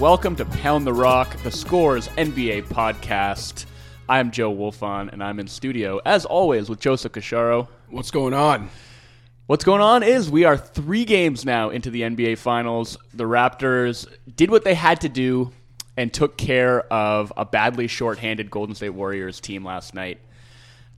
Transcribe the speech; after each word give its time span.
welcome 0.00 0.34
to 0.34 0.46
Pound 0.46 0.86
the 0.86 0.94
Rock, 0.94 1.36
the 1.42 1.50
Scores 1.50 2.08
NBA 2.08 2.68
podcast. 2.68 3.66
I'm 4.08 4.30
Joe 4.30 4.50
Wolfond, 4.50 5.12
and 5.12 5.22
I'm 5.22 5.38
in 5.38 5.46
studio, 5.46 6.00
as 6.06 6.24
always, 6.24 6.70
with 6.70 6.80
Joseph 6.80 7.12
Casciaro. 7.12 7.68
What's 7.90 8.10
going 8.10 8.32
on? 8.32 8.70
What's 9.46 9.62
going 9.62 9.82
on 9.82 10.02
is 10.02 10.30
we 10.30 10.44
are 10.44 10.56
three 10.56 11.04
games 11.04 11.44
now 11.44 11.68
into 11.68 11.90
the 11.90 12.00
NBA 12.00 12.38
Finals. 12.38 12.96
The 13.12 13.24
Raptors 13.24 14.10
did 14.36 14.50
what 14.50 14.64
they 14.64 14.72
had 14.72 15.02
to 15.02 15.10
do 15.10 15.52
and 15.98 16.10
took 16.10 16.38
care 16.38 16.80
of 16.90 17.30
a 17.36 17.44
badly 17.44 17.86
shorthanded 17.86 18.50
Golden 18.50 18.74
State 18.74 18.94
Warriors 18.94 19.38
team 19.38 19.66
last 19.66 19.94
night. 19.94 20.18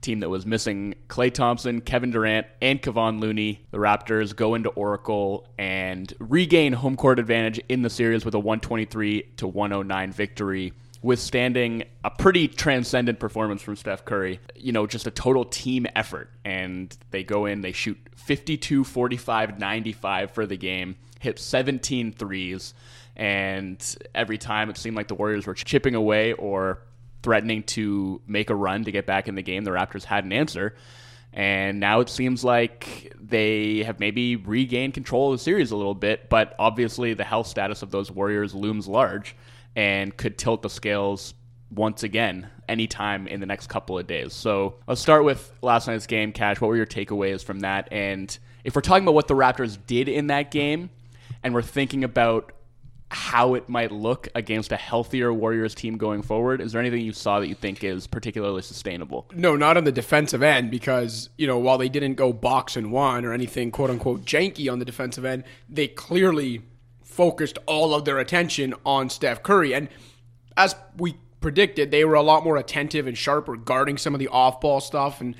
Team 0.03 0.19
that 0.19 0.29
was 0.29 0.45
missing 0.45 0.93
Klay 1.07 1.33
Thompson, 1.33 1.81
Kevin 1.81 2.11
Durant, 2.11 2.45
and 2.61 2.81
Kevon 2.81 3.19
Looney. 3.19 3.65
The 3.71 3.79
Raptors 3.79 4.35
go 4.35 4.53
into 4.53 4.69
Oracle 4.69 5.47
and 5.57 6.13
regain 6.19 6.73
home 6.73 6.95
court 6.95 7.17
advantage 7.17 7.59
in 7.69 7.81
the 7.81 7.89
series 7.89 8.23
with 8.23 8.35
a 8.35 8.39
123 8.39 9.23
to 9.37 9.47
109 9.47 10.11
victory 10.11 10.73
withstanding 11.03 11.83
a 12.03 12.09
pretty 12.09 12.47
transcendent 12.47 13.19
performance 13.19 13.61
from 13.61 13.75
Steph 13.75 14.05
Curry. 14.05 14.39
You 14.55 14.71
know, 14.71 14.87
just 14.87 15.05
a 15.05 15.11
total 15.11 15.45
team 15.45 15.85
effort. 15.95 16.31
And 16.43 16.95
they 17.11 17.23
go 17.23 17.45
in, 17.45 17.61
they 17.61 17.73
shoot 17.73 17.97
52, 18.15 18.83
45, 18.83 19.59
95 19.59 20.31
for 20.31 20.45
the 20.47 20.57
game, 20.57 20.95
hit 21.19 21.37
17 21.37 22.13
threes. 22.13 22.73
And 23.15 23.95
every 24.15 24.37
time 24.39 24.69
it 24.69 24.77
seemed 24.77 24.95
like 24.95 25.09
the 25.09 25.15
Warriors 25.15 25.45
were 25.45 25.53
chipping 25.53 25.93
away 25.93 26.33
or 26.33 26.79
threatening 27.23 27.63
to 27.63 28.21
make 28.27 28.49
a 28.49 28.55
run 28.55 28.83
to 28.83 28.91
get 28.91 29.05
back 29.05 29.27
in 29.27 29.35
the 29.35 29.41
game, 29.41 29.63
the 29.63 29.71
Raptors 29.71 30.03
had 30.03 30.25
an 30.25 30.33
answer. 30.33 30.75
And 31.31 31.79
now 31.79 31.99
it 32.01 32.09
seems 32.09 32.43
like 32.43 33.11
they 33.19 33.81
have 33.83 33.99
maybe 33.99 34.35
regained 34.35 34.93
control 34.93 35.33
of 35.33 35.39
the 35.39 35.43
series 35.43 35.71
a 35.71 35.75
little 35.75 35.95
bit, 35.95 36.29
but 36.29 36.55
obviously 36.59 37.15
the 37.15 37.23
health 37.23 37.47
status 37.47 37.81
of 37.81 37.89
those 37.89 38.11
Warriors 38.11 38.53
looms 38.53 38.87
large 38.87 39.35
and 39.75 40.15
could 40.15 40.37
tilt 40.37 40.61
the 40.61 40.69
scales 40.69 41.33
once 41.71 42.03
again 42.03 42.47
anytime 42.69 43.25
in 43.25 43.39
the 43.39 43.47
next 43.47 43.67
couple 43.67 43.97
of 43.97 44.05
days. 44.05 44.33
So 44.33 44.75
let's 44.87 45.01
start 45.01 45.23
with 45.23 45.51
last 45.63 45.87
night's 45.87 46.05
game, 46.05 46.31
Cash. 46.33 46.61
What 46.61 46.67
were 46.67 46.77
your 46.77 46.85
takeaways 46.85 47.43
from 47.43 47.61
that? 47.61 47.87
And 47.91 48.37
if 48.63 48.75
we're 48.75 48.81
talking 48.81 49.03
about 49.03 49.15
what 49.15 49.27
the 49.27 49.33
Raptors 49.33 49.79
did 49.87 50.07
in 50.07 50.27
that 50.27 50.51
game, 50.51 50.91
and 51.41 51.53
we're 51.53 51.63
thinking 51.63 52.03
about 52.03 52.53
how 53.13 53.53
it 53.53 53.69
might 53.69 53.91
look 53.91 54.27
against 54.33 54.71
a 54.71 54.75
healthier 54.75 55.31
Warriors 55.31 55.75
team 55.75 55.97
going 55.97 56.23
forward. 56.23 56.59
Is 56.59 56.71
there 56.71 56.81
anything 56.81 57.01
you 57.01 57.13
saw 57.13 57.39
that 57.39 57.47
you 57.47 57.55
think 57.55 57.83
is 57.83 58.07
particularly 58.07 58.63
sustainable? 58.63 59.29
No, 59.33 59.55
not 59.55 59.77
on 59.77 59.83
the 59.83 59.91
defensive 59.91 60.41
end 60.41 60.71
because, 60.71 61.29
you 61.37 61.45
know, 61.45 61.59
while 61.59 61.77
they 61.77 61.89
didn't 61.89 62.15
go 62.15 62.33
box 62.33 62.75
and 62.75 62.91
one 62.91 63.23
or 63.23 63.31
anything 63.31 63.71
quote 63.71 63.91
unquote 63.91 64.25
janky 64.25 64.71
on 64.71 64.79
the 64.79 64.85
defensive 64.85 65.25
end, 65.25 65.43
they 65.69 65.87
clearly 65.87 66.63
focused 67.03 67.59
all 67.67 67.93
of 67.93 68.05
their 68.05 68.17
attention 68.17 68.73
on 68.85 69.09
Steph 69.09 69.43
Curry. 69.43 69.73
And 69.75 69.89
as 70.57 70.75
we 70.97 71.15
predicted, 71.39 71.91
they 71.91 72.03
were 72.03 72.15
a 72.15 72.23
lot 72.23 72.43
more 72.43 72.57
attentive 72.57 73.05
and 73.05 73.17
sharper 73.17 73.55
guarding 73.55 73.97
some 73.97 74.15
of 74.15 74.19
the 74.19 74.29
off 74.29 74.59
ball 74.59 74.81
stuff 74.81 75.21
and 75.21 75.35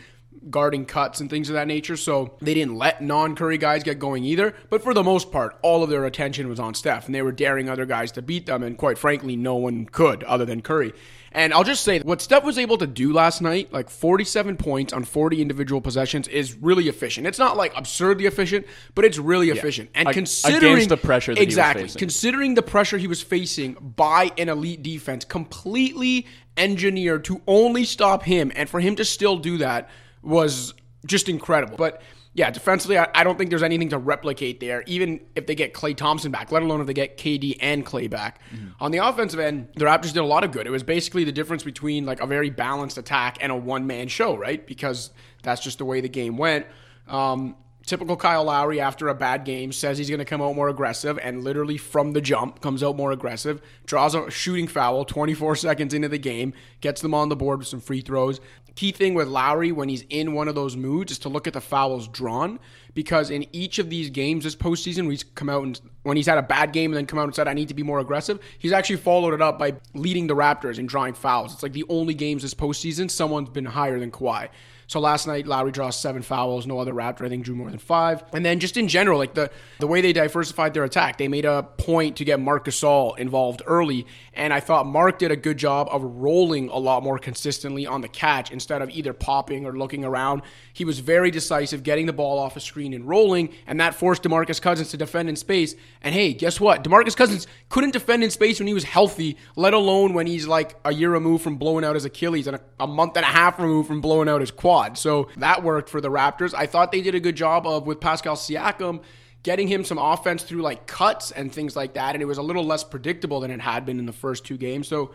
guarding 0.50 0.86
cuts 0.86 1.20
and 1.20 1.30
things 1.30 1.50
of 1.50 1.54
that 1.54 1.68
nature. 1.68 1.98
So 1.98 2.36
they 2.42 2.54
didn't 2.54 2.76
let 2.76 3.02
non 3.02 3.36
Curry 3.36 3.58
guys 3.58 3.84
get 3.84 4.00
going 4.00 4.24
either. 4.24 4.54
But 4.70 4.84
for 4.84 4.94
the 4.94 5.04
most 5.04 5.32
part, 5.32 5.58
all 5.62 5.84
of 5.84 5.90
their 5.90 6.06
attention 6.06 6.48
was 6.48 6.60
on 6.60 6.74
Steph, 6.74 7.06
and 7.06 7.16
they 7.16 7.22
were 7.22 7.32
daring 7.32 7.70
other 7.70 7.86
guys 7.86 8.12
to 8.14 8.22
beat 8.22 8.46
them. 8.46 8.64
And 8.64 8.78
quite 8.78 8.98
frankly, 8.98 9.36
no 9.36 9.56
one 9.56 9.86
could 9.86 10.24
other 10.24 10.46
than 10.46 10.62
Curry. 10.62 10.94
And 11.34 11.52
I'll 11.52 11.64
just 11.64 11.84
say 11.84 12.00
what 12.00 12.22
Steph 12.22 12.44
was 12.44 12.60
able 12.60 12.78
to 12.78 12.86
do 12.86 13.12
last 13.12 13.42
night, 13.42 13.74
like 13.74 13.90
47 13.90 14.56
points 14.56 14.94
on 14.94 15.04
40 15.04 15.42
individual 15.42 15.82
possessions, 15.82 16.28
is 16.28 16.56
really 16.56 16.88
efficient. 16.88 17.26
It's 17.26 17.40
not 17.40 17.58
like 17.58 17.74
absurdly 17.76 18.28
efficient, 18.28 18.68
but 18.94 19.04
it's 19.04 19.18
really 19.18 19.48
yeah. 19.48 19.56
efficient. 19.56 19.90
And 19.96 20.08
considering 20.10 20.74
against 20.74 20.90
the 20.90 20.98
pressure 20.98 21.34
exactly, 21.36 21.90
considering 21.90 22.54
the 22.54 22.62
pressure 22.62 23.00
he 23.00 23.08
was 23.08 23.22
facing 23.22 23.74
by 23.74 24.32
an 24.38 24.48
elite 24.48 24.84
defense, 24.84 25.26
completely 25.26 26.28
engineered 26.56 27.26
to 27.26 27.42
only 27.48 27.84
stop 27.84 28.24
him, 28.24 28.52
and 28.56 28.70
for 28.70 28.80
him 28.80 28.96
to 28.98 29.06
still 29.06 29.38
do 29.38 29.58
that 29.58 29.90
was 30.24 30.74
just 31.06 31.30
incredible. 31.30 31.76
But 31.78 32.02
yeah, 32.34 32.50
defensively, 32.50 32.98
I, 32.98 33.08
I, 33.14 33.24
don't 33.24 33.38
think 33.38 33.52
there's 33.52 33.64
anything 33.64 33.90
to 33.90 33.98
replicate 34.00 34.60
there, 34.60 34.84
even 34.88 35.20
if 35.36 35.46
they 35.46 35.54
get 35.54 35.74
Klay 35.74 35.96
Thompson 35.96 36.32
back, 36.32 36.52
let 36.52 36.64
alone 36.64 36.82
if 36.82 36.88
they 36.88 36.94
get 36.94 37.18
KD 37.18 37.58
and 37.62 37.86
Klay 37.86 38.10
back. 38.10 38.40
Mm-hmm. 38.52 38.70
On 38.80 38.92
the 38.92 38.98
offensive 38.98 39.40
end, 39.40 39.68
the 39.76 39.86
Raptors 39.86 40.14
did 40.14 40.18
a 40.18 40.26
lot 40.26 40.44
of 40.44 40.52
good. 40.52 40.66
It 40.66 40.72
was 40.72 40.82
basically 40.82 41.26
the 41.26 41.32
difference 41.32 41.62
between 41.64 42.06
like 42.08 42.22
a 42.22 42.26
very 42.26 42.50
balanced 42.50 42.98
attack 42.98 43.38
and 43.40 43.52
a 43.52 43.56
one 43.56 43.86
man 43.86 44.08
show, 44.08 44.36
right? 44.36 44.66
Because 44.66 45.12
that's 45.44 45.62
just 45.62 45.78
the 45.78 45.86
way 45.86 46.02
the 46.02 46.10
game 46.10 46.38
went. 46.38 46.66
Um, 47.08 47.56
typical 47.86 48.16
Kyle 48.16 48.46
Lowry 48.46 48.80
after 48.80 49.08
a 49.08 49.16
bad 49.16 49.46
game 49.46 49.72
says 49.72 49.98
he's 49.98 50.10
going 50.10 50.20
to 50.20 50.26
come 50.26 50.42
out 50.42 50.56
more 50.56 50.70
aggressive 50.70 51.20
and 51.22 51.44
literally 51.44 51.78
from 51.78 52.14
the 52.14 52.22
jump 52.22 52.62
comes 52.62 52.82
out 52.84 52.96
more 52.96 53.12
aggressive, 53.12 53.62
draws 53.86 54.16
a 54.16 54.30
shooting 54.32 54.68
foul 54.68 55.06
24 55.06 55.56
seconds 55.58 55.94
into 55.94 56.10
the 56.10 56.18
game, 56.18 56.54
gets 56.82 57.02
them 57.02 57.14
on 57.14 57.30
the 57.30 57.36
board 57.36 57.60
with 57.60 57.68
some 57.68 57.82
free 57.82 58.02
throws. 58.02 58.40
Key 58.76 58.92
thing 58.92 59.14
with 59.14 59.28
Lowry 59.28 59.72
when 59.72 59.88
he's 59.88 60.04
in 60.10 60.34
one 60.34 60.48
of 60.48 60.56
those 60.56 60.76
moods 60.76 61.12
is 61.12 61.20
to 61.20 61.30
look 61.30 61.46
at 61.46 61.54
the 61.54 61.62
fouls 61.62 62.08
drawn 62.08 62.60
because 62.96 63.30
in 63.30 63.46
each 63.52 63.78
of 63.78 63.90
these 63.92 64.10
games 64.10 64.46
this 64.46 64.56
postseason, 64.56 65.10
he's 65.12 65.24
come 65.24 65.48
out 65.48 65.64
and 65.64 65.80
when 66.02 66.18
he's 66.18 66.26
had 66.26 66.40
a 66.40 66.44
bad 66.44 66.74
game 66.74 66.92
and 66.92 66.98
then 66.98 67.06
come 67.06 67.20
out 67.20 67.26
and 67.26 67.36
said 67.36 67.48
I 67.48 67.54
need 67.54 67.68
to 67.68 67.76
be 67.76 67.84
more 67.84 68.00
aggressive, 68.00 68.40
he's 68.58 68.72
actually 68.72 68.98
followed 68.98 69.36
it 69.36 69.42
up 69.42 69.60
by 69.60 69.76
leading 69.94 70.26
the 70.26 70.36
Raptors 70.36 70.80
in 70.80 70.88
drawing 70.88 71.14
fouls. 71.14 71.54
It's 71.54 71.62
like 71.62 71.74
the 71.74 71.86
only 71.88 72.16
games 72.16 72.42
this 72.42 72.56
postseason 72.56 73.12
someone's 73.12 73.50
been 73.50 73.66
higher 73.66 74.00
than 74.00 74.10
Kawhi. 74.10 74.50
So 74.94 75.00
last 75.00 75.26
night, 75.26 75.48
Lowry 75.48 75.72
draws 75.72 75.96
seven 75.96 76.22
fouls. 76.22 76.68
No 76.68 76.78
other 76.78 76.94
Raptor, 76.94 77.26
I 77.26 77.30
think, 77.30 77.44
drew 77.44 77.56
more 77.56 77.68
than 77.68 77.80
five. 77.80 78.24
And 78.32 78.46
then 78.46 78.60
just 78.60 78.78
in 78.78 78.88
general, 78.88 79.18
like 79.18 79.34
the 79.34 79.50
the 79.80 79.88
way 79.88 80.02
they 80.02 80.14
diversified 80.14 80.76
their 80.76 80.84
attack, 80.84 81.18
they 81.18 81.28
made 81.28 81.46
a 81.46 81.64
point 81.64 82.18
to 82.18 82.24
get 82.24 82.40
Marc 82.40 82.66
Gasol 82.66 83.18
involved 83.18 83.64
early. 83.66 84.06
And 84.36 84.54
I 84.54 84.60
thought 84.60 84.86
Marc 84.86 85.18
did 85.18 85.32
a 85.32 85.36
good 85.36 85.58
job 85.58 85.88
of 85.90 86.04
rolling 86.04 86.70
a 86.70 86.78
lot 86.78 87.02
more 87.02 87.18
consistently 87.18 87.88
on 87.88 88.02
the 88.02 88.08
catch 88.08 88.52
instead 88.52 88.84
of 88.84 88.92
either 88.92 89.14
popping 89.14 89.66
or 89.66 89.76
looking 89.76 90.06
around. 90.06 90.44
He 90.74 90.86
was 90.86 91.00
very 91.00 91.32
decisive, 91.32 91.82
getting 91.82 92.06
the 92.06 92.14
ball 92.14 92.38
off 92.38 92.56
a 92.56 92.60
screen 92.60 92.94
and 92.94 93.08
rolling, 93.08 93.50
and 93.66 93.80
that 93.80 93.96
forced 93.96 94.22
DeMarcus 94.22 94.62
Cousins 94.62 94.90
to 94.90 94.98
defend 94.98 95.28
in 95.28 95.36
space. 95.36 95.74
And 96.04 96.14
hey, 96.14 96.34
guess 96.34 96.60
what? 96.60 96.84
DeMarcus 96.84 97.18
Cousins 97.18 97.48
couldn't 97.70 97.94
defend 97.94 98.24
in 98.24 98.30
space 98.30 98.60
when 98.60 98.68
he 98.68 98.76
was 98.76 98.84
healthy, 98.84 99.38
let 99.56 99.74
alone 99.74 100.14
when 100.14 100.28
he's 100.28 100.46
like 100.46 100.76
a 100.86 100.94
year 100.94 101.12
removed 101.12 101.44
from 101.44 101.58
blowing 101.58 101.84
out 101.84 101.96
his 101.96 102.06
Achilles 102.06 102.46
and 102.46 102.58
a, 102.58 102.62
a 102.80 102.86
month 102.86 103.18
and 103.18 103.24
a 103.24 103.30
half 103.30 103.58
removed 103.58 103.88
from 103.88 104.00
blowing 104.00 104.30
out 104.30 104.40
his 104.42 104.52
quad. 104.52 104.83
So 104.98 105.30
that 105.38 105.64
worked 105.64 105.90
for 105.90 106.02
the 106.02 106.10
Raptors. 106.10 106.54
I 106.54 106.66
thought 106.66 106.92
they 106.92 107.02
did 107.02 107.16
a 107.16 107.20
good 107.20 107.36
job 107.36 107.66
of 107.66 107.88
with 107.88 108.00
Pascal 108.00 108.36
Siakam 108.36 109.02
getting 109.44 109.68
him 109.68 109.84
some 109.84 109.98
offense 109.98 110.44
through 110.44 110.62
like 110.62 110.88
cuts 110.88 111.32
and 111.32 111.52
things 111.52 111.76
like 111.76 111.94
that. 111.96 112.16
And 112.16 112.22
it 112.22 112.26
was 112.26 112.38
a 112.38 112.42
little 112.42 112.66
less 112.66 112.84
predictable 112.84 113.42
than 113.42 113.52
it 113.52 113.60
had 113.60 113.86
been 113.86 114.00
in 114.00 114.06
the 114.06 114.14
first 114.14 114.46
two 114.46 114.58
games. 114.58 114.88
So 114.88 115.12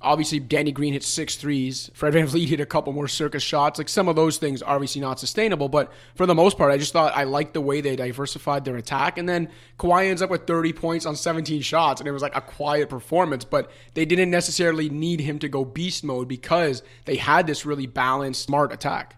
obviously 0.00 0.38
Danny 0.38 0.70
Green 0.72 0.92
hit 0.92 1.02
six 1.02 1.36
threes. 1.36 1.90
Fred 1.92 2.14
VanVleet 2.14 2.48
hit 2.48 2.60
a 2.60 2.66
couple 2.66 2.92
more 2.92 3.08
circus 3.08 3.42
shots. 3.42 3.78
Like 3.78 3.88
some 3.88 4.08
of 4.08 4.16
those 4.16 4.38
things 4.38 4.62
are 4.62 4.74
obviously 4.74 5.00
not 5.00 5.18
sustainable, 5.18 5.68
but 5.68 5.92
for 6.14 6.26
the 6.26 6.34
most 6.34 6.56
part, 6.56 6.72
I 6.72 6.78
just 6.78 6.92
thought 6.92 7.16
I 7.16 7.24
liked 7.24 7.54
the 7.54 7.60
way 7.60 7.80
they 7.80 7.96
diversified 7.96 8.64
their 8.64 8.76
attack. 8.76 9.18
And 9.18 9.28
then 9.28 9.48
Kawhi 9.78 10.06
ends 10.08 10.22
up 10.22 10.30
with 10.30 10.46
30 10.46 10.72
points 10.72 11.06
on 11.06 11.16
17 11.16 11.62
shots, 11.62 12.00
and 12.00 12.08
it 12.08 12.12
was 12.12 12.22
like 12.22 12.36
a 12.36 12.40
quiet 12.40 12.88
performance, 12.88 13.44
but 13.44 13.70
they 13.94 14.04
didn't 14.04 14.30
necessarily 14.30 14.88
need 14.88 15.20
him 15.20 15.38
to 15.40 15.48
go 15.48 15.64
beast 15.64 16.04
mode 16.04 16.28
because 16.28 16.82
they 17.04 17.16
had 17.16 17.46
this 17.46 17.66
really 17.66 17.86
balanced, 17.86 18.42
smart 18.42 18.72
attack. 18.72 19.16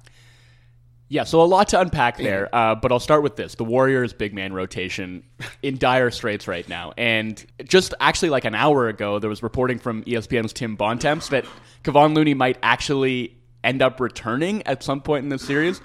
Yeah, 1.12 1.25
so 1.25 1.43
a 1.43 1.44
lot 1.44 1.66
to 1.71 1.81
unpack 1.81 2.19
there, 2.19 2.48
uh, 2.54 2.76
but 2.76 2.93
I'll 2.93 3.00
start 3.00 3.25
with 3.25 3.34
this: 3.34 3.56
the 3.56 3.65
Warriors' 3.65 4.12
big 4.12 4.32
man 4.32 4.53
rotation 4.53 5.25
in 5.62 5.76
dire 5.76 6.12
straits 6.12 6.47
right 6.47 6.66
now. 6.69 6.93
And 6.97 7.44
just 7.65 7.94
actually, 7.98 8.31
like 8.31 8.44
an 8.44 8.54
hour 8.54 8.87
ago, 8.87 9.19
there 9.19 9.28
was 9.28 9.43
reporting 9.43 9.81
from 9.81 10.04
ESPN's 10.04 10.53
Tim 10.53 10.76
Bontemps 10.76 11.28
that 11.31 11.47
Kevon 11.82 12.15
Looney 12.15 12.34
might 12.34 12.59
actually 12.62 13.37
end 13.65 13.82
up 13.82 13.98
returning 13.98 14.65
at 14.69 14.84
some 14.84 15.01
point 15.01 15.24
in 15.24 15.30
the 15.30 15.39
series. 15.41 15.80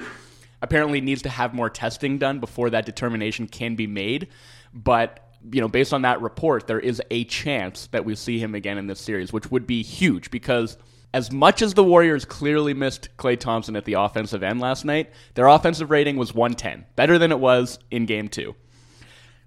Apparently, 0.61 1.01
needs 1.01 1.23
to 1.23 1.29
have 1.29 1.55
more 1.55 1.71
testing 1.71 2.19
done 2.19 2.39
before 2.39 2.69
that 2.69 2.85
determination 2.85 3.47
can 3.47 3.75
be 3.75 3.87
made. 3.87 4.27
But 4.75 5.27
you 5.51 5.59
know, 5.59 5.67
based 5.67 5.91
on 5.91 6.03
that 6.03 6.21
report, 6.21 6.67
there 6.67 6.79
is 6.79 7.01
a 7.09 7.23
chance 7.23 7.87
that 7.87 8.05
we 8.05 8.13
see 8.13 8.37
him 8.37 8.53
again 8.53 8.77
in 8.77 8.85
this 8.85 9.01
series, 9.01 9.33
which 9.33 9.49
would 9.49 9.65
be 9.65 9.81
huge 9.81 10.29
because 10.29 10.77
as 11.15 11.31
much 11.31 11.61
as 11.61 11.73
the 11.73 11.83
Warriors 11.83 12.25
clearly 12.25 12.73
missed 12.73 13.07
Klay 13.15 13.39
Thompson 13.39 13.77
at 13.77 13.85
the 13.85 13.93
offensive 13.93 14.43
end 14.43 14.59
last 14.59 14.83
night, 14.83 15.13
their 15.35 15.47
offensive 15.47 15.89
rating 15.89 16.17
was 16.17 16.33
110, 16.33 16.85
better 16.97 17.17
than 17.17 17.31
it 17.31 17.39
was 17.39 17.79
in 17.89 18.05
game 18.05 18.27
two. 18.27 18.53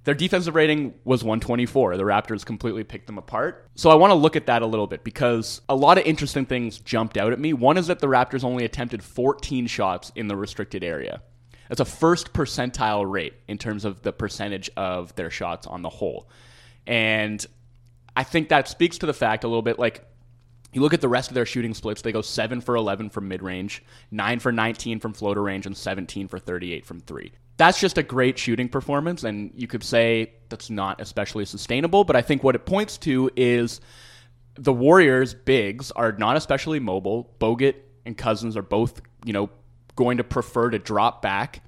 Their 0.05 0.15
defensive 0.15 0.55
rating 0.55 0.95
was 1.05 1.23
124. 1.23 1.99
The 1.99 2.05
Raptors 2.05 2.43
completely 2.43 2.85
picked 2.85 3.07
them 3.07 3.19
apart. 3.19 3.69
So 3.75 3.91
I 3.91 3.97
want 3.97 4.13
to 4.13 4.15
look 4.15 4.35
at 4.35 4.47
that 4.47 4.63
a 4.63 4.67
little 4.67 4.87
bit 4.87 5.05
because 5.05 5.61
a 5.69 5.77
lot 5.77 5.99
of 5.99 6.07
interesting 6.07 6.47
things 6.47 6.79
jumped 6.79 7.19
out 7.19 7.35
at 7.35 7.39
me. 7.39 7.53
One 7.53 7.77
is 7.77 7.89
that 7.89 7.99
the 7.99 8.07
Raptors 8.07 8.45
only 8.45 8.65
attempted 8.65 9.03
14 9.03 9.67
shots 9.67 10.11
in 10.17 10.27
the 10.27 10.37
restricted 10.37 10.83
area. 10.83 11.21
That's 11.69 11.83
a 11.83 11.85
first 11.85 12.33
percentile 12.33 13.05
rate 13.07 13.35
in 13.47 13.59
terms 13.59 13.85
of 13.85 14.01
the 14.01 14.13
percentage 14.15 14.71
of 14.79 15.15
their 15.17 15.31
shots 15.31 15.67
on 15.67 15.83
the 15.83 15.91
whole. 15.91 16.31
And 16.87 17.45
I 18.17 18.25
think 18.25 18.49
that 18.49 18.69
speaks 18.69 18.97
to 18.99 19.07
the 19.07 19.13
fact 19.13 19.45
a 19.45 19.49
little 19.49 19.61
bit 19.61 19.79
like 19.79 20.08
you 20.73 20.83
look 20.83 20.95
at 20.95 21.01
the 21.01 21.09
rest 21.09 21.31
of 21.31 21.35
their 21.35 21.47
shooting 21.47 21.75
splits, 21.75 22.03
they 22.03 22.13
go 22.13 22.23
7 22.23 22.61
for 22.61 22.77
11 22.77 23.11
from 23.11 23.29
mid 23.29 23.43
range, 23.43 23.83
9 24.11 24.39
for 24.39 24.53
19 24.53 25.01
from 25.01 25.13
floater 25.13 25.43
range, 25.43 25.67
and 25.67 25.77
17 25.77 26.29
for 26.29 26.39
38 26.39 26.85
from 26.85 27.01
3. 27.01 27.33
That's 27.57 27.81
just 27.81 27.99
a 27.99 28.03
great 28.03 28.39
shooting 28.39 28.69
performance, 28.69 29.25
and 29.25 29.51
you 29.57 29.67
could 29.67 29.83
say 29.83 30.33
that's 30.49 30.71
not 30.71 31.01
especially 31.01 31.45
sustainable. 31.45 32.05
But 32.05 32.17
I 32.17 32.23
think 32.23 32.45
what 32.45 32.55
it 32.55 32.67
points 32.67 32.99
to 32.99 33.31
is 33.35 33.81
the 34.55 34.73
Warriors' 34.73 35.35
bigs 35.35 35.91
are 35.93 36.13
not 36.13 36.37
especially 36.37 36.81
mobile. 36.81 37.35
Bogut 37.41 37.75
and 38.05 38.17
Cousins 38.17 38.57
are 38.57 38.63
both, 38.63 39.01
you 39.25 39.33
know, 39.33 39.51
going 39.97 40.19
to 40.19 40.25
prefer 40.25 40.71
to 40.71 40.79
drop 40.79 41.23
back 41.23 41.63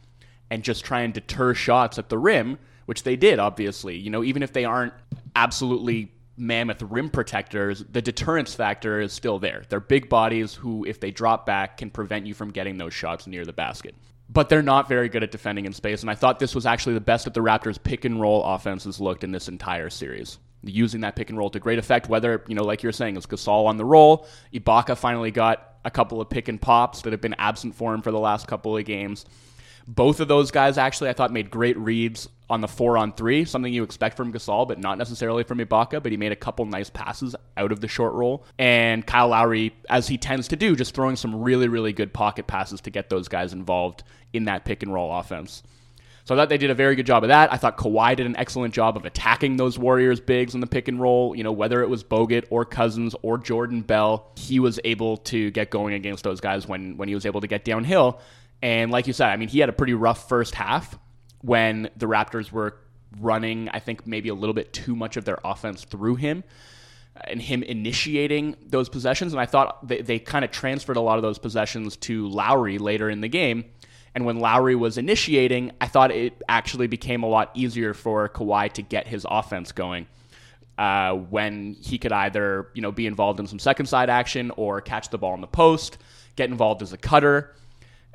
and 0.51 0.63
just 0.63 0.85
try 0.85 1.01
and 1.01 1.15
deter 1.15 1.55
shots 1.55 1.99
at 1.99 2.09
the 2.09 2.19
rim, 2.19 2.59
which 2.87 3.03
they 3.03 3.17
did, 3.17 3.39
obviously. 3.39 3.97
You 3.97 4.11
know, 4.11 4.23
even 4.23 4.43
if 4.43 4.53
they 4.53 4.65
aren't 4.65 4.93
absolutely 5.35 6.13
mammoth 6.37 6.83
rim 6.83 7.11
protectors, 7.11 7.85
the 7.91 8.03
deterrence 8.03 8.55
factor 8.55 9.01
is 9.01 9.13
still 9.13 9.39
there. 9.39 9.63
They're 9.69 9.81
big 9.81 10.09
bodies 10.09 10.55
who, 10.55 10.85
if 10.85 11.01
they 11.01 11.11
drop 11.11 11.47
back, 11.47 11.77
can 11.79 11.91
prevent 11.91 12.27
you 12.27 12.35
from 12.35 12.51
getting 12.51 12.79
those 12.79 12.95
shots 12.95 13.27
near 13.27 13.45
the 13.45 13.53
basket. 13.53 13.95
But 14.29 14.49
they're 14.49 14.63
not 14.63 14.89
very 14.89 15.09
good 15.09 15.25
at 15.25 15.33
defending 15.33 15.67
in 15.67 15.73
space, 15.73 16.03
and 16.03 16.11
I 16.11 16.15
thought 16.15 16.39
this 16.39 16.55
was 16.55 16.65
actually 16.65 16.95
the 16.95 17.01
best 17.01 17.25
that 17.25 17.35
the 17.35 17.41
Raptors' 17.41 17.83
pick 17.83 18.05
and 18.05 18.21
roll 18.21 18.45
offenses 18.45 19.01
looked 19.01 19.25
in 19.25 19.33
this 19.33 19.49
entire 19.49 19.91
series. 19.91 20.39
Using 20.63 21.01
that 21.01 21.17
pick 21.17 21.31
and 21.31 21.39
roll 21.39 21.51
to 21.51 21.59
great 21.59 21.79
effect, 21.79 22.09
whether, 22.09 22.45
you 22.47 22.55
know, 22.55 22.65
like 22.65 22.83
you're 22.83 22.93
saying, 22.93 23.17
it's 23.17 23.27
Gasol 23.27 23.67
on 23.67 23.77
the 23.77 23.85
roll. 23.85 24.29
Ibaka 24.53 24.97
finally 24.97 25.31
got 25.31 25.79
a 25.85 25.91
couple 25.91 26.21
of 26.21 26.29
pick 26.29 26.49
and 26.49 26.61
pops 26.61 27.03
that 27.03 27.13
have 27.13 27.21
been 27.21 27.35
absent 27.39 27.75
for 27.75 27.95
him 27.95 28.03
for 28.03 28.11
the 28.13 28.19
last 28.19 28.47
couple 28.47 28.77
of 28.77 28.85
games. 28.85 29.25
Both 29.93 30.21
of 30.21 30.29
those 30.29 30.53
guys 30.53 30.79
actually, 30.79 31.11
I 31.11 31.15
thought, 31.15 31.33
made 31.33 31.51
great 31.51 31.77
reads 31.77 32.29
on 32.49 32.61
the 32.61 32.69
four 32.69 32.97
on 32.97 33.13
three, 33.13 33.45
something 33.45 33.73
you 33.73 33.83
expect 33.83 34.17
from 34.17 34.33
Gasol, 34.33 34.69
but 34.69 34.79
not 34.79 34.99
necessarily 34.99 35.43
from 35.43 35.59
Ibaka. 35.59 36.01
But 36.01 36.13
he 36.13 36.17
made 36.17 36.31
a 36.31 36.37
couple 36.37 36.65
nice 36.65 36.91
passes 36.91 37.35
out 37.57 37.73
of 37.73 37.81
the 37.81 37.89
short 37.89 38.15
roll. 38.15 38.45
And 38.57 39.05
Kyle 39.05 39.29
Lowry, 39.29 39.75
as 39.89 40.07
he 40.07 40.17
tends 40.17 40.47
to 40.49 40.57
do, 40.57 40.77
just 40.77 40.95
throwing 40.95 41.17
some 41.17 41.43
really, 41.43 41.67
really 41.67 41.93
good 41.93 42.13
pocket 42.13 42.47
passes 42.47 42.81
to 42.83 42.91
get 42.91 43.11
those 43.11 43.27
guys 43.27 43.53
involved 43.53 44.05
in 44.33 44.45
that 44.45 44.65
pick 44.65 44.85
and 44.85 44.95
roll 44.95 45.13
offense. 45.13 45.65
So 46.25 46.35
I 46.35 46.39
thought 46.39 46.49
they 46.49 46.59
did 46.59 46.71
a 46.71 46.75
very 46.75 46.95
good 46.95 47.07
job 47.07 47.25
of 47.25 47.29
that. 47.29 47.53
I 47.53 47.57
thought 47.57 47.77
Kawhi 47.77 48.15
did 48.15 48.27
an 48.27 48.37
excellent 48.37 48.73
job 48.73 48.97
of 48.97 49.05
attacking 49.05 49.57
those 49.57 49.77
Warriors 49.77 50.21
bigs 50.21 50.55
in 50.55 50.61
the 50.61 50.67
pick 50.69 50.87
and 50.87 51.01
roll. 51.01 51.35
You 51.35 51.43
know, 51.43 51.51
whether 51.51 51.83
it 51.83 51.89
was 51.89 52.05
Bogut 52.05 52.45
or 52.51 52.65
Cousins 52.65 53.17
or 53.23 53.39
Jordan 53.39 53.81
Bell, 53.81 54.31
he 54.37 54.61
was 54.61 54.79
able 54.85 55.17
to 55.17 55.51
get 55.51 55.71
going 55.71 55.95
against 55.95 56.23
those 56.23 56.41
guys 56.41 56.69
when 56.69 56.97
when 56.97 57.09
he 57.09 57.17
was 57.17 57.27
able 57.27 57.41
to 57.41 57.49
get 57.49 57.65
downhill. 57.65 58.21
And 58.63 58.91
like 58.91 59.07
you 59.07 59.13
said, 59.13 59.29
I 59.31 59.37
mean, 59.37 59.49
he 59.49 59.59
had 59.59 59.69
a 59.69 59.73
pretty 59.73 59.95
rough 59.95 60.29
first 60.29 60.55
half 60.55 60.99
when 61.43 61.91
the 61.97 62.07
Raptors 62.07 62.53
were 62.53 62.77
running, 63.19 63.69
I 63.71 63.81
think 63.81 64.07
maybe 64.07 64.29
a 64.29 64.35
little 64.35 64.55
bit 64.55 64.73
too 64.73 64.95
much 64.95 65.17
of 65.17 65.25
their 65.25 65.39
offense 65.45 65.85
through 65.85 66.17
him 66.17 66.45
and 67.25 67.41
him 67.41 67.63
initiating 67.63 68.57
those 68.67 68.89
possessions. 68.89 69.33
And 69.33 69.41
I 69.41 69.47
thought 69.47 69.87
they, 69.87 70.03
they 70.03 70.19
kind 70.19 70.45
of 70.45 70.51
transferred 70.51 70.97
a 70.97 71.01
lot 71.01 71.17
of 71.17 71.23
those 71.23 71.39
possessions 71.39 71.97
to 71.99 72.29
Lowry 72.29 72.79
later 72.79 73.11
in 73.11 73.21
the 73.21 73.29
game. 73.29 73.65
And 74.15 74.25
when 74.25 74.39
Lowry 74.39 74.75
was 74.75 74.99
initiating, 74.99 75.73
I 75.81 75.87
thought 75.87 76.11
it 76.11 76.43
actually 76.49 76.87
became 76.87 77.23
a 77.23 77.29
lot 77.29 77.51
easier 77.55 77.95
for 77.95 78.29
Kawhi 78.29 78.73
to 78.73 78.83
get 78.83 79.07
his 79.07 79.27
offense 79.29 79.73
going. 79.73 80.07
Uh, 80.79 81.13
when 81.13 81.75
he 81.75 81.99
could 81.99 82.11
either 82.11 82.71
you 82.73 82.81
know 82.81 82.91
be 82.91 83.07
involved 83.07 83.39
in 83.39 83.47
some 83.47 83.59
second 83.59 83.85
side 83.85 84.09
action 84.09 84.51
or 84.57 84.81
catch 84.81 85.11
the 85.11 85.19
ball 85.19 85.35
in 85.35 85.43
the 85.43 85.47
post, 85.47 85.99
get 86.37 86.49
involved 86.49 86.81
as 86.81 86.95
a 86.95 86.97
cutter, 86.97 87.55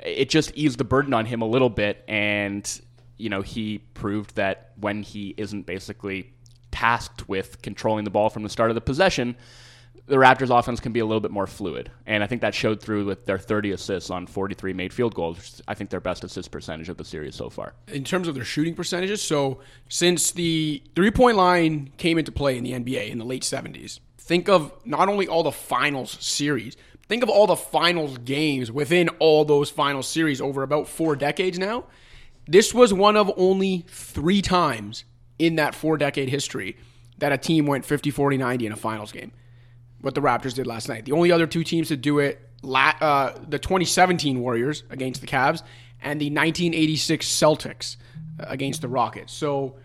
it 0.00 0.28
just 0.28 0.52
eased 0.54 0.78
the 0.78 0.84
burden 0.84 1.14
on 1.14 1.26
him 1.26 1.42
a 1.42 1.46
little 1.46 1.70
bit, 1.70 2.04
and 2.08 2.80
you 3.16 3.28
know 3.28 3.42
he 3.42 3.78
proved 3.78 4.36
that 4.36 4.72
when 4.76 5.02
he 5.02 5.34
isn't 5.36 5.66
basically 5.66 6.32
tasked 6.70 7.28
with 7.28 7.62
controlling 7.62 8.04
the 8.04 8.10
ball 8.10 8.28
from 8.28 8.42
the 8.42 8.48
start 8.48 8.70
of 8.70 8.74
the 8.74 8.80
possession, 8.80 9.36
the 10.06 10.16
Raptors' 10.16 10.56
offense 10.56 10.78
can 10.78 10.92
be 10.92 11.00
a 11.00 11.06
little 11.06 11.20
bit 11.20 11.30
more 11.30 11.46
fluid, 11.46 11.90
and 12.06 12.22
I 12.22 12.26
think 12.26 12.42
that 12.42 12.54
showed 12.54 12.80
through 12.80 13.06
with 13.06 13.26
their 13.26 13.38
30 13.38 13.72
assists 13.72 14.10
on 14.10 14.26
43 14.26 14.72
made 14.72 14.92
field 14.92 15.14
goals, 15.14 15.60
I 15.66 15.74
think 15.74 15.90
their 15.90 16.00
best 16.00 16.22
assist 16.22 16.50
percentage 16.50 16.88
of 16.88 16.96
the 16.96 17.04
series 17.04 17.34
so 17.34 17.50
far. 17.50 17.74
in 17.88 18.04
terms 18.04 18.28
of 18.28 18.34
their 18.34 18.44
shooting 18.44 18.74
percentages. 18.74 19.22
So 19.22 19.60
since 19.88 20.30
the 20.32 20.82
three 20.94 21.10
point 21.10 21.36
line 21.36 21.92
came 21.96 22.18
into 22.18 22.30
play 22.32 22.56
in 22.56 22.64
the 22.64 22.72
NBA 22.72 23.10
in 23.10 23.18
the 23.18 23.24
late 23.24 23.42
70s, 23.42 24.00
think 24.18 24.48
of 24.48 24.72
not 24.84 25.08
only 25.08 25.26
all 25.26 25.42
the 25.42 25.52
finals 25.52 26.16
series, 26.20 26.76
think 27.08 27.22
of 27.22 27.28
all 27.28 27.46
the 27.46 27.56
finals 27.56 28.18
games 28.18 28.70
within 28.70 29.08
all 29.20 29.44
those 29.44 29.70
finals 29.70 30.08
series 30.08 30.40
over 30.40 30.62
about 30.62 30.88
four 30.88 31.16
decades 31.16 31.58
now. 31.58 31.84
This 32.46 32.72
was 32.72 32.92
one 32.92 33.16
of 33.16 33.30
only 33.36 33.84
three 33.88 34.42
times 34.42 35.04
in 35.38 35.56
that 35.56 35.74
four 35.74 35.96
decade 35.96 36.28
history 36.28 36.76
that 37.18 37.32
a 37.32 37.38
team 37.38 37.66
went 37.66 37.84
50, 37.84 38.10
40, 38.10 38.36
90 38.36 38.66
in 38.66 38.72
a 38.72 38.76
finals 38.76 39.12
game. 39.12 39.32
What 40.00 40.14
the 40.14 40.20
Raptors 40.20 40.54
did 40.54 40.66
last 40.66 40.88
night. 40.88 41.04
The 41.04 41.12
only 41.12 41.32
other 41.32 41.46
two 41.46 41.64
teams 41.64 41.88
to 41.88 41.96
do 41.96 42.18
it, 42.18 42.40
uh, 42.62 43.32
the 43.48 43.58
2017 43.58 44.40
Warriors 44.40 44.84
against 44.90 45.20
the 45.20 45.26
Cavs 45.26 45.62
and 46.00 46.20
the 46.20 46.26
1986 46.26 47.26
Celtics 47.26 47.96
uh, 48.38 48.44
against 48.48 48.82
the 48.82 48.88
Rockets. 48.88 49.32
So 49.32 49.76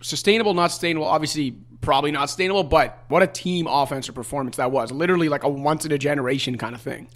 sustainable, 0.00 0.54
not 0.54 0.68
sustainable. 0.68 1.06
Obviously, 1.06 1.52
probably 1.80 2.10
not 2.10 2.28
sustainable. 2.28 2.64
But 2.64 3.04
what 3.08 3.22
a 3.22 3.26
team 3.26 3.66
offensive 3.66 4.14
performance 4.14 4.56
that 4.56 4.70
was! 4.70 4.92
Literally 4.92 5.28
like 5.28 5.44
a 5.44 5.48
once 5.48 5.84
in 5.84 5.92
a 5.92 5.98
generation 5.98 6.58
kind 6.58 6.74
of 6.74 6.80
thing. 6.80 7.08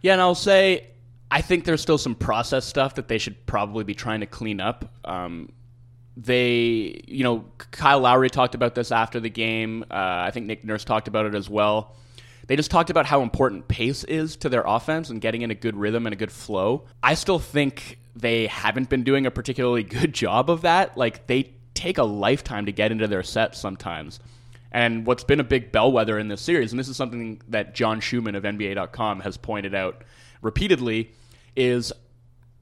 Yeah, 0.00 0.12
and 0.12 0.20
I'll 0.20 0.34
say 0.34 0.88
I 1.30 1.40
think 1.40 1.64
there's 1.64 1.82
still 1.82 1.98
some 1.98 2.14
process 2.14 2.64
stuff 2.64 2.94
that 2.94 3.08
they 3.08 3.18
should 3.18 3.44
probably 3.46 3.84
be 3.84 3.94
trying 3.94 4.20
to 4.20 4.26
clean 4.26 4.60
up. 4.60 4.84
Um, 5.04 5.50
they, 6.16 7.00
you 7.08 7.24
know, 7.24 7.46
Kyle 7.72 8.00
Lowry 8.00 8.30
talked 8.30 8.54
about 8.54 8.74
this 8.74 8.92
after 8.92 9.18
the 9.18 9.30
game. 9.30 9.82
Uh, 9.90 9.94
I 9.96 10.30
think 10.32 10.46
Nick 10.46 10.64
Nurse 10.64 10.84
talked 10.84 11.08
about 11.08 11.26
it 11.26 11.34
as 11.34 11.50
well. 11.50 11.96
They 12.46 12.56
just 12.56 12.70
talked 12.70 12.90
about 12.90 13.06
how 13.06 13.22
important 13.22 13.66
pace 13.66 14.04
is 14.04 14.36
to 14.36 14.48
their 14.48 14.62
offense 14.64 15.10
and 15.10 15.20
getting 15.20 15.42
in 15.42 15.50
a 15.50 15.54
good 15.54 15.76
rhythm 15.76 16.06
and 16.06 16.12
a 16.12 16.16
good 16.16 16.30
flow. 16.30 16.84
I 17.02 17.14
still 17.14 17.38
think 17.38 17.98
they 18.14 18.46
haven't 18.46 18.88
been 18.88 19.02
doing 19.02 19.26
a 19.26 19.30
particularly 19.30 19.82
good 19.98 20.12
job 20.12 20.50
of 20.50 20.60
that. 20.60 20.96
Like, 20.96 21.26
they 21.26 21.54
take 21.74 21.98
a 21.98 22.04
lifetime 22.04 22.66
to 22.66 22.72
get 22.72 22.92
into 22.92 23.06
their 23.06 23.22
sets 23.22 23.58
sometimes. 23.58 24.20
And 24.72 25.06
what's 25.06 25.22
been 25.24 25.38
a 25.38 25.44
big 25.44 25.70
bellwether 25.70 26.18
in 26.18 26.28
this 26.28 26.40
series, 26.40 26.72
and 26.72 26.78
this 26.78 26.88
is 26.88 26.96
something 26.96 27.40
that 27.48 27.74
John 27.74 28.00
Schumann 28.00 28.34
of 28.34 28.42
NBA.com 28.42 29.20
has 29.20 29.36
pointed 29.36 29.74
out 29.74 30.02
repeatedly, 30.42 31.12
is 31.54 31.92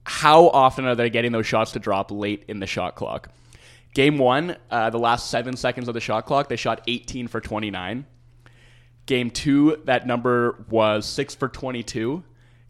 how 0.05 0.49
often 0.49 0.85
are 0.85 0.95
they 0.95 1.09
getting 1.09 1.33
those 1.33 1.47
shots 1.47 1.73
to 1.73 1.79
drop 1.79 2.11
late 2.11 2.45
in 2.49 2.61
the 2.61 2.67
shot 2.67 2.97
clock? 2.97 3.31
Game 3.95 4.19
one, 4.19 4.57
uh, 4.71 4.91
the 4.91 4.99
last 4.99 5.31
seven 5.31 5.57
seconds 5.57 5.89
of 5.89 5.95
the 5.95 6.01
shot 6.01 6.27
clock, 6.27 6.49
they 6.49 6.57
shot 6.57 6.83
18 6.87 7.29
for 7.29 7.41
29. 7.41 8.07
Game 9.07 9.31
two, 9.31 9.81
that 9.85 10.07
number 10.07 10.65
was 10.69 11.07
six 11.07 11.35
for 11.35 11.49
22. 11.49 12.23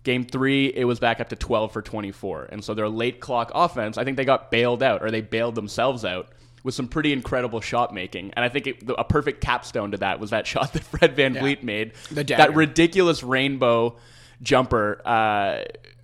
Game 0.04 0.24
three, 0.24 0.66
it 0.66 0.84
was 0.84 0.98
back 0.98 1.20
up 1.20 1.28
to 1.28 1.36
12 1.36 1.72
for 1.72 1.80
24. 1.80 2.48
And 2.50 2.64
so 2.64 2.74
their 2.74 2.88
late 2.88 3.20
clock 3.20 3.52
offense, 3.54 3.98
I 3.98 4.04
think 4.04 4.16
they 4.16 4.24
got 4.24 4.50
bailed 4.50 4.82
out 4.82 5.02
or 5.02 5.10
they 5.10 5.20
bailed 5.20 5.54
themselves 5.54 6.04
out 6.04 6.28
with 6.64 6.74
some 6.74 6.88
pretty 6.88 7.12
incredible 7.12 7.60
shot 7.60 7.94
making. 7.94 8.32
And 8.34 8.44
I 8.44 8.48
think 8.48 8.66
it, 8.66 8.82
a 8.98 9.04
perfect 9.04 9.40
capstone 9.40 9.92
to 9.92 9.98
that 9.98 10.20
was 10.20 10.30
that 10.30 10.46
shot 10.48 10.72
that 10.72 10.82
Fred 10.82 11.16
VanVleet 11.16 11.58
yeah. 11.58 11.64
made. 11.64 11.92
The 12.10 12.24
that 12.24 12.54
ridiculous 12.54 13.22
rainbow 13.22 13.96
jumper 14.42 15.00
uh, 15.04 15.62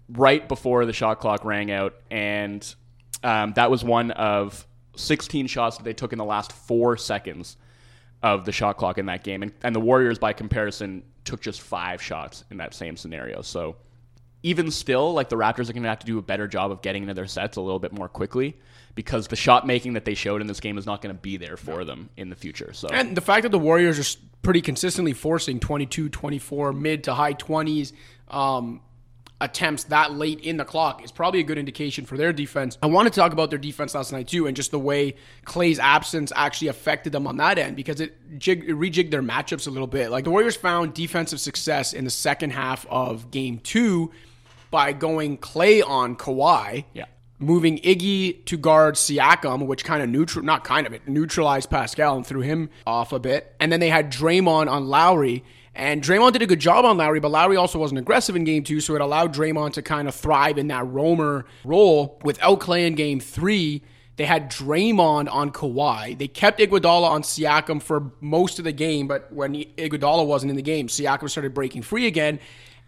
right 0.09 0.49
before 0.49 0.87
the 0.87 0.93
shot 0.93 1.21
clock 1.21 1.45
rang 1.45 1.71
out. 1.71 1.95
And 2.11 2.75
um, 3.25 3.53
that 3.55 3.71
was 3.71 3.83
one 3.83 4.13
of 4.13 4.67
16 4.97 5.47
shots 5.47 5.77
that 5.79 5.85
they 5.85 5.93
took 5.93 6.13
in 6.13 6.19
the 6.19 6.25
last 6.25 6.53
four 6.53 6.97
seconds 6.97 7.57
of 8.23 8.45
the 8.45 8.53
shot 8.53 8.77
clock 8.77 8.99
in 8.99 9.07
that 9.07 9.23
game. 9.23 9.43
And, 9.43 9.53
and 9.63 9.75
the 9.75 9.81
Warriors, 9.81 10.19
by 10.19 10.33
comparison, 10.33 11.03
took 11.25 11.41
just 11.41 11.61
five 11.61 12.03
shots 12.03 12.45
in 12.51 12.57
that 12.57 12.75
same 12.75 12.97
scenario. 12.97 13.43
So 13.43 13.77
even 14.49 14.71
still, 14.71 15.13
like 15.13 15.29
the 15.29 15.37
Raptors 15.37 15.69
are 15.69 15.75
going 15.75 15.83
to 15.83 15.89
have 15.91 15.99
to 15.99 16.07
do 16.07 16.19
a 16.19 16.23
better 16.23 16.49
job 16.49 16.71
of 16.71 16.81
getting 16.81 17.03
into 17.03 17.15
their 17.15 17.27
sets 17.27 17.59
a 17.59 17.61
little 17.61 17.79
bit 17.79 17.93
more 17.93 18.09
quickly 18.09 18.57
because 18.95 19.29
the 19.29 19.37
shot 19.37 19.67
making 19.67 19.93
that 19.93 20.07
they 20.07 20.15
showed 20.15 20.41
in 20.41 20.47
this 20.47 20.59
game 20.59 20.79
is 20.79 20.87
not 20.87 21.03
going 21.03 21.15
to 21.15 21.21
be 21.21 21.37
there 21.37 21.59
for 21.59 21.85
them 21.85 22.09
in 22.17 22.31
the 22.31 22.37
future. 22.37 22.73
So 22.73 22.89
And 22.89 23.15
the 23.15 23.21
fact 23.21 23.43
that 23.43 23.51
the 23.51 23.59
Warriors 23.59 23.99
are 23.99 24.19
pretty 24.43 24.63
consistently 24.63 25.13
forcing 25.13 25.61
22, 25.61 26.09
24, 26.09 26.73
mid 26.73 27.05
to 27.05 27.15
high 27.15 27.35
20s 27.35 27.93
um, 28.29 28.81
attempts 29.41 29.85
that 29.85 30.15
late 30.15 30.41
in 30.41 30.57
the 30.57 30.65
clock 30.65 31.05
is 31.05 31.13
probably 31.13 31.41
a 31.41 31.45
good 31.45 31.59
indication 31.59 32.07
for 32.07 32.17
their 32.17 32.33
defense. 32.33 32.79
I 32.83 32.87
want 32.87 33.13
to 33.13 33.21
talk 33.21 33.33
about 33.33 33.51
their 33.51 33.59
defense 33.59 33.95
last 33.95 34.13
night 34.13 34.29
too, 34.29 34.47
and 34.47 34.57
just 34.57 34.71
the 34.71 34.79
way 34.79 35.15
Klay's 35.45 35.79
absence 35.79 36.33
actually 36.35 36.69
affected 36.69 37.13
them 37.13 37.27
on 37.27 37.37
that 37.37 37.59
end 37.59 37.77
because 37.77 38.01
it, 38.01 38.17
jig, 38.39 38.65
it 38.65 38.75
rejigged 38.75 39.11
their 39.11 39.23
matchups 39.23 39.67
a 39.67 39.71
little 39.71 39.87
bit. 39.87 40.11
Like 40.11 40.25
the 40.25 40.31
Warriors 40.31 40.57
found 40.57 40.95
defensive 40.95 41.39
success 41.39 41.93
in 41.93 42.05
the 42.05 42.11
second 42.11 42.51
half 42.51 42.87
of 42.87 43.31
Game 43.31 43.59
Two 43.59 44.11
by 44.71 44.93
going 44.93 45.39
Klay 45.39 45.83
on 45.87 46.17
Kawhi. 46.17 46.85
Yeah. 46.93 47.07
Moving 47.41 47.79
Iggy 47.79 48.45
to 48.47 48.57
guard 48.57 48.97
Siakam, 48.97 49.67
which 49.67 49.85
kind 49.85 50.03
of 50.03 50.09
neutral, 50.09 50.45
not 50.45 50.65
kind 50.65 50.87
of 50.87 50.93
it, 50.93 51.07
neutralized 51.07 51.71
Pascal 51.71 52.17
and 52.17 52.27
threw 52.27 52.41
him 52.41 52.69
off 52.85 53.13
a 53.13 53.21
bit. 53.21 53.55
And 53.61 53.71
then 53.71 53.79
they 53.79 53.91
had 53.91 54.11
Draymond 54.11 54.69
on 54.69 54.89
Lowry. 54.89 55.45
And 55.73 56.03
Draymond 56.03 56.33
did 56.33 56.43
a 56.43 56.47
good 56.47 56.59
job 56.59 56.85
on 56.85 56.97
Lowry, 56.97 57.21
but 57.21 57.31
Lowry 57.31 57.57
also 57.57 57.79
wasn't 57.79 58.01
aggressive 58.01 58.35
in 58.35 58.43
game 58.43 58.65
two, 58.65 58.81
so 58.81 58.97
it 58.97 59.01
allowed 59.01 59.33
Draymond 59.33 59.75
to 59.75 59.83
kind 59.83 60.09
of 60.09 60.15
thrive 60.17 60.59
in 60.59 60.67
that 60.67 60.85
roamer 60.89 61.45
role. 61.65 62.19
Without 62.25 62.59
Klay 62.59 62.85
in 62.85 62.97
game 62.97 63.21
three, 63.21 63.83
they 64.17 64.27
had 64.27 64.51
Draymond 64.51 65.33
on 65.33 65.53
Kawhi. 65.53 66.19
They 66.19 66.27
kept 66.27 66.59
Iguodala 66.59 67.09
on 67.09 67.23
Siakam 67.23 67.81
for 67.81 68.11
most 68.21 68.59
of 68.59 68.65
the 68.65 68.73
game, 68.73 69.07
but 69.07 69.33
when 69.33 69.55
Iguodala 69.55 70.27
wasn't 70.27 70.51
in 70.51 70.57
the 70.57 70.63
game, 70.63 70.89
Siakam 70.89 71.31
started 71.31 71.55
breaking 71.55 71.83
free 71.83 72.09
again. 72.09 72.41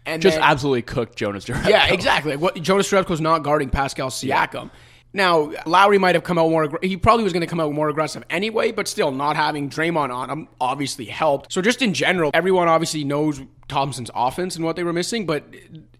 And 0.05 0.21
just 0.21 0.37
then, 0.37 0.43
absolutely 0.43 0.81
cooked 0.81 1.15
Jonas 1.15 1.45
Jerebko. 1.45 1.69
Yeah, 1.69 1.93
exactly. 1.93 2.35
What 2.35 2.61
Jonas 2.61 2.91
was 2.91 3.21
not 3.21 3.43
guarding 3.43 3.69
Pascal 3.69 4.09
Siakam. 4.09 4.71
Now, 5.13 5.51
Lowry 5.65 5.97
might 5.97 6.15
have 6.15 6.23
come 6.23 6.37
out 6.37 6.49
more. 6.49 6.79
He 6.81 6.95
probably 6.95 7.25
was 7.25 7.33
going 7.33 7.41
to 7.41 7.47
come 7.47 7.59
out 7.59 7.73
more 7.73 7.89
aggressive 7.89 8.23
anyway, 8.29 8.71
but 8.71 8.87
still, 8.87 9.11
not 9.11 9.35
having 9.35 9.69
Draymond 9.69 10.13
on 10.13 10.29
him 10.29 10.47
obviously 10.59 11.05
helped. 11.05 11.51
So, 11.51 11.61
just 11.61 11.81
in 11.81 11.93
general, 11.93 12.31
everyone 12.33 12.69
obviously 12.69 13.03
knows 13.03 13.41
Thompson's 13.67 14.09
offense 14.15 14.55
and 14.55 14.63
what 14.63 14.77
they 14.77 14.83
were 14.83 14.93
missing, 14.93 15.25
but 15.25 15.43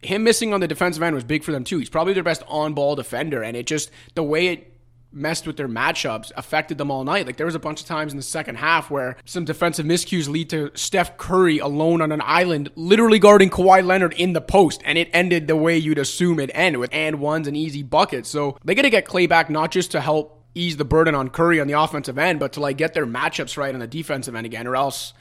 him 0.01 0.23
missing 0.23 0.53
on 0.53 0.61
the 0.61 0.67
defensive 0.67 1.03
end 1.03 1.13
was 1.13 1.25
big 1.25 1.43
for 1.43 1.51
them 1.51 1.65
too. 1.65 1.79
He's 1.79 1.89
probably 1.89 2.13
their 2.13 2.23
best 2.23 2.41
on-ball 2.47 2.95
defender, 2.95 3.43
and 3.43 3.57
it 3.57 3.67
just 3.67 3.91
the 4.15 4.23
way 4.23 4.47
it 4.47 4.70
messed 5.13 5.45
with 5.45 5.57
their 5.57 5.67
matchups 5.67 6.31
affected 6.35 6.77
them 6.77 6.89
all 6.89 7.03
night. 7.03 7.25
Like 7.25 7.37
there 7.37 7.45
was 7.45 7.55
a 7.55 7.59
bunch 7.59 7.81
of 7.81 7.87
times 7.87 8.13
in 8.13 8.17
the 8.17 8.23
second 8.23 8.55
half 8.55 8.89
where 8.89 9.17
some 9.25 9.45
defensive 9.45 9.85
miscues 9.85 10.27
lead 10.27 10.49
to 10.51 10.71
Steph 10.73 11.17
Curry 11.17 11.59
alone 11.59 12.01
on 12.01 12.11
an 12.11 12.21
island, 12.23 12.71
literally 12.75 13.19
guarding 13.19 13.49
Kawhi 13.49 13.85
Leonard 13.85 14.13
in 14.13 14.33
the 14.33 14.41
post, 14.41 14.81
and 14.85 14.97
it 14.97 15.09
ended 15.13 15.47
the 15.47 15.55
way 15.55 15.77
you'd 15.77 15.97
assume 15.97 16.39
it 16.39 16.51
end 16.53 16.77
with 16.77 16.89
and 16.93 17.19
ones 17.19 17.47
and 17.47 17.57
easy 17.57 17.83
buckets. 17.83 18.29
So 18.29 18.57
they 18.63 18.75
got 18.75 18.83
to 18.83 18.89
get 18.89 19.05
Klay 19.05 19.27
back 19.27 19.49
not 19.49 19.71
just 19.71 19.91
to 19.91 20.01
help 20.01 20.43
ease 20.53 20.77
the 20.77 20.85
burden 20.85 21.15
on 21.15 21.29
Curry 21.29 21.59
on 21.59 21.67
the 21.67 21.79
offensive 21.79 22.17
end, 22.17 22.39
but 22.39 22.53
to 22.53 22.59
like 22.59 22.77
get 22.77 22.93
their 22.93 23.05
matchups 23.05 23.57
right 23.57 23.73
on 23.73 23.79
the 23.79 23.87
defensive 23.87 24.35
end 24.35 24.45
again, 24.45 24.67
or 24.67 24.75
else. 24.75 25.13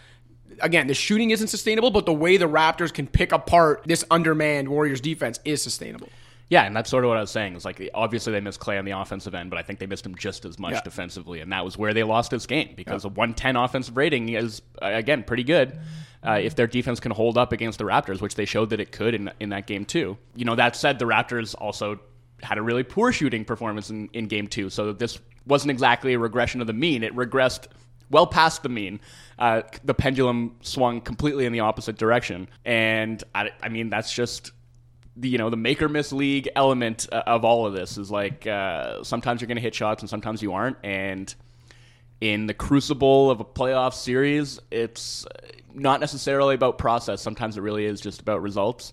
Again, 0.62 0.88
the 0.88 0.94
shooting 0.94 1.30
isn't 1.30 1.46
sustainable, 1.46 1.90
but 1.90 2.04
the 2.04 2.12
way 2.12 2.36
the 2.36 2.48
Raptors 2.48 2.92
can 2.92 3.06
pick 3.06 3.32
apart 3.32 3.84
this 3.86 4.04
undermanned 4.10 4.68
Warriors 4.68 5.00
defense 5.00 5.38
is 5.44 5.62
sustainable. 5.62 6.08
Yeah, 6.50 6.64
and 6.64 6.74
that's 6.76 6.90
sort 6.90 7.04
of 7.04 7.08
what 7.08 7.16
I 7.16 7.20
was 7.20 7.30
saying. 7.30 7.54
It's 7.54 7.64
like 7.64 7.80
obviously 7.94 8.32
they 8.32 8.40
missed 8.40 8.60
Klay 8.60 8.78
on 8.78 8.84
the 8.84 8.90
offensive 8.90 9.34
end, 9.34 9.50
but 9.50 9.58
I 9.58 9.62
think 9.62 9.78
they 9.78 9.86
missed 9.86 10.04
him 10.04 10.16
just 10.16 10.44
as 10.44 10.58
much 10.58 10.72
Yeah. 10.74 10.80
defensively, 10.82 11.40
and 11.40 11.52
that 11.52 11.64
was 11.64 11.78
where 11.78 11.94
they 11.94 12.02
lost 12.02 12.32
this 12.32 12.44
game 12.46 12.70
because 12.76 13.04
a 13.04 13.08
110 13.08 13.56
offensive 13.56 13.96
rating 13.96 14.28
is 14.30 14.60
again 14.82 15.22
pretty 15.22 15.44
good. 15.44 15.78
Uh, 16.22 16.32
if 16.42 16.54
their 16.54 16.66
defense 16.66 17.00
can 17.00 17.12
hold 17.12 17.38
up 17.38 17.50
against 17.52 17.78
the 17.78 17.84
Raptors, 17.84 18.20
which 18.20 18.34
they 18.34 18.44
showed 18.44 18.68
that 18.70 18.80
it 18.80 18.92
could 18.92 19.14
in 19.14 19.30
in 19.40 19.48
that 19.50 19.66
game 19.66 19.84
too. 19.86 20.18
You 20.34 20.44
know, 20.44 20.54
that 20.56 20.76
said, 20.76 20.98
the 20.98 21.06
Raptors 21.06 21.54
also 21.56 21.98
had 22.42 22.58
a 22.58 22.62
really 22.62 22.82
poor 22.82 23.12
shooting 23.12 23.44
performance 23.44 23.88
in, 23.90 24.08
in 24.12 24.26
game 24.26 24.46
two, 24.48 24.68
so 24.70 24.92
this 24.92 25.18
wasn't 25.46 25.70
exactly 25.70 26.14
a 26.14 26.18
regression 26.18 26.60
of 26.60 26.66
the 26.66 26.72
mean. 26.72 27.02
It 27.04 27.14
regressed 27.14 27.68
well 28.10 28.26
past 28.26 28.62
the 28.64 28.68
mean. 28.68 29.00
Uh, 29.38 29.62
the 29.84 29.94
pendulum 29.94 30.56
swung 30.62 31.00
completely 31.00 31.46
in 31.46 31.52
the 31.52 31.60
opposite 31.60 31.96
direction, 31.96 32.48
and 32.64 33.22
I, 33.34 33.50
I 33.62 33.68
mean 33.68 33.88
that's 33.88 34.12
just 34.12 34.50
the 35.16 35.28
you 35.28 35.38
know 35.38 35.50
the 35.50 35.56
make 35.56 35.82
or 35.82 35.88
miss 35.88 36.12
league 36.12 36.48
element 36.54 37.08
uh, 37.12 37.22
of 37.26 37.44
all 37.44 37.66
of 37.66 37.72
this 37.72 37.98
is 37.98 38.10
like 38.10 38.46
uh, 38.46 39.02
sometimes 39.02 39.40
you're 39.40 39.48
going 39.48 39.56
to 39.56 39.62
hit 39.62 39.74
shots 39.74 40.02
and 40.02 40.10
sometimes 40.10 40.42
you 40.42 40.52
aren't 40.52 40.76
and 40.82 41.34
in 42.20 42.46
the 42.46 42.54
crucible 42.54 43.30
of 43.30 43.40
a 43.40 43.44
playoff 43.44 43.94
series 43.94 44.60
it's 44.70 45.26
not 45.72 46.00
necessarily 46.00 46.54
about 46.54 46.78
process 46.78 47.20
sometimes 47.20 47.56
it 47.56 47.60
really 47.60 47.84
is 47.84 48.00
just 48.00 48.20
about 48.20 48.42
results 48.42 48.92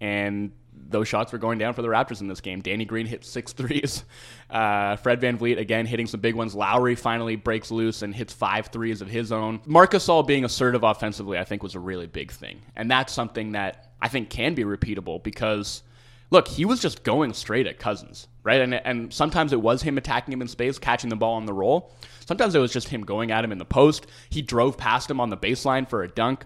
and 0.00 0.52
those 0.88 1.08
shots 1.08 1.32
were 1.32 1.38
going 1.38 1.58
down 1.58 1.74
for 1.74 1.82
the 1.82 1.88
Raptors 1.88 2.20
in 2.20 2.28
this 2.28 2.40
game. 2.40 2.60
Danny 2.60 2.84
Green 2.84 3.06
hit 3.06 3.24
six 3.24 3.52
threes. 3.54 4.04
Uh, 4.48 4.96
Fred 4.96 5.20
VanVleet 5.20 5.58
again 5.58 5.86
hitting 5.86 6.06
some 6.06 6.20
big 6.20 6.34
ones. 6.34 6.54
Lowry 6.54 6.94
finally 6.94 7.36
breaks 7.36 7.70
loose 7.70 8.02
and 8.02 8.14
hits 8.14 8.32
five 8.32 8.68
threes 8.68 9.00
of 9.00 9.08
his 9.08 9.32
own. 9.32 9.60
Marc 9.66 9.92
Gasol 9.92 10.26
being 10.26 10.44
assertive 10.44 10.82
offensively, 10.84 11.38
I 11.38 11.44
think, 11.44 11.62
was 11.62 11.74
a 11.74 11.80
really 11.80 12.06
big 12.06 12.30
thing. 12.30 12.62
And 12.74 12.90
that's 12.90 13.12
something 13.12 13.52
that 13.52 13.85
I 14.06 14.08
think 14.08 14.30
can 14.30 14.54
be 14.54 14.62
repeatable 14.62 15.20
because 15.20 15.82
look, 16.30 16.46
he 16.46 16.64
was 16.64 16.80
just 16.80 17.02
going 17.02 17.32
straight 17.32 17.66
at 17.66 17.80
Cousins, 17.80 18.28
right? 18.44 18.60
And 18.60 18.72
and 18.72 19.12
sometimes 19.12 19.52
it 19.52 19.60
was 19.60 19.82
him 19.82 19.98
attacking 19.98 20.32
him 20.32 20.40
in 20.40 20.46
space, 20.46 20.78
catching 20.78 21.10
the 21.10 21.16
ball 21.16 21.34
on 21.34 21.44
the 21.44 21.52
roll. 21.52 21.92
Sometimes 22.24 22.54
it 22.54 22.60
was 22.60 22.72
just 22.72 22.86
him 22.86 23.02
going 23.02 23.32
at 23.32 23.42
him 23.42 23.50
in 23.50 23.58
the 23.58 23.64
post. 23.64 24.06
He 24.30 24.42
drove 24.42 24.76
past 24.76 25.10
him 25.10 25.18
on 25.18 25.30
the 25.30 25.36
baseline 25.36 25.90
for 25.90 26.04
a 26.04 26.08
dunk. 26.08 26.44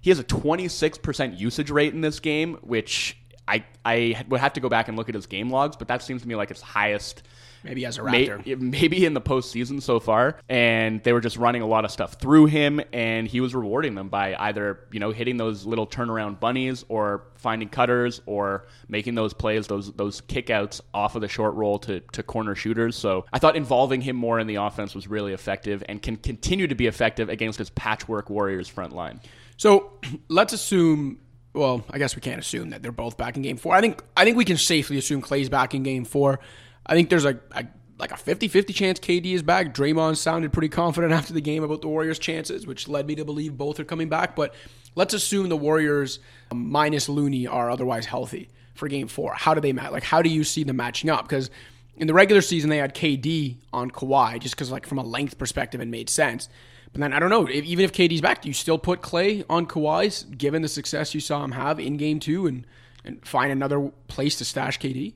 He 0.00 0.10
has 0.10 0.20
a 0.20 0.24
26% 0.24 1.36
usage 1.36 1.68
rate 1.68 1.92
in 1.94 2.00
this 2.00 2.20
game, 2.20 2.54
which 2.60 3.16
I 3.48 3.64
I 3.84 4.24
would 4.28 4.38
have 4.38 4.52
to 4.52 4.60
go 4.60 4.68
back 4.68 4.86
and 4.86 4.96
look 4.96 5.08
at 5.08 5.16
his 5.16 5.26
game 5.26 5.50
logs, 5.50 5.74
but 5.76 5.88
that 5.88 6.04
seems 6.04 6.22
to 6.22 6.28
me 6.28 6.36
like 6.36 6.52
its 6.52 6.62
highest 6.62 7.24
Maybe 7.62 7.84
as 7.84 7.98
a 7.98 8.04
may- 8.04 8.26
Raptor. 8.26 8.58
maybe 8.58 9.04
in 9.04 9.12
the 9.14 9.20
postseason 9.20 9.82
so 9.82 10.00
far. 10.00 10.36
And 10.48 11.02
they 11.02 11.12
were 11.12 11.20
just 11.20 11.36
running 11.36 11.60
a 11.62 11.66
lot 11.66 11.84
of 11.84 11.90
stuff 11.90 12.14
through 12.14 12.46
him, 12.46 12.80
and 12.92 13.28
he 13.28 13.40
was 13.40 13.54
rewarding 13.54 13.94
them 13.94 14.08
by 14.08 14.34
either 14.34 14.80
you 14.92 14.98
know 15.00 15.10
hitting 15.10 15.36
those 15.36 15.66
little 15.66 15.86
turnaround 15.86 16.40
bunnies, 16.40 16.84
or 16.88 17.24
finding 17.36 17.68
cutters, 17.68 18.22
or 18.26 18.66
making 18.88 19.14
those 19.14 19.34
plays, 19.34 19.66
those 19.66 19.92
those 19.92 20.20
kickouts 20.22 20.80
off 20.94 21.14
of 21.16 21.20
the 21.20 21.28
short 21.28 21.54
roll 21.54 21.78
to 21.80 22.00
to 22.12 22.22
corner 22.22 22.54
shooters. 22.54 22.96
So 22.96 23.26
I 23.32 23.38
thought 23.38 23.56
involving 23.56 24.00
him 24.00 24.16
more 24.16 24.38
in 24.40 24.46
the 24.46 24.54
offense 24.56 24.94
was 24.94 25.06
really 25.08 25.32
effective, 25.32 25.82
and 25.88 26.00
can 26.02 26.16
continue 26.16 26.66
to 26.66 26.74
be 26.74 26.86
effective 26.86 27.28
against 27.28 27.58
his 27.58 27.70
patchwork 27.70 28.30
Warriors 28.30 28.68
front 28.68 28.94
line. 28.94 29.20
So 29.56 29.92
let's 30.28 30.52
assume. 30.52 31.18
Well, 31.52 31.84
I 31.90 31.98
guess 31.98 32.14
we 32.14 32.22
can't 32.22 32.38
assume 32.38 32.70
that 32.70 32.80
they're 32.80 32.92
both 32.92 33.16
back 33.16 33.36
in 33.36 33.42
game 33.42 33.56
four. 33.56 33.74
I 33.74 33.80
think 33.80 34.02
I 34.16 34.24
think 34.24 34.36
we 34.36 34.44
can 34.44 34.56
safely 34.56 34.96
assume 34.98 35.20
Klay's 35.20 35.48
back 35.48 35.74
in 35.74 35.82
game 35.82 36.04
four. 36.04 36.38
I 36.86 36.94
think 36.94 37.10
there's 37.10 37.24
a, 37.24 37.38
a 37.52 37.66
like 37.98 38.12
a 38.12 38.16
50-50 38.16 38.74
chance 38.74 38.98
KD 38.98 39.34
is 39.34 39.42
back. 39.42 39.74
Draymond 39.74 40.16
sounded 40.16 40.52
pretty 40.52 40.70
confident 40.70 41.12
after 41.20 41.32
the 41.32 41.40
game 41.40 41.62
about 41.62 41.82
the 41.82 41.88
Warriors' 41.88 42.18
chances, 42.18 42.66
which 42.66 42.88
led 42.88 43.06
me 43.06 43.14
to 43.16 43.24
believe 43.24 43.56
both 43.56 43.78
are 43.78 43.84
coming 43.84 44.08
back. 44.08 44.34
But 44.34 44.54
let's 44.94 45.14
assume 45.14 45.48
the 45.48 45.56
Warriors 45.56 46.18
um, 46.50 46.70
minus 46.70 47.08
Looney 47.08 47.46
are 47.46 47.70
otherwise 47.70 48.06
healthy 48.06 48.48
for 48.74 48.88
game 48.88 49.08
four. 49.08 49.34
How 49.34 49.54
do 49.54 49.60
they 49.60 49.72
match? 49.72 49.92
Like, 49.92 50.02
how 50.02 50.22
do 50.22 50.30
you 50.30 50.44
see 50.44 50.64
them 50.64 50.76
matching 50.76 51.10
up? 51.10 51.28
Because 51.28 51.50
in 51.96 52.06
the 52.06 52.14
regular 52.14 52.40
season, 52.40 52.70
they 52.70 52.78
had 52.78 52.94
KD 52.94 53.58
on 53.72 53.90
Kawhi 53.90 54.40
just 54.40 54.54
because, 54.54 54.70
like, 54.70 54.86
from 54.86 54.98
a 54.98 55.04
length 55.04 55.36
perspective, 55.36 55.80
it 55.80 55.88
made 55.88 56.08
sense. 56.08 56.48
But 56.92 57.02
then 57.02 57.12
I 57.12 57.18
don't 57.18 57.30
know. 57.30 57.46
If, 57.46 57.64
even 57.64 57.84
if 57.84 57.92
KD's 57.92 58.20
back, 58.20 58.42
do 58.42 58.48
you 58.48 58.54
still 58.54 58.78
put 58.78 59.02
Klay 59.02 59.44
on 59.48 59.66
Kawhi's, 59.66 60.24
given 60.24 60.62
the 60.62 60.68
success 60.68 61.14
you 61.14 61.20
saw 61.20 61.44
him 61.44 61.52
have 61.52 61.78
in 61.78 61.96
Game 61.96 62.18
Two, 62.18 62.46
and 62.46 62.66
and 63.04 63.24
find 63.26 63.52
another 63.52 63.90
place 64.08 64.36
to 64.36 64.44
stash 64.44 64.78
KD? 64.78 65.14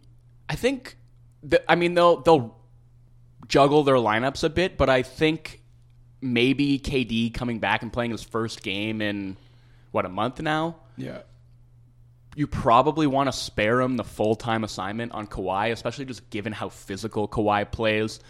I 0.49 0.57
think, 0.57 0.97
that, 1.45 1.65
I 1.69 1.75
mean, 1.75 1.95
they'll 1.95 2.21
they'll 2.21 2.57
juggle 3.49 3.85
their 3.85 3.97
lineups 3.97 4.45
a 4.45 4.49
bit, 4.49 4.77
but 4.77 4.89
I 4.89 5.03
think 5.03 5.63
maybe 6.21 6.79
KD 6.79 7.35
coming 7.35 7.59
back 7.59 7.83
and 7.83 7.93
playing 7.93 8.11
his 8.11 8.23
first 8.23 8.63
game 8.63 9.03
in 9.03 9.37
what 9.93 10.07
a 10.07 10.09
month 10.09 10.41
now. 10.41 10.77
Yeah. 10.97 11.23
You 12.35 12.47
probably 12.47 13.07
want 13.07 13.29
to 13.29 13.33
spare 13.33 13.81
him 13.81 13.97
the 13.97 14.05
full 14.05 14.35
time 14.35 14.65
assignment 14.65 15.13
on 15.13 15.27
Kawhi, 15.27 15.71
especially 15.71 16.07
just 16.07 16.29
given 16.31 16.53
how 16.53 16.69
physical 16.69 17.29
Kawhi 17.29 17.71
plays, 17.71 18.21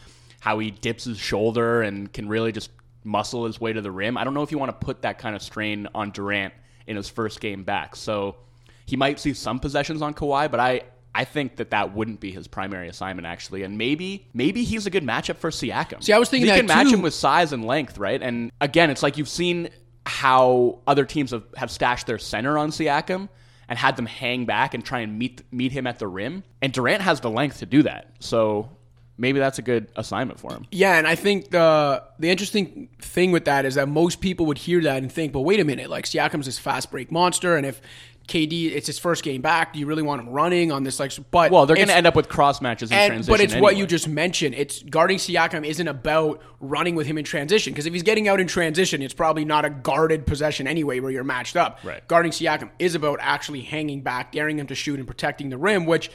how 0.41 0.59
he 0.59 0.71
dips 0.71 1.05
his 1.05 1.19
shoulder 1.19 1.83
and 1.83 2.13
can 2.13 2.29
really 2.29 2.53
just 2.53 2.71
muscle 3.03 3.47
his 3.47 3.61
way 3.61 3.73
to 3.73 3.81
the 3.81 3.91
rim. 3.91 4.19
I 4.19 4.25
don't 4.25 4.35
know 4.35 4.43
if 4.43 4.51
you 4.51 4.59
want 4.59 4.79
to 4.79 4.85
put 4.85 5.03
that 5.03 5.19
kind 5.19 5.37
of 5.37 5.43
strain 5.43 5.89
on 5.95 6.11
Durant 6.11 6.53
in 6.87 6.97
his 6.97 7.09
first 7.09 7.41
game 7.41 7.65
back. 7.65 7.97
So 7.97 8.37
he 8.85 8.97
might 8.97 9.21
see 9.21 9.33
some 9.33 9.59
possessions 9.59 10.03
on 10.03 10.13
Kawhi, 10.15 10.51
but 10.51 10.61
I 10.61 10.83
I 11.15 11.25
think 11.25 11.57
that 11.57 11.71
that 11.71 11.95
wouldn't 11.95 12.21
be 12.21 12.33
his 12.33 12.49
primary 12.49 12.89
assignment 12.89 13.27
actually, 13.27 13.63
and 13.63 13.79
maybe 13.79 14.27
maybe 14.35 14.65
he's 14.65 14.87
a 14.87 14.91
good 14.91 15.05
matchup 15.05 15.37
for 15.37 15.51
Siakam. 15.51 16.03
See, 16.03 16.13
I 16.13 16.19
was 16.19 16.29
thinking 16.29 16.47
he 16.47 16.51
that 16.51 16.57
can 16.57 16.67
match 16.67 16.89
too. 16.89 16.95
him 16.95 17.03
with 17.03 17.15
size 17.15 17.53
and 17.53 17.65
length, 17.65 17.99
right? 17.99 18.21
And 18.21 18.51
again, 18.61 18.91
it's 18.91 19.03
like 19.03 19.17
you've 19.17 19.29
seen 19.29 19.69
how 20.07 20.81
other 20.87 21.05
teams 21.05 21.31
have, 21.31 21.45
have 21.57 21.71
stashed 21.71 22.07
their 22.07 22.19
center 22.19 22.59
on 22.59 22.71
Siakam 22.71 23.29
and 23.69 23.79
had 23.79 23.97
them 23.97 24.07
hang 24.07 24.45
back 24.45 24.75
and 24.75 24.85
try 24.85 25.01
and 25.01 25.19
meet 25.19 25.43
meet 25.53 25.73
him 25.73 25.87
at 25.87 25.99
the 25.99 26.09
rim, 26.09 26.43
and 26.61 26.73
Durant 26.73 27.03
has 27.03 27.21
the 27.21 27.31
length 27.31 27.61
to 27.61 27.67
do 27.67 27.85
that. 27.85 28.11
So 28.19 28.71
maybe 29.17 29.39
that's 29.39 29.59
a 29.59 29.63
good 29.63 29.89
assignment 29.97 30.41
for 30.41 30.53
him. 30.53 30.67
Yeah, 30.71 30.99
and 30.99 31.07
I 31.07 31.15
think 31.15 31.51
the 31.51 32.03
the 32.19 32.31
interesting 32.31 32.89
thing 33.01 33.33
with 33.33 33.45
that 33.45 33.65
is 33.65 33.77
that 33.77 33.89
most 33.89 34.21
people 34.21 34.47
would 34.47 34.59
hear 34.59 34.83
that 34.83 34.99
and 34.99 35.11
think, 35.11 35.33
"But 35.33 35.41
wait 35.43 35.61
a 35.61 35.65
minute, 35.65 35.89
like 35.91 36.05
Siakam's 36.07 36.47
this 36.47 36.59
fast 36.59 36.91
break 36.91 37.11
monster, 37.11 37.57
and 37.57 37.65
if 37.65 37.81
KD 38.27 38.73
it's 38.75 38.87
his 38.87 38.99
first 38.99 39.23
game 39.23 39.43
back, 39.43 39.73
do 39.73 39.79
you 39.79 39.87
really 39.87 40.03
want 40.03 40.21
him 40.23 40.29
running 40.31 40.73
on 40.73 40.83
this 40.83 40.99
like?" 40.99 41.13
But 41.31 41.51
Well, 41.51 41.67
they're 41.67 41.77
going 41.77 41.89
to 41.89 41.95
end 41.95 42.07
up 42.07 42.17
with 42.17 42.29
cross 42.29 42.61
matches 42.61 42.91
in 42.91 42.97
and, 42.97 43.11
transition. 43.11 43.33
but 43.33 43.41
it's 43.41 43.55
what 43.55 43.77
you 43.77 43.87
just 43.87 44.09
mentioned. 44.09 44.55
It's 44.55 44.83
guarding 44.83 45.19
Siakam 45.19 45.67
isn't 45.67 45.89
about 45.89 46.43
running 46.61 46.95
with 46.95 47.07
him 47.07 47.19
in 47.19 47.25
transition 47.25 47.73
because 47.73 47.87
if 47.87 47.93
he's 47.93 48.03
getting 48.03 48.29
out 48.29 48.41
in 48.41 48.47
transition, 48.47 49.03
it's 49.03 49.15
probably 49.15 49.45
not 49.45 49.65
a 49.65 49.71
guarded 49.71 50.27
possession 50.27 50.67
anyway 50.67 51.01
where 51.01 51.11
you're 51.11 51.25
matched 51.25 51.57
up. 51.57 51.81
Right. 51.85 52.07
Guarding 52.09 52.33
Siakam 52.33 52.71
is 52.79 52.95
about 52.95 53.19
actually 53.21 53.61
hanging 53.61 54.01
back, 54.01 54.33
daring 54.33 54.59
him 54.59 54.67
to 54.69 54.75
shoot, 54.75 54.99
and 54.99 55.07
protecting 55.07 55.51
the 55.51 55.59
rim, 55.59 55.85
which 55.85 56.11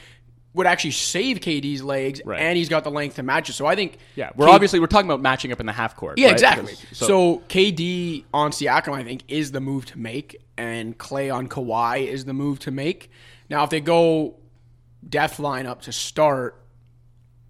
would 0.53 0.65
actually 0.65 0.91
save 0.91 1.39
KD's 1.41 1.84
legs, 1.84 2.22
Right. 2.25 2.41
and 2.41 2.58
he's 2.58 2.70
got 2.70 2.84
the 2.84 2.89
length 2.91 3.18
to 3.18 3.24
match 3.24 3.50
it. 3.50 3.53
So 3.53 3.65
I 3.68 3.75
think 3.75 3.98
Yeah, 4.15 4.32
we're 4.36 4.48
K- 4.48 4.51
obviously 4.51 4.79
we're 4.79 4.88
talking 4.88 5.08
about 5.10 5.22
matching 5.22 5.51
up 5.51 5.60
in 5.60 5.65
the 5.68 5.72
half 5.74 5.96
court. 5.96 6.18
yeah, 6.18 6.25
right? 6.27 6.34
exactly. 6.34 6.74
Because- 6.79 6.98
So, 6.98 7.38
KD 7.50 8.25
on 8.34 8.51
Siakam, 8.51 8.94
I 8.94 9.03
think, 9.03 9.24
is 9.27 9.51
the 9.51 9.62
move 9.62 9.86
to 9.88 10.00
make, 10.00 10.38
and 10.58 10.98
Klay 10.98 11.34
on 11.34 11.48
Kawhi 11.48 12.08
is 12.08 12.25
the 12.25 12.34
move 12.34 12.58
to 12.60 12.72
make. 12.72 13.12
Now, 13.50 13.63
if 13.63 13.70
they 13.70 13.79
go 13.79 14.38
depth 15.08 15.38
lineup 15.38 15.82
to 15.82 15.91
start, 15.91 16.60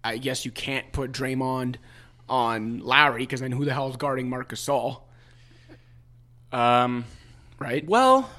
I 0.03 0.18
guess 0.18 0.44
you 0.46 0.51
can't 0.51 0.91
put 0.91 1.12
Draymond 1.13 1.75
on 2.27 2.79
Lowry 2.79 3.22
because 3.24 3.39
then 3.39 3.51
who 3.53 3.63
the 3.65 3.74
hell 3.74 3.89
is 3.89 3.96
guarding 3.96 4.29
Marcus 4.29 4.65
Gasol, 4.68 5.01
um, 6.51 7.06
right? 7.60 7.86
well, 7.88 8.29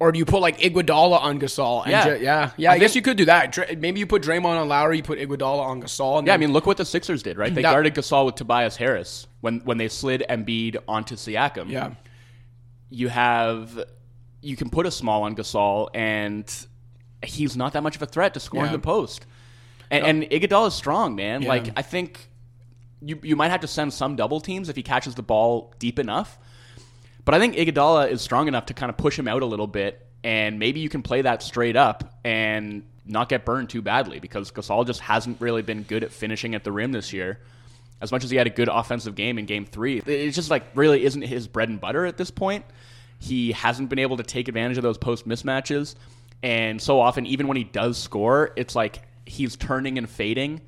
Or 0.00 0.10
do 0.12 0.18
you 0.18 0.24
put 0.24 0.40
like 0.40 0.58
Iguodala 0.60 1.20
on 1.20 1.38
Gasol? 1.38 1.82
And 1.82 1.90
Yeah. 1.92 2.04
ju- 2.04 2.24
yeah, 2.24 2.50
yeah. 2.56 2.70
I, 2.70 2.74
I 2.74 2.78
guess 2.78 2.94
think- 2.94 3.06
you 3.06 3.10
could 3.10 3.16
do 3.18 3.26
that. 3.26 3.52
Dra- 3.52 3.76
Maybe 3.76 4.00
you 4.00 4.06
put 4.06 4.22
Draymond 4.22 4.58
on 4.58 4.66
Lowry, 4.68 4.96
you 4.96 5.02
put 5.02 5.18
Iguodala 5.18 5.60
on 5.60 5.82
Gasol. 5.82 6.18
And 6.18 6.26
yeah. 6.26 6.34
I 6.34 6.38
mean, 6.38 6.52
look 6.54 6.66
what 6.66 6.78
the 6.78 6.84
Sixers 6.86 7.22
did, 7.22 7.36
right? 7.36 7.54
They 7.54 7.60
That- 7.62 7.72
guarded 7.72 7.94
Gasol 7.94 8.24
with 8.26 8.34
Tobias 8.36 8.76
Harris 8.76 9.26
when 9.42 9.60
when 9.60 9.76
they 9.78 9.88
slid 9.88 10.24
Embiid 10.28 10.78
onto 10.88 11.14
Siakam. 11.16 11.70
yeah. 11.70 11.90
you 12.88 13.08
have 13.08 13.84
you 14.42 14.56
can 14.56 14.70
put 14.70 14.86
a 14.86 14.90
small 14.90 15.22
on 15.24 15.36
Gasol 15.36 15.88
and 15.94 16.50
he's 17.22 17.54
not 17.56 17.74
that 17.74 17.82
much 17.82 17.94
of 17.96 18.00
a 18.02 18.06
threat 18.06 18.32
to 18.34 18.40
scoring 18.40 18.66
Yeah. 18.70 18.72
the 18.72 18.78
post. 18.78 19.26
And, 19.90 20.06
and 20.06 20.22
Iguodala 20.30 20.68
is 20.68 20.74
strong, 20.74 21.14
man. 21.14 21.42
Yeah. 21.42 21.48
Like 21.50 21.70
I 21.76 21.82
think 21.82 22.30
you 23.02 23.18
you 23.22 23.36
might 23.36 23.50
have 23.50 23.60
to 23.60 23.66
send 23.68 23.92
some 23.92 24.16
double 24.16 24.40
teams 24.40 24.70
if 24.70 24.76
he 24.76 24.82
catches 24.82 25.14
the 25.14 25.22
ball 25.22 25.74
deep 25.78 25.98
enough. 25.98 26.38
But 27.24 27.34
I 27.34 27.38
think 27.38 27.54
Iguodala 27.56 28.10
is 28.10 28.22
strong 28.22 28.48
enough 28.48 28.66
to 28.66 28.74
kind 28.74 28.90
of 28.90 28.96
push 28.96 29.18
him 29.18 29.28
out 29.28 29.42
a 29.42 29.46
little 29.46 29.66
bit, 29.66 30.06
and 30.24 30.58
maybe 30.58 30.80
you 30.80 30.88
can 30.88 31.02
play 31.02 31.22
that 31.22 31.42
straight 31.42 31.76
up 31.76 32.18
and 32.24 32.84
not 33.06 33.28
get 33.28 33.44
burned 33.44 33.68
too 33.68 33.82
badly 33.82 34.20
because 34.20 34.50
Gasol 34.50 34.86
just 34.86 35.00
hasn't 35.00 35.40
really 35.40 35.62
been 35.62 35.82
good 35.82 36.04
at 36.04 36.12
finishing 36.12 36.54
at 36.54 36.64
the 36.64 36.72
rim 36.72 36.92
this 36.92 37.12
year. 37.12 37.40
As 38.00 38.12
much 38.12 38.24
as 38.24 38.30
he 38.30 38.36
had 38.36 38.46
a 38.46 38.50
good 38.50 38.68
offensive 38.68 39.14
game 39.14 39.38
in 39.38 39.44
Game 39.44 39.66
Three, 39.66 39.98
it 39.98 40.30
just 40.30 40.50
like 40.50 40.64
really 40.74 41.04
isn't 41.04 41.22
his 41.22 41.46
bread 41.46 41.68
and 41.68 41.80
butter 41.80 42.06
at 42.06 42.16
this 42.16 42.30
point. 42.30 42.64
He 43.18 43.52
hasn't 43.52 43.90
been 43.90 43.98
able 43.98 44.16
to 44.16 44.22
take 44.22 44.48
advantage 44.48 44.78
of 44.78 44.82
those 44.82 44.96
post 44.96 45.28
mismatches, 45.28 45.96
and 46.42 46.80
so 46.80 47.00
often, 47.00 47.26
even 47.26 47.46
when 47.48 47.58
he 47.58 47.64
does 47.64 47.98
score, 47.98 48.52
it's 48.56 48.74
like 48.74 49.02
he's 49.26 49.56
turning 49.56 49.98
and 49.98 50.08
fading 50.08 50.62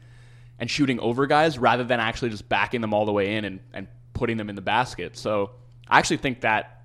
and 0.59 0.71
shooting 0.71 1.01
over 1.01 1.27
guys 1.27 1.59
rather 1.59 1.85
than 1.85 1.99
actually 1.99 2.31
just 2.31 2.49
backing 2.49 2.83
them 2.83 2.93
all 2.93 3.07
the 3.07 3.13
way 3.13 3.37
in 3.37 3.45
and, 3.45 3.61
and 3.73 3.89
putting 4.13 4.37
them 4.37 4.51
in 4.51 4.55
the 4.55 4.63
basket. 4.63 5.17
So 5.17 5.53
I 5.93 5.99
actually 5.99 6.17
think 6.19 6.41
that 6.41 6.81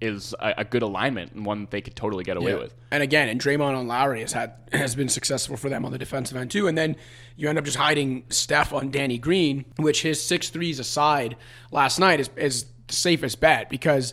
is 0.00 0.34
a, 0.38 0.54
a 0.58 0.64
good 0.64 0.82
alignment 0.82 1.32
and 1.32 1.46
one 1.46 1.66
they 1.70 1.80
could 1.80 1.96
totally 1.96 2.22
get 2.22 2.36
away 2.36 2.52
Yeah. 2.52 2.58
with. 2.58 2.74
And 2.90 3.02
again, 3.02 3.28
and 3.28 3.40
Draymond 3.40 3.76
on 3.76 3.86
Lowry 3.88 4.20
has 4.20 4.32
had 4.32 4.52
has 4.72 4.94
been 4.94 5.08
successful 5.08 5.56
for 5.56 5.68
them 5.68 5.84
on 5.84 5.92
the 5.92 5.98
defensive 5.98 6.36
end 6.36 6.50
too. 6.50 6.68
And 6.68 6.76
then 6.76 6.96
you 7.36 7.48
end 7.48 7.58
up 7.58 7.64
just 7.64 7.76
hiding 7.78 8.24
Steph 8.28 8.72
on 8.72 8.90
Danny 8.90 9.16
Green, 9.18 9.64
which 9.76 10.02
his 10.02 10.22
six 10.22 10.50
threes 10.50 10.78
aside 10.78 11.36
last 11.70 11.98
night 11.98 12.20
is 12.20 12.30
is 12.36 12.64
the 12.88 12.94
safest 12.94 13.40
bet 13.40 13.68
because 13.70 14.12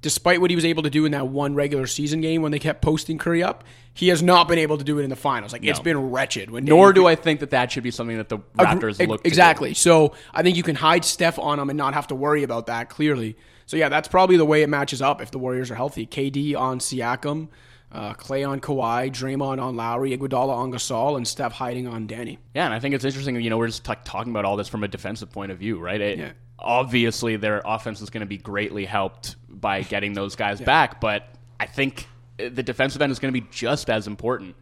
despite 0.00 0.40
what 0.40 0.48
he 0.50 0.54
was 0.54 0.64
able 0.64 0.82
to 0.84 0.90
do 0.90 1.04
in 1.04 1.12
that 1.12 1.26
one 1.28 1.54
regular 1.54 1.86
season 1.86 2.20
game 2.20 2.40
when 2.40 2.52
they 2.52 2.58
kept 2.58 2.80
posting 2.80 3.18
Curry 3.18 3.42
up, 3.42 3.64
he 3.94 4.08
has 4.08 4.22
not 4.22 4.46
been 4.48 4.58
able 4.58 4.78
to 4.78 4.84
do 4.84 4.98
it 4.98 5.02
in 5.02 5.10
the 5.10 5.16
finals. 5.16 5.52
Like 5.52 5.64
it's 5.64 5.80
No. 5.80 5.82
been 5.84 6.10
wretched. 6.10 6.50
When 6.50 6.64
Nor 6.64 6.92
Danny 6.92 6.94
do 7.02 7.06
I 7.08 7.14
think 7.16 7.40
that 7.40 7.50
that 7.50 7.70
should 7.72 7.82
be 7.82 7.90
something 7.90 8.16
that 8.16 8.28
the 8.28 8.38
Raptors 8.56 9.00
Ag- 9.00 9.08
look 9.08 9.26
exactly. 9.26 9.74
So 9.74 10.14
I 10.32 10.42
think 10.42 10.56
you 10.56 10.62
can 10.62 10.76
hide 10.76 11.04
Steph 11.04 11.38
on 11.38 11.58
him 11.58 11.68
and 11.68 11.76
not 11.76 11.94
have 11.94 12.06
to 12.08 12.14
worry 12.14 12.44
about 12.44 12.66
that 12.66 12.88
clearly. 12.88 13.36
So 13.68 13.76
yeah, 13.76 13.90
that's 13.90 14.08
probably 14.08 14.38
the 14.38 14.46
way 14.46 14.62
it 14.62 14.70
matches 14.70 15.02
up 15.02 15.20
if 15.20 15.30
the 15.30 15.38
Warriors 15.38 15.70
are 15.70 15.74
healthy. 15.74 16.06
KD 16.06 16.56
on 16.56 16.78
Siakam, 16.78 17.48
uh, 17.92 18.14
Klay 18.14 18.48
on 18.48 18.60
Kawhi, 18.60 19.10
Draymond 19.10 19.60
on 19.60 19.76
Lowry, 19.76 20.16
Iguodala 20.16 20.54
on 20.54 20.72
Gasol, 20.72 21.18
and 21.18 21.28
Steph 21.28 21.52
hiding 21.52 21.86
on 21.86 22.06
Danny. 22.06 22.38
Yeah, 22.54 22.64
and 22.64 22.72
I 22.72 22.80
think 22.80 22.94
it's 22.94 23.04
interesting. 23.04 23.38
You 23.38 23.50
know, 23.50 23.58
we're 23.58 23.66
just 23.66 23.86
like 23.86 24.04
talking 24.04 24.32
about 24.32 24.46
all 24.46 24.56
this 24.56 24.68
from 24.68 24.84
a 24.84 24.88
defensive 24.88 25.30
point 25.30 25.52
of 25.52 25.58
view, 25.58 25.78
right? 25.78 26.00
It, 26.00 26.18
Yeah. 26.18 26.32
Obviously, 26.58 27.36
their 27.36 27.60
offense 27.62 28.00
is 28.00 28.08
going 28.08 28.22
to 28.22 28.26
be 28.26 28.38
greatly 28.38 28.86
helped 28.86 29.36
by 29.50 29.82
getting 29.94 30.14
those 30.14 30.34
guys 30.34 30.62
back, 30.62 30.98
but 30.98 31.28
I 31.60 31.66
think 31.66 32.08
the 32.38 32.62
defensive 32.62 33.02
end 33.02 33.12
is 33.12 33.18
going 33.18 33.34
to 33.34 33.38
be 33.38 33.46
just 33.50 33.90
as 33.90 34.06
important. 34.06 34.56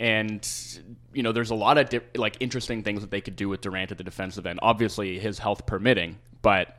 And 0.00 0.44
you 1.12 1.22
know, 1.22 1.30
there's 1.30 1.50
a 1.50 1.54
lot 1.54 1.78
of 1.78 1.88
di- 1.88 2.00
like 2.16 2.36
interesting 2.40 2.82
things 2.82 3.00
that 3.02 3.12
they 3.12 3.20
could 3.20 3.36
do 3.36 3.48
with 3.48 3.60
Durant 3.60 3.92
at 3.92 3.98
the 3.98 4.02
defensive 4.02 4.44
end. 4.44 4.58
Obviously, 4.60 5.20
his 5.20 5.38
health 5.38 5.66
permitting, 5.66 6.18
but 6.42 6.76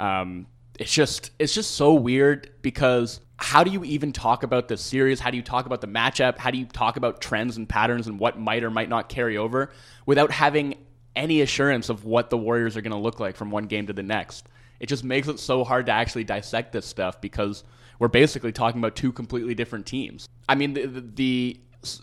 um, 0.00 0.46
it's 0.82 0.92
just 0.92 1.30
it's 1.38 1.54
just 1.54 1.76
so 1.76 1.94
weird 1.94 2.50
because 2.60 3.20
how 3.36 3.62
do 3.62 3.70
you 3.70 3.84
even 3.84 4.12
talk 4.12 4.42
about 4.42 4.66
the 4.66 4.76
series? 4.76 5.20
How 5.20 5.30
do 5.30 5.36
you 5.36 5.42
talk 5.42 5.64
about 5.66 5.80
the 5.80 5.86
matchup? 5.86 6.38
How 6.38 6.50
do 6.50 6.58
you 6.58 6.66
talk 6.66 6.96
about 6.96 7.20
trends 7.20 7.56
and 7.56 7.68
patterns 7.68 8.08
and 8.08 8.18
what 8.18 8.36
might 8.38 8.64
or 8.64 8.70
might 8.70 8.88
not 8.88 9.08
carry 9.08 9.36
over 9.36 9.70
without 10.06 10.32
having 10.32 10.74
any 11.14 11.40
assurance 11.40 11.88
of 11.88 12.04
what 12.04 12.30
the 12.30 12.36
Warriors 12.36 12.76
are 12.76 12.80
going 12.80 12.92
to 12.92 12.98
look 12.98 13.20
like 13.20 13.36
from 13.36 13.52
one 13.52 13.66
game 13.66 13.86
to 13.86 13.92
the 13.92 14.02
next? 14.02 14.48
It 14.80 14.86
just 14.86 15.04
makes 15.04 15.28
it 15.28 15.38
so 15.38 15.62
hard 15.62 15.86
to 15.86 15.92
actually 15.92 16.24
dissect 16.24 16.72
this 16.72 16.84
stuff 16.84 17.20
because 17.20 17.62
we're 18.00 18.08
basically 18.08 18.50
talking 18.50 18.80
about 18.80 18.96
two 18.96 19.12
completely 19.12 19.54
different 19.54 19.86
teams. 19.86 20.28
I 20.48 20.56
mean, 20.56 20.72
the 20.72 20.86
the 21.14 21.60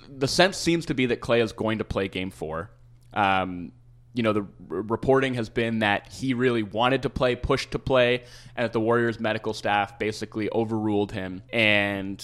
the, 0.09 0.27
sense 0.27 0.55
seems 0.55 0.85
to 0.85 0.93
be 0.93 1.05
that 1.07 1.19
Klay 1.19 1.43
is 1.43 1.51
going 1.51 1.79
to 1.79 1.83
play 1.83 2.07
Game 2.07 2.31
Four. 2.31 2.71
Um, 3.13 3.73
you 4.13 4.23
know, 4.23 4.33
the 4.33 4.41
r- 4.41 4.47
reporting 4.81 5.35
has 5.35 5.49
been 5.49 5.79
that 5.79 6.11
he 6.11 6.33
really 6.33 6.63
wanted 6.63 7.03
to 7.03 7.09
play, 7.09 7.35
pushed 7.35 7.71
to 7.71 7.79
play, 7.79 8.23
and 8.55 8.65
that 8.65 8.73
the 8.73 8.79
Warriors 8.79 9.19
medical 9.19 9.53
staff 9.53 9.99
basically 9.99 10.49
overruled 10.51 11.11
him. 11.11 11.43
And, 11.51 12.23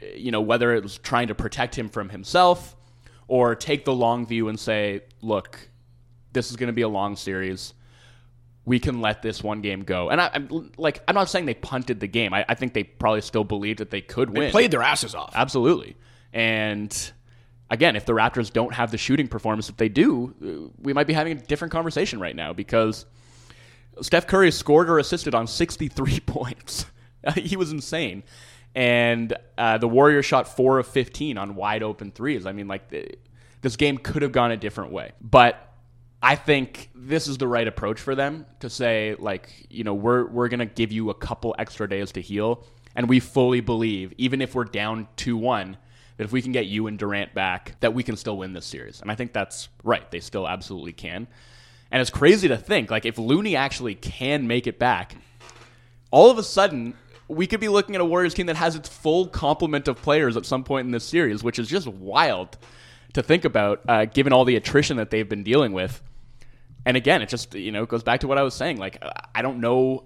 eh, 0.00 0.14
you 0.16 0.30
know, 0.30 0.40
whether 0.40 0.74
it 0.74 0.82
was 0.82 0.98
trying 0.98 1.28
to 1.28 1.34
protect 1.34 1.76
him 1.76 1.88
from 1.88 2.08
himself 2.08 2.76
or 3.28 3.54
take 3.54 3.84
the 3.84 3.94
long 3.94 4.26
view 4.26 4.48
and 4.48 4.58
say, 4.58 5.02
look, 5.22 5.68
this 6.32 6.50
is 6.50 6.56
going 6.56 6.66
to 6.66 6.72
be 6.72 6.82
a 6.82 6.88
long 6.88 7.16
series. 7.16 7.74
We 8.64 8.78
can 8.78 9.00
let 9.00 9.22
this 9.22 9.42
one 9.42 9.62
game 9.62 9.82
go. 9.82 10.10
And 10.10 10.20
I, 10.20 10.30
I'm 10.34 10.72
like, 10.76 11.02
I'm 11.08 11.14
not 11.14 11.28
saying 11.28 11.46
they 11.46 11.54
punted 11.54 12.00
the 12.00 12.06
game. 12.06 12.34
I, 12.34 12.44
I 12.48 12.54
think 12.54 12.74
they 12.74 12.84
probably 12.84 13.20
still 13.20 13.44
believed 13.44 13.78
that 13.78 13.90
they 13.90 14.00
could 14.00 14.30
win. 14.30 14.42
They 14.42 14.50
played 14.50 14.70
their 14.70 14.82
asses 14.82 15.14
off. 15.14 15.32
Absolutely. 15.34 15.96
And 16.32 17.12
again, 17.70 17.96
if 17.96 18.04
the 18.04 18.12
Raptors 18.12 18.52
don't 18.52 18.74
have 18.74 18.90
the 18.90 18.98
shooting 18.98 19.28
performance 19.28 19.68
that 19.68 19.78
they 19.78 19.88
do, 19.88 20.34
uh, 20.42 20.70
we 20.80 20.92
might 20.92 21.06
be 21.06 21.12
having 21.12 21.38
a 21.38 21.40
different 21.40 21.72
conversation 21.72 22.20
right 22.20 22.36
now 22.36 22.52
because 22.52 23.06
Steph 24.02 24.26
Curry 24.26 24.50
scored 24.50 24.90
or 24.90 24.98
assisted 24.98 25.34
on 25.34 25.46
63 25.46 26.20
points. 26.26 26.86
he 27.34 27.56
was 27.56 27.72
insane. 27.72 28.22
And 28.74 29.36
uh, 29.58 29.78
the 29.78 29.88
Warriors 29.88 30.26
shot 30.26 30.48
4 30.48 30.78
of 30.78 30.86
15 30.86 31.38
on 31.38 31.54
wide 31.56 31.82
open 31.82 32.12
threes. 32.12 32.46
I 32.46 32.52
mean, 32.52 32.68
like, 32.68 32.88
the, 32.88 33.08
this 33.62 33.76
game 33.76 33.98
could 33.98 34.22
have 34.22 34.32
gone 34.32 34.52
a 34.52 34.56
different 34.56 34.92
way. 34.92 35.12
But 35.20 35.70
I 36.22 36.36
think 36.36 36.90
this 36.94 37.28
is 37.28 37.38
the 37.38 37.48
right 37.48 37.66
approach 37.66 38.00
for 38.00 38.14
them 38.14 38.46
to 38.60 38.70
say, 38.70 39.16
like, 39.18 39.66
you 39.70 39.84
know, 39.84 39.94
we're 39.94 40.26
we're 40.26 40.48
gonna 40.48 40.66
give 40.66 40.92
you 40.92 41.10
a 41.10 41.14
couple 41.14 41.54
extra 41.58 41.88
days 41.88 42.12
to 42.12 42.20
heal, 42.20 42.64
and 42.94 43.08
we 43.08 43.20
fully 43.20 43.60
believe, 43.60 44.12
even 44.18 44.42
if 44.42 44.54
we're 44.54 44.64
down 44.64 45.08
two 45.16 45.36
one, 45.36 45.78
that 46.20 46.24
if 46.24 46.32
we 46.32 46.42
can 46.42 46.52
get 46.52 46.66
you 46.66 46.86
and 46.86 46.98
Durant 46.98 47.32
back, 47.32 47.80
that 47.80 47.94
we 47.94 48.02
can 48.02 48.14
still 48.14 48.36
win 48.36 48.52
this 48.52 48.66
series. 48.66 49.00
And 49.00 49.10
I 49.10 49.14
think 49.14 49.32
that's 49.32 49.70
right. 49.82 50.08
They 50.10 50.20
still 50.20 50.46
absolutely 50.46 50.92
can. 50.92 51.26
And 51.90 52.02
it's 52.02 52.10
crazy 52.10 52.46
to 52.48 52.58
think, 52.58 52.90
like, 52.90 53.06
if 53.06 53.16
Looney 53.16 53.56
actually 53.56 53.94
can 53.94 54.46
make 54.46 54.66
it 54.66 54.78
back, 54.78 55.16
all 56.10 56.30
of 56.30 56.36
a 56.36 56.42
sudden 56.42 56.92
we 57.26 57.46
could 57.46 57.58
be 57.58 57.68
looking 57.68 57.94
at 57.94 58.02
a 58.02 58.04
Warriors 58.04 58.34
team 58.34 58.44
that 58.48 58.56
has 58.56 58.76
its 58.76 58.86
full 58.86 59.28
complement 59.28 59.88
of 59.88 59.96
players 59.96 60.36
at 60.36 60.44
some 60.44 60.62
point 60.62 60.84
in 60.84 60.90
this 60.90 61.04
series, 61.04 61.42
which 61.42 61.58
is 61.58 61.68
just 61.68 61.86
wild 61.86 62.58
to 63.14 63.22
think 63.22 63.46
about, 63.46 63.80
uh, 63.88 64.04
given 64.04 64.34
all 64.34 64.44
the 64.44 64.56
attrition 64.56 64.98
that 64.98 65.08
they've 65.08 65.26
been 65.26 65.42
dealing 65.42 65.72
with. 65.72 66.02
And 66.84 66.98
again, 66.98 67.22
it 67.22 67.30
just 67.30 67.54
you 67.54 67.72
know 67.72 67.86
goes 67.86 68.02
back 68.02 68.20
to 68.20 68.28
what 68.28 68.36
I 68.36 68.42
was 68.42 68.52
saying. 68.52 68.76
Like 68.76 69.02
I 69.34 69.40
don't 69.40 69.60
know 69.60 70.04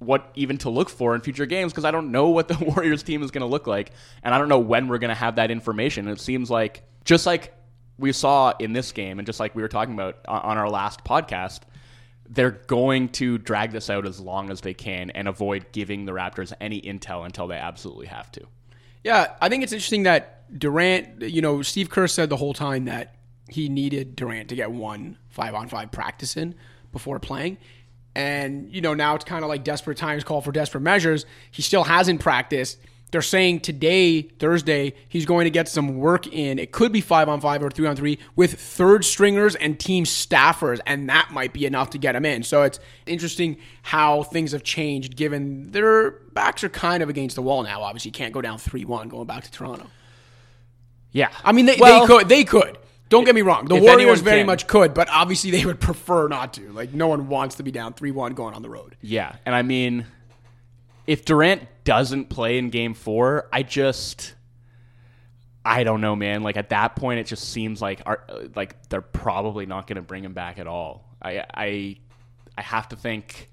what 0.00 0.30
even 0.34 0.58
to 0.58 0.70
look 0.70 0.90
for 0.90 1.14
in 1.14 1.20
future 1.20 1.46
games 1.46 1.72
because 1.72 1.84
I 1.84 1.90
don't 1.90 2.10
know 2.10 2.30
what 2.30 2.48
the 2.48 2.58
Warriors 2.76 3.02
team 3.02 3.22
is 3.22 3.30
going 3.30 3.42
to 3.42 3.46
look 3.46 3.66
like, 3.66 3.92
and 4.22 4.34
I 4.34 4.38
don't 4.38 4.48
know 4.48 4.58
when 4.58 4.88
we're 4.88 4.98
going 4.98 5.10
to 5.10 5.14
have 5.14 5.36
that 5.36 5.50
information. 5.50 6.08
It 6.08 6.20
seems 6.20 6.50
like 6.50 6.82
just 7.04 7.26
like 7.26 7.54
we 7.98 8.12
saw 8.12 8.52
in 8.58 8.72
this 8.72 8.92
game, 8.92 9.18
and 9.18 9.26
just 9.26 9.38
like 9.38 9.54
we 9.54 9.62
were 9.62 9.68
talking 9.68 9.94
about 9.94 10.18
on 10.26 10.40
on 10.40 10.58
our 10.58 10.68
last 10.68 11.04
podcast, 11.04 11.60
they're 12.28 12.50
going 12.50 13.10
to 13.10 13.38
drag 13.38 13.72
this 13.72 13.90
out 13.90 14.06
as 14.06 14.18
long 14.18 14.50
as 14.50 14.62
they 14.62 14.74
can 14.74 15.10
and 15.10 15.28
avoid 15.28 15.66
giving 15.72 16.06
the 16.06 16.12
Raptors 16.12 16.52
any 16.60 16.80
intel 16.80 17.24
until 17.24 17.46
they 17.46 17.56
absolutely 17.56 18.06
have 18.06 18.30
to. 18.32 18.46
Yeah, 19.04 19.34
I 19.40 19.48
think 19.48 19.62
it's 19.62 19.72
interesting 19.72 20.04
that 20.04 20.58
Durant, 20.58 21.22
you 21.22 21.42
know, 21.42 21.62
Steve 21.62 21.90
Kerr 21.90 22.06
said 22.06 22.28
the 22.28 22.36
whole 22.36 22.54
time 22.54 22.86
that 22.86 23.16
he 23.48 23.68
needed 23.68 24.16
Durant 24.16 24.48
to 24.48 24.56
get 24.56 24.70
one 24.70 25.18
five 25.28 25.54
on 25.54 25.68
five 25.68 25.90
practice 25.90 26.36
in 26.36 26.54
before 26.92 27.18
playing. 27.18 27.58
And, 28.14 28.72
you 28.72 28.80
know, 28.80 28.94
now 28.94 29.14
it's 29.14 29.24
kind 29.24 29.44
of 29.44 29.48
like 29.48 29.64
desperate 29.64 29.98
times 29.98 30.24
call 30.24 30.40
for 30.40 30.52
desperate 30.52 30.80
measures. 30.80 31.26
He 31.50 31.62
still 31.62 31.84
hasn't 31.84 32.20
practiced. 32.20 32.78
They're 33.10 33.22
saying 33.22 33.60
today, 33.60 34.22
Thursday, 34.22 34.94
he's 35.08 35.26
going 35.26 35.44
to 35.44 35.50
get 35.50 35.68
some 35.68 35.98
work 35.98 36.28
in. 36.28 36.58
It 36.58 36.70
could 36.70 36.92
be 36.92 37.00
five 37.00 37.28
on 37.28 37.40
five 37.40 37.62
or 37.62 37.70
three 37.70 37.86
on 37.86 37.96
three 37.96 38.18
with 38.36 38.54
third 38.54 39.04
stringers 39.04 39.56
and 39.56 39.78
team 39.80 40.04
staffers, 40.04 40.78
and 40.86 41.08
that 41.08 41.30
might 41.32 41.52
be 41.52 41.66
enough 41.66 41.90
to 41.90 41.98
get 41.98 42.14
him 42.14 42.24
in. 42.24 42.44
So 42.44 42.62
it's 42.62 42.78
interesting 43.06 43.56
how 43.82 44.22
things 44.22 44.52
have 44.52 44.62
changed 44.62 45.16
given 45.16 45.72
their 45.72 46.12
backs 46.32 46.62
are 46.62 46.68
kind 46.68 47.02
of 47.02 47.08
against 47.08 47.34
the 47.34 47.42
wall 47.42 47.64
now. 47.64 47.82
Obviously, 47.82 48.10
you 48.10 48.12
can't 48.12 48.32
go 48.32 48.40
down 48.40 48.58
3 48.58 48.84
1 48.84 49.08
going 49.08 49.26
back 49.26 49.42
to 49.42 49.50
Toronto. 49.50 49.88
Yeah, 51.10 51.30
I 51.44 51.50
mean, 51.50 51.66
they, 51.66 51.76
Well, 51.80 52.02
they 52.02 52.06
could. 52.06 52.28
They 52.28 52.44
could. 52.44 52.78
Don't 53.10 53.24
get 53.24 53.34
me 53.34 53.42
wrong. 53.42 53.66
The 53.66 53.74
if 53.74 53.82
Warriors 53.82 54.20
very 54.20 54.38
can. 54.38 54.46
much 54.46 54.66
could, 54.66 54.94
but 54.94 55.08
obviously 55.10 55.50
they 55.50 55.66
would 55.66 55.80
prefer 55.90 56.28
not 56.28 56.54
to. 56.54 56.72
Like, 56.72 56.94
no 56.94 57.08
one 57.08 57.28
wants 57.28 57.56
to 57.56 57.62
be 57.62 57.70
down 57.70 57.92
3 57.92 58.12
1 58.12 58.32
going 58.34 58.54
on 58.54 58.62
the 58.62 58.70
road. 58.70 58.96
Yeah, 59.02 59.34
and 59.44 59.54
I 59.54 59.62
mean, 59.62 60.06
if 61.06 61.24
Durant 61.24 61.66
doesn't 61.84 62.28
play 62.28 62.56
in 62.56 62.70
Game 62.70 62.94
Four, 62.94 63.48
I 63.52 63.64
just, 63.64 64.34
I 65.64 65.82
don't 65.82 66.00
know, 66.00 66.14
man. 66.14 66.44
Like 66.44 66.56
at 66.56 66.68
that 66.70 66.94
point, 66.94 67.18
it 67.18 67.24
just 67.26 67.50
seems 67.50 67.82
like 67.82 68.00
our, 68.06 68.24
like 68.54 68.88
they're 68.88 69.00
probably 69.00 69.66
not 69.66 69.88
going 69.88 69.96
to 69.96 70.02
bring 70.02 70.24
him 70.24 70.32
back 70.32 70.60
at 70.60 70.68
all. 70.68 71.04
I, 71.20 71.44
I, 71.52 71.96
I 72.56 72.62
have 72.62 72.88
to 72.90 72.96
think. 72.96 73.48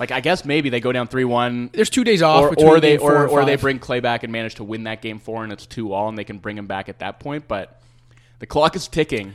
Like 0.00 0.12
I 0.12 0.20
guess 0.20 0.46
maybe 0.46 0.70
they 0.70 0.80
go 0.80 0.92
down 0.92 1.06
three 1.08 1.24
one, 1.24 1.68
There's 1.74 1.90
two 1.90 2.04
days 2.04 2.22
off 2.22 2.44
or, 2.44 2.50
between 2.50 2.68
or 2.68 2.80
they 2.80 2.92
game 2.92 3.00
four 3.00 3.24
or, 3.24 3.28
or 3.28 3.44
they 3.44 3.56
bring 3.56 3.78
Klay 3.78 4.00
back 4.02 4.22
and 4.22 4.32
manage 4.32 4.54
to 4.56 4.64
win 4.64 4.84
that 4.84 5.02
game 5.02 5.18
four, 5.18 5.44
and 5.44 5.52
it's 5.52 5.66
two 5.66 5.92
all, 5.92 6.08
and 6.08 6.16
they 6.16 6.24
can 6.24 6.38
bring 6.38 6.56
him 6.56 6.66
back 6.66 6.88
at 6.88 7.00
that 7.00 7.20
point. 7.20 7.46
But 7.46 7.82
the 8.38 8.46
clock 8.46 8.76
is 8.76 8.88
ticking, 8.88 9.34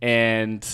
and 0.00 0.66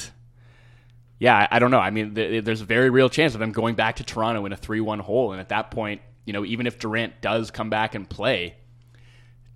yeah, 1.18 1.46
I, 1.50 1.58
don't 1.58 1.70
know. 1.70 1.78
I 1.78 1.90
mean, 1.90 2.14
th- 2.14 2.44
there's 2.44 2.62
a 2.62 2.64
very 2.64 2.90
real 2.90 3.08
chance 3.08 3.34
of 3.34 3.40
them 3.40 3.52
going 3.52 3.74
back 3.74 3.96
to 3.96 4.04
Toronto 4.04 4.46
in 4.46 4.52
a 4.52 4.56
three-one 4.56 5.00
hole, 5.00 5.32
and 5.32 5.40
at 5.40 5.50
that 5.50 5.70
point, 5.70 6.00
you 6.24 6.32
know, 6.32 6.44
even 6.44 6.66
if 6.66 6.78
Durant 6.78 7.20
does 7.20 7.50
come 7.50 7.70
back 7.70 7.94
and 7.94 8.08
play, 8.08 8.54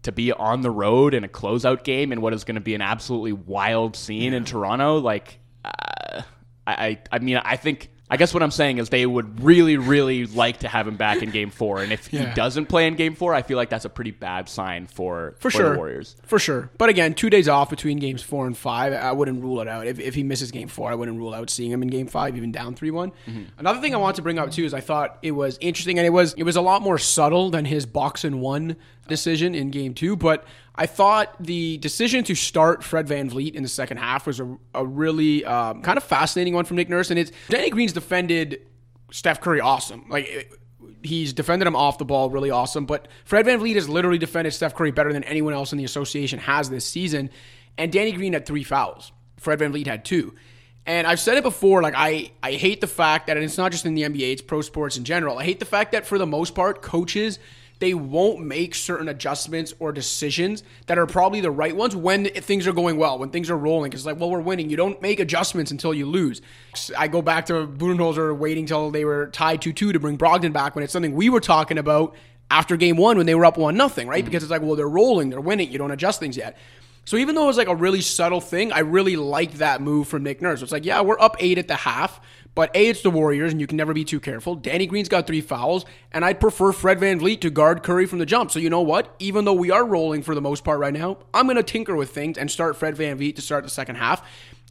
to 0.02 0.12
be 0.12 0.32
on 0.32 0.60
the 0.60 0.70
road 0.70 1.14
in 1.14 1.24
a 1.24 1.28
closeout 1.28 1.82
game 1.82 2.12
in 2.12 2.20
what 2.20 2.34
is 2.34 2.44
going 2.44 2.56
to 2.56 2.60
be 2.60 2.74
an 2.74 2.82
absolutely 2.82 3.32
wild 3.32 3.96
scene 3.96 4.34
in 4.34 4.44
Toronto, 4.44 4.98
like, 4.98 5.38
uh, 5.64 6.22
I, 6.66 6.86
I, 6.86 7.02
I 7.12 7.18
mean, 7.20 7.38
I 7.38 7.56
think. 7.56 7.90
I 8.10 8.18
guess 8.18 8.34
what 8.34 8.42
I'm 8.42 8.50
saying 8.50 8.78
is 8.78 8.90
they 8.90 9.06
would 9.06 9.42
really, 9.42 9.78
really 9.78 10.26
like 10.26 10.58
to 10.58 10.68
have 10.68 10.86
him 10.86 10.96
back 10.96 11.22
in 11.22 11.30
Game 11.30 11.50
Four, 11.50 11.82
and 11.82 11.90
if 11.90 12.12
Yeah. 12.12 12.28
he 12.28 12.34
doesn't 12.34 12.66
play 12.66 12.86
in 12.86 12.96
Game 12.96 13.14
Four, 13.14 13.34
I 13.34 13.40
feel 13.40 13.56
like 13.56 13.70
that's 13.70 13.86
a 13.86 13.88
pretty 13.88 14.10
bad 14.10 14.48
sign 14.48 14.86
for 14.86 15.34
For 15.38 15.50
sure. 15.50 15.70
the 15.70 15.76
Warriors. 15.78 16.14
For 16.22 16.38
sure. 16.38 16.70
But 16.76 16.90
again, 16.90 17.14
two 17.14 17.30
days 17.30 17.48
off 17.48 17.70
between 17.70 17.98
games 17.98 18.22
four 18.22 18.46
and 18.46 18.56
five, 18.56 18.92
I 18.92 19.12
wouldn't 19.12 19.42
rule 19.42 19.60
it 19.62 19.68
out. 19.68 19.86
If, 19.86 19.98
if 19.98 20.14
he 20.14 20.22
misses 20.22 20.50
game 20.50 20.68
four, 20.68 20.90
I 20.90 20.94
wouldn't 20.94 21.16
rule 21.16 21.32
out 21.32 21.48
seeing 21.48 21.70
him 21.70 21.82
in 21.82 21.88
game 21.88 22.06
five, 22.06 22.36
even 22.36 22.52
down 22.52 22.74
3 22.74 22.90
one 22.90 23.12
mm-hmm. 23.26 23.44
Another 23.58 23.80
thing 23.80 23.94
I 23.94 23.98
want 23.98 24.16
to 24.16 24.22
bring 24.22 24.38
up 24.38 24.50
too 24.50 24.64
is 24.64 24.74
I 24.74 24.80
thought 24.80 25.18
it 25.22 25.32
was 25.32 25.56
interesting 25.62 25.98
and 25.98 26.06
it 26.06 26.10
was 26.10 26.34
it 26.34 26.42
was 26.42 26.56
a 26.56 26.60
lot 26.60 26.82
more 26.82 26.98
subtle 26.98 27.50
than 27.50 27.64
his 27.64 27.86
box 27.86 28.22
and 28.22 28.40
one 28.40 28.76
decision 29.08 29.54
in 29.54 29.70
game 29.70 29.94
two. 29.94 30.16
But 30.16 30.44
I 30.74 30.86
thought 30.86 31.34
the 31.40 31.78
decision 31.78 32.24
to 32.24 32.34
start 32.34 32.82
Fred 32.82 33.06
VanVleet 33.06 33.54
in 33.54 33.62
the 33.62 33.68
second 33.68 33.98
half 33.98 34.26
was 34.26 34.40
a, 34.40 34.56
a 34.74 34.84
really 34.84 35.44
um, 35.44 35.82
kind 35.82 35.96
of 35.96 36.04
fascinating 36.04 36.54
one 36.54 36.64
from 36.64 36.76
Nick 36.76 36.88
Nurse. 36.88 37.10
And 37.10 37.18
it's 37.18 37.30
Danny 37.48 37.70
Green's 37.70 37.92
defended 37.92 38.60
Steph 39.10 39.40
Curry 39.40 39.60
awesome. 39.60 40.06
Like 40.08 40.28
it- 40.28 40.52
he's 41.02 41.34
defended 41.34 41.68
him 41.68 41.76
off 41.76 41.98
the 41.98 42.04
ball 42.04 42.30
really 42.30 42.50
awesome. 42.50 42.86
But 42.86 43.08
Fred 43.26 43.44
VanVleet 43.44 43.74
has 43.74 43.88
literally 43.90 44.16
defended 44.18 44.54
Steph 44.54 44.74
Curry 44.74 44.90
better 44.90 45.12
than 45.12 45.22
anyone 45.24 45.52
else 45.52 45.70
in 45.70 45.76
the 45.78 45.84
association 45.84 46.38
has 46.38 46.70
this 46.70 46.86
season. 46.86 47.28
And 47.76 47.92
Danny 47.92 48.12
Green 48.12 48.32
had 48.32 48.46
three 48.46 48.64
fouls. 48.64 49.12
Fred 49.36 49.58
VanVleet 49.58 49.86
had 49.86 50.04
two. 50.06 50.34
And 50.86 51.06
I've 51.06 51.20
said 51.20 51.36
it 51.36 51.42
before, 51.42 51.82
like 51.82 51.94
I, 51.96 52.30
I 52.42 52.52
hate 52.52 52.80
the 52.80 52.86
fact 52.86 53.26
that 53.26 53.36
it's 53.36 53.56
not 53.58 53.70
just 53.72 53.84
in 53.86 53.94
the 53.94 54.02
NBA, 54.02 54.32
it's 54.32 54.42
pro 54.42 54.60
sports 54.62 54.96
in 54.96 55.04
general. 55.04 55.38
I 55.38 55.44
hate 55.44 55.58
the 55.58 55.64
fact 55.66 55.92
that 55.92 56.06
for 56.06 56.18
the 56.18 56.26
most 56.26 56.54
part, 56.54 56.82
coaches 56.82 57.38
they 57.80 57.94
won't 57.94 58.40
make 58.40 58.74
certain 58.74 59.08
adjustments 59.08 59.74
or 59.78 59.92
decisions 59.92 60.62
that 60.86 60.98
are 60.98 61.06
probably 61.06 61.40
the 61.40 61.50
right 61.50 61.74
ones 61.74 61.94
when 61.94 62.26
things 62.26 62.66
are 62.66 62.72
going 62.72 62.96
well, 62.96 63.18
when 63.18 63.30
things 63.30 63.50
are 63.50 63.56
rolling. 63.58 63.90
Because 63.90 64.02
it's 64.02 64.06
like, 64.06 64.18
well, 64.18 64.30
we're 64.30 64.40
winning. 64.40 64.70
You 64.70 64.76
don't 64.76 65.00
make 65.02 65.20
adjustments 65.20 65.70
until 65.70 65.92
you 65.92 66.06
lose. 66.06 66.40
I 66.96 67.08
go 67.08 67.20
back 67.20 67.46
to 67.46 67.66
Budenholzer 67.66 68.36
waiting 68.36 68.66
till 68.66 68.90
they 68.90 69.04
were 69.04 69.26
tied 69.28 69.62
two 69.62 69.72
two 69.72 69.92
to 69.92 70.00
bring 70.00 70.16
Brogdon 70.16 70.52
back 70.52 70.74
when 70.74 70.84
it's 70.84 70.92
something 70.92 71.14
we 71.14 71.28
were 71.28 71.40
talking 71.40 71.78
about 71.78 72.14
after 72.50 72.76
game 72.76 72.96
one 72.96 73.16
when 73.16 73.26
they 73.26 73.34
were 73.34 73.44
up 73.44 73.58
one 73.58 73.76
nothing, 73.76 74.06
right? 74.06 74.18
Mm-hmm. 74.18 74.26
Because 74.26 74.42
it's 74.42 74.50
like, 74.50 74.62
well, 74.62 74.76
they're 74.76 74.88
rolling, 74.88 75.30
they're 75.30 75.40
winning. 75.40 75.70
You 75.70 75.78
don't 75.78 75.90
adjust 75.90 76.20
things 76.20 76.36
yet. 76.36 76.56
So 77.06 77.16
even 77.18 77.34
though 77.34 77.44
it 77.44 77.48
was 77.48 77.58
like 77.58 77.68
a 77.68 77.74
really 77.74 78.00
subtle 78.00 78.40
thing, 78.40 78.72
I 78.72 78.78
really 78.78 79.16
liked 79.16 79.58
that 79.58 79.82
move 79.82 80.08
from 80.08 80.22
Nick 80.22 80.40
Nurse. 80.40 80.62
It's 80.62 80.72
like, 80.72 80.86
yeah, 80.86 81.02
we're 81.02 81.20
up 81.20 81.36
eight 81.38 81.58
at 81.58 81.68
the 81.68 81.74
half, 81.74 82.20
but 82.54 82.74
A, 82.74 82.88
it's 82.88 83.02
the 83.02 83.10
Warriors, 83.10 83.52
and 83.52 83.60
you 83.60 83.66
can 83.66 83.76
never 83.76 83.92
be 83.92 84.04
too 84.04 84.20
careful. 84.20 84.54
Danny 84.54 84.86
Green's 84.86 85.08
got 85.08 85.26
three 85.26 85.40
fouls, 85.40 85.84
and 86.12 86.24
I'd 86.24 86.40
prefer 86.40 86.72
Fred 86.72 86.98
VanVleet 86.98 87.40
to 87.40 87.50
guard 87.50 87.82
Curry 87.82 88.06
from 88.06 88.18
the 88.20 88.26
jump. 88.26 88.50
So 88.50 88.58
you 88.58 88.70
know 88.70 88.80
what? 88.80 89.14
Even 89.18 89.44
though 89.44 89.52
we 89.54 89.70
are 89.70 89.84
rolling 89.84 90.22
for 90.22 90.34
the 90.34 90.40
most 90.40 90.64
part 90.64 90.78
right 90.78 90.92
now, 90.92 91.18
I'm 91.32 91.46
going 91.46 91.56
to 91.56 91.62
tinker 91.62 91.96
with 91.96 92.10
things 92.10 92.38
and 92.38 92.50
start 92.50 92.76
Fred 92.76 92.94
VanVleet 92.96 93.36
to 93.36 93.42
start 93.42 93.64
the 93.64 93.70
second 93.70 93.96
half. 93.96 94.22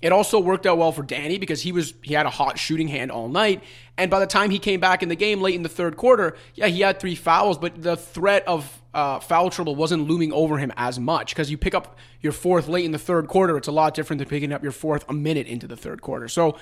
It 0.01 0.11
also 0.11 0.37
worked 0.37 0.65
out 0.65 0.77
well 0.77 0.91
for 0.91 1.03
Danny 1.03 1.37
because 1.37 1.61
he 1.61 1.71
was 1.71 1.93
he 2.01 2.13
had 2.13 2.25
a 2.25 2.29
hot 2.29 2.59
shooting 2.59 2.89
hand 2.89 3.09
all 3.09 3.29
night, 3.29 3.63
and 3.97 4.11
by 4.11 4.19
the 4.19 4.27
time 4.27 4.49
he 4.49 4.59
came 4.59 4.81
back 4.81 5.01
in 5.01 5.07
the 5.07 5.15
game 5.15 5.41
late 5.41 5.55
in 5.55 5.63
the 5.63 5.69
third 5.69 5.95
quarter, 5.95 6.35
yeah, 6.55 6.67
he 6.67 6.81
had 6.81 6.99
three 6.99 7.15
fouls, 7.15 7.57
but 7.57 7.81
the 7.81 7.95
threat 7.95 8.45
of 8.45 8.81
uh, 8.93 9.19
foul 9.19 9.49
trouble 9.49 9.75
wasn't 9.75 10.05
looming 10.07 10.33
over 10.33 10.57
him 10.57 10.73
as 10.75 10.99
much 10.99 11.33
because 11.33 11.49
you 11.49 11.57
pick 11.57 11.73
up 11.73 11.97
your 12.19 12.33
fourth 12.33 12.67
late 12.67 12.83
in 12.83 12.91
the 12.91 12.99
third 12.99 13.29
quarter. 13.29 13.55
It's 13.55 13.69
a 13.69 13.71
lot 13.71 13.93
different 13.93 14.19
than 14.19 14.27
picking 14.27 14.51
up 14.51 14.61
your 14.61 14.73
fourth 14.73 15.05
a 15.07 15.13
minute 15.13 15.47
into 15.47 15.67
the 15.67 15.77
third 15.77 16.01
quarter. 16.01 16.27
So, 16.27 16.57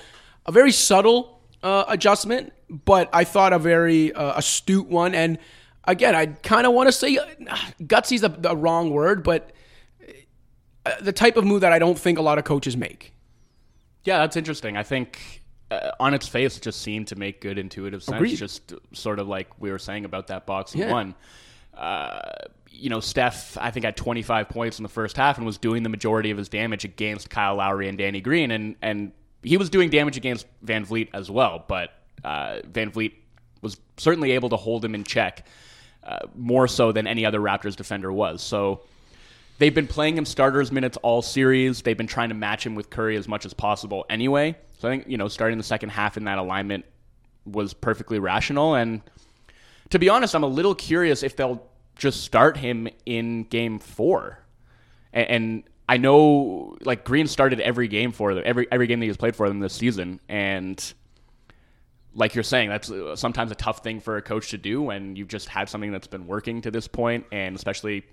a 0.46 0.52
very 0.52 0.72
subtle 0.72 1.40
uh, 1.62 1.84
adjustment, 1.88 2.52
but 2.68 3.08
I 3.12 3.24
thought 3.24 3.52
a 3.52 3.58
very 3.58 4.12
uh, 4.12 4.38
astute 4.38 4.88
one. 4.88 5.14
And 5.14 5.38
again, 5.84 6.14
I 6.14 6.26
kind 6.26 6.66
of 6.66 6.72
want 6.72 6.88
to 6.88 6.92
say 6.92 7.16
uh, 7.16 7.26
gutsy 7.82 8.12
is 8.16 8.20
the, 8.22 8.28
the 8.28 8.56
wrong 8.56 8.90
word, 8.90 9.22
but 9.22 9.52
uh, 10.84 10.92
the 11.00 11.12
type 11.12 11.36
of 11.36 11.44
move 11.44 11.60
that 11.60 11.72
I 11.72 11.78
don't 11.78 11.98
think 11.98 12.18
a 12.18 12.22
lot 12.22 12.38
of 12.38 12.44
coaches 12.44 12.76
make. 12.76 13.12
Yeah, 14.04 14.18
that's 14.18 14.36
interesting. 14.36 14.76
I 14.76 14.82
think 14.82 15.42
uh, 15.70 15.92
on 16.00 16.12
its 16.14 16.26
face, 16.26 16.56
it 16.56 16.62
just 16.62 16.80
seemed 16.82 17.06
to 17.08 17.16
make 17.16 17.40
good 17.40 17.56
intuitive 17.58 18.02
sense. 18.02 18.16
Agreed. 18.16 18.36
Just 18.36 18.72
sort 18.92 19.20
of 19.20 19.28
like 19.28 19.48
we 19.60 19.70
were 19.70 19.78
saying 19.78 20.04
about 20.04 20.26
that 20.26 20.44
boxing 20.46 20.80
Yeah. 20.80 20.90
one. 20.92 21.14
Uh, 21.76 22.20
you 22.68 22.90
know, 22.90 23.00
Steph, 23.00 23.56
I 23.58 23.70
think, 23.70 23.84
had 23.84 23.96
25 23.96 24.48
points 24.48 24.78
in 24.78 24.82
the 24.82 24.88
first 24.88 25.16
half 25.16 25.36
and 25.36 25.46
was 25.46 25.58
doing 25.58 25.82
the 25.84 25.88
majority 25.88 26.30
of 26.30 26.38
his 26.38 26.48
damage 26.48 26.84
against 26.84 27.30
Kyle 27.30 27.56
Lowry 27.56 27.88
and 27.88 27.96
Danny 27.96 28.20
Green, 28.20 28.50
and 28.50 28.76
and 28.82 29.12
he 29.42 29.56
was 29.56 29.70
doing 29.70 29.90
damage 29.90 30.16
against 30.16 30.46
VanVleet 30.64 31.08
as 31.12 31.30
well. 31.30 31.64
But 31.66 31.90
uh, 32.24 32.60
VanVleet 32.70 33.12
was 33.60 33.76
certainly 33.96 34.32
able 34.32 34.48
to 34.50 34.56
hold 34.56 34.84
him 34.84 34.94
in 34.94 35.04
check 35.04 35.46
uh, 36.04 36.26
more 36.34 36.68
so 36.68 36.92
than 36.92 37.06
any 37.06 37.24
other 37.24 37.40
Raptors 37.40 37.76
defender 37.76 38.12
was. 38.12 38.42
So 38.42 38.80
they've 39.58 39.74
been 39.74 39.86
playing 39.86 40.16
him 40.16 40.24
starters 40.24 40.72
minutes 40.72 40.96
all 41.02 41.22
series. 41.22 41.82
They've 41.82 41.96
been 41.96 42.06
trying 42.06 42.30
to 42.30 42.34
match 42.34 42.66
him 42.66 42.74
with 42.74 42.90
Curry 42.90 43.16
as 43.16 43.28
much 43.28 43.46
as 43.46 43.54
possible 43.54 44.04
anyway. 44.10 44.56
So 44.78 44.88
I 44.88 44.92
think, 44.92 45.08
you 45.08 45.16
know, 45.16 45.28
starting 45.28 45.58
the 45.58 45.64
second 45.64 45.90
half 45.90 46.16
in 46.16 46.24
that 46.24 46.38
alignment 46.38 46.84
was 47.44 47.72
perfectly 47.72 48.18
rational. 48.18 48.74
And 48.74 49.00
to 49.90 49.98
be 49.98 50.08
honest, 50.08 50.34
I'm 50.34 50.42
a 50.42 50.48
little 50.48 50.74
curious 50.74 51.22
if 51.22 51.36
they'll 51.36 51.64
just 51.96 52.24
start 52.24 52.56
him 52.56 52.88
in 53.06 53.44
game 53.44 53.78
four. 53.78 54.38
And, 55.12 55.28
and 55.28 55.62
I 55.88 55.96
know, 55.96 56.76
like, 56.82 57.04
Green 57.04 57.26
started 57.26 57.60
every 57.60 57.88
game 57.88 58.12
for 58.12 58.34
them, 58.34 58.42
every, 58.46 58.66
every 58.70 58.86
game 58.86 59.00
that 59.00 59.06
he's 59.06 59.16
played 59.16 59.36
for 59.36 59.48
them 59.48 59.60
this 59.60 59.74
season. 59.74 60.20
And 60.28 60.94
like 62.14 62.34
you're 62.34 62.44
saying, 62.44 62.68
that's 62.68 62.90
uh, 62.90 63.16
sometimes 63.16 63.50
a 63.50 63.54
tough 63.54 63.82
thing 63.82 64.00
for 64.00 64.16
a 64.16 64.22
coach 64.22 64.50
to 64.50 64.58
do 64.58 64.82
when 64.82 65.16
you've 65.16 65.28
just 65.28 65.48
had 65.48 65.68
something 65.68 65.90
that's 65.92 66.06
been 66.06 66.26
working 66.26 66.62
to 66.62 66.70
this 66.70 66.86
point, 66.86 67.26
and 67.32 67.56
especially, 67.56 68.04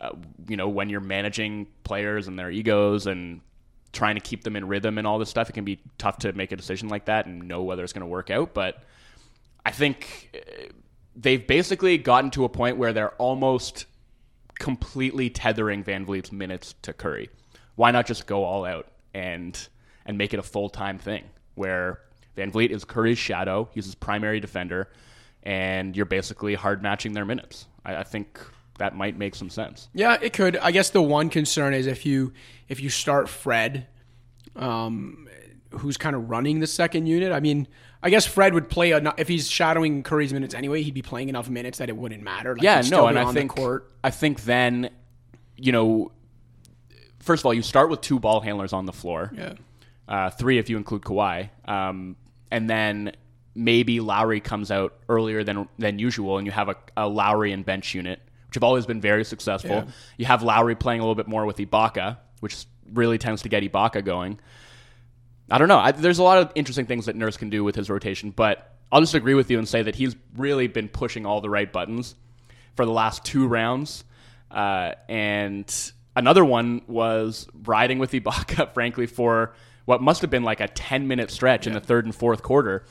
uh, 0.00 0.10
you 0.48 0.56
know, 0.56 0.68
when 0.68 0.88
you're 0.88 1.00
managing 1.00 1.66
players 1.84 2.28
and 2.28 2.38
their 2.38 2.50
egos 2.50 3.06
and 3.06 3.40
trying 3.92 4.14
to 4.14 4.20
keep 4.20 4.44
them 4.44 4.56
in 4.56 4.68
rhythm 4.68 4.98
and 4.98 5.06
all 5.06 5.18
this 5.18 5.30
stuff, 5.30 5.50
it 5.50 5.52
can 5.52 5.64
be 5.64 5.80
tough 5.98 6.18
to 6.18 6.32
make 6.32 6.52
a 6.52 6.56
decision 6.56 6.88
like 6.88 7.06
that 7.06 7.26
and 7.26 7.48
know 7.48 7.62
whether 7.62 7.82
it's 7.82 7.92
going 7.92 8.02
to 8.02 8.06
work 8.06 8.30
out. 8.30 8.54
But 8.54 8.84
I 9.66 9.72
think 9.72 10.30
uh, 10.34 10.68
they've 11.16 11.44
basically 11.44 11.98
gotten 11.98 12.30
to 12.32 12.44
a 12.44 12.48
point 12.48 12.76
where 12.76 12.92
they're 12.92 13.14
almost 13.16 13.86
completely 14.60 15.28
tethering 15.30 15.82
VanVleet's 15.82 16.30
minutes 16.30 16.76
to 16.82 16.92
Curry. 16.92 17.30
Why 17.74 17.90
not 17.90 18.06
just 18.06 18.26
go 18.26 18.44
all 18.44 18.64
out 18.64 18.86
and 19.12 19.58
and 20.06 20.16
make 20.16 20.32
it 20.32 20.38
a 20.38 20.42
full 20.42 20.68
time 20.68 20.98
thing 20.98 21.24
where 21.56 22.00
VanVleet 22.36 22.70
is 22.70 22.84
Curry's 22.84 23.18
shadow, 23.18 23.68
he's 23.72 23.86
his 23.86 23.96
primary 23.96 24.38
defender, 24.38 24.88
and 25.42 25.96
you're 25.96 26.06
basically 26.06 26.54
hard 26.54 26.82
matching 26.82 27.12
their 27.12 27.24
minutes. 27.24 27.66
I, 27.84 27.96
I 27.96 28.04
think 28.04 28.38
that 28.78 28.94
might 28.94 29.18
make 29.18 29.34
some 29.34 29.50
sense. 29.50 29.88
Yeah, 29.92 30.16
it 30.20 30.32
could. 30.32 30.56
I 30.58 30.70
guess 30.70 30.90
the 30.90 31.02
one 31.02 31.28
concern 31.28 31.74
is 31.74 31.86
if 31.86 32.06
you 32.06 32.32
if 32.68 32.80
you 32.80 32.90
start 32.90 33.28
Fred, 33.28 33.88
um, 34.56 35.28
who's 35.72 35.96
kind 35.96 36.14
of 36.14 36.30
running 36.30 36.60
the 36.60 36.66
second 36.66 37.06
unit. 37.06 37.32
I 37.32 37.40
mean, 37.40 37.66
I 38.02 38.10
guess 38.10 38.26
Fred 38.26 38.54
would 38.54 38.68
play 38.68 38.92
enough 38.92 39.14
if 39.18 39.28
he's 39.28 39.50
shadowing 39.50 40.02
Curry's 40.02 40.32
minutes 40.32 40.54
anyway. 40.54 40.82
He'd 40.82 40.94
be 40.94 41.02
playing 41.02 41.28
enough 41.28 41.50
minutes 41.50 41.78
that 41.78 41.88
it 41.88 41.96
wouldn't 41.96 42.22
matter. 42.22 42.54
Like, 42.54 42.62
Yeah, 42.62 42.82
no, 42.90 43.06
and 43.06 43.18
I 43.18 43.30
think 43.32 43.54
court. 43.54 43.90
I 44.02 44.10
think 44.10 44.44
then, 44.44 44.90
you 45.56 45.72
know, 45.72 46.12
first 47.18 47.42
of 47.42 47.46
all, 47.46 47.54
you 47.54 47.62
start 47.62 47.90
with 47.90 48.00
two 48.00 48.18
ball 48.18 48.40
handlers 48.40 48.72
on 48.72 48.86
the 48.86 48.92
floor. 48.92 49.30
Yeah. 49.34 49.54
uh, 50.08 50.30
three 50.30 50.58
if 50.58 50.70
you 50.70 50.76
include 50.76 51.02
Kawhi, 51.02 51.50
um, 51.66 52.16
and 52.50 52.68
then 52.68 53.12
maybe 53.54 54.00
Lowry 54.00 54.40
comes 54.40 54.70
out 54.70 54.94
earlier 55.08 55.44
than 55.44 55.68
than 55.78 55.98
usual, 55.98 56.38
and 56.38 56.46
you 56.46 56.52
have 56.52 56.68
a, 56.68 56.76
a 56.96 57.06
Lowry 57.08 57.52
and 57.52 57.64
bench 57.64 57.94
unit, 57.94 58.20
which 58.48 58.54
have 58.54 58.64
always 58.64 58.86
been 58.86 59.00
very 59.00 59.24
successful. 59.24 59.70
Yeah. 59.70 59.84
You 60.16 60.24
have 60.26 60.42
Lowry 60.42 60.74
playing 60.74 61.00
a 61.00 61.02
little 61.02 61.14
bit 61.14 61.28
more 61.28 61.44
with 61.44 61.58
Ibaka, 61.58 62.16
which 62.40 62.64
really 62.92 63.18
tends 63.18 63.42
to 63.42 63.48
get 63.48 63.62
Ibaka 63.62 64.04
going. 64.04 64.40
I 65.50 65.58
don't 65.58 65.68
know. 65.68 65.78
I, 65.78 65.92
there's 65.92 66.18
a 66.18 66.22
lot 66.22 66.38
of 66.38 66.52
interesting 66.54 66.86
things 66.86 67.06
that 67.06 67.16
Nurse 67.16 67.36
can 67.36 67.50
do 67.50 67.64
with 67.64 67.74
his 67.74 67.90
rotation, 67.90 68.30
but 68.30 68.76
I'll 68.92 69.00
just 69.00 69.14
agree 69.14 69.34
with 69.34 69.50
you 69.50 69.58
and 69.58 69.68
say 69.68 69.82
that 69.82 69.94
he's 69.94 70.16
really 70.36 70.66
been 70.66 70.88
pushing 70.88 71.26
all 71.26 71.40
the 71.40 71.50
right 71.50 71.70
buttons 71.70 72.14
for 72.76 72.84
the 72.84 72.92
last 72.92 73.24
two 73.24 73.46
rounds. 73.46 74.04
Uh, 74.50 74.92
and 75.08 75.92
another 76.16 76.44
one 76.44 76.82
was 76.86 77.48
riding 77.64 77.98
with 77.98 78.12
Ibaka, 78.12 78.72
frankly, 78.74 79.06
for 79.06 79.54
what 79.84 80.02
must 80.02 80.20
have 80.20 80.30
been 80.30 80.44
like 80.44 80.60
a 80.60 80.68
10 80.68 81.08
minute 81.08 81.30
stretch 81.30 81.66
in 81.66 81.72
the 81.72 81.80
third 81.80 82.04
and 82.04 82.14
fourth 82.14 82.42
quarter. 82.42 82.84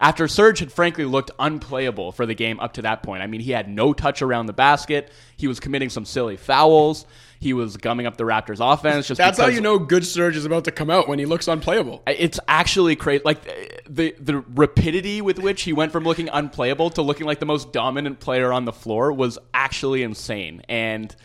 After 0.00 0.26
Serge 0.28 0.60
had 0.60 0.72
frankly 0.72 1.04
looked 1.04 1.30
unplayable 1.38 2.10
for 2.12 2.24
the 2.24 2.34
game 2.34 2.58
up 2.58 2.72
to 2.74 2.82
that 2.82 3.02
point. 3.02 3.22
I 3.22 3.26
mean, 3.26 3.42
he 3.42 3.50
had 3.50 3.68
no 3.68 3.92
touch 3.92 4.22
around 4.22 4.46
the 4.46 4.54
basket. 4.54 5.12
He 5.36 5.46
was 5.46 5.60
committing 5.60 5.90
some 5.90 6.06
silly 6.06 6.38
fouls. 6.38 7.04
He 7.40 7.54
was 7.54 7.78
gumming 7.78 8.04
up 8.04 8.18
the 8.18 8.24
Raptors' 8.24 8.60
offense. 8.60 9.08
Just 9.08 9.16
That's 9.16 9.38
how 9.38 9.46
you 9.46 9.62
know 9.62 9.78
good 9.78 10.04
Serge 10.04 10.36
is 10.36 10.44
about 10.44 10.64
to 10.64 10.70
come 10.70 10.90
out 10.90 11.08
when 11.08 11.18
he 11.18 11.24
looks 11.24 11.48
unplayable. 11.48 12.02
it's 12.06 12.38
actually 12.46 12.96
crazy. 12.96 13.22
Like 13.24 13.42
the 13.88 14.14
the 14.20 14.40
rapidity 14.54 15.22
with 15.22 15.38
which 15.38 15.62
he 15.62 15.72
went 15.72 15.90
from 15.90 16.04
looking 16.04 16.28
unplayable 16.28 16.90
to 16.90 17.02
looking 17.02 17.26
like 17.26 17.40
the 17.40 17.46
most 17.46 17.72
dominant 17.72 18.20
player 18.20 18.52
on 18.52 18.66
the 18.66 18.74
floor 18.74 19.10
was 19.10 19.38
actually 19.54 20.02
insane. 20.02 20.60
And 20.68 21.16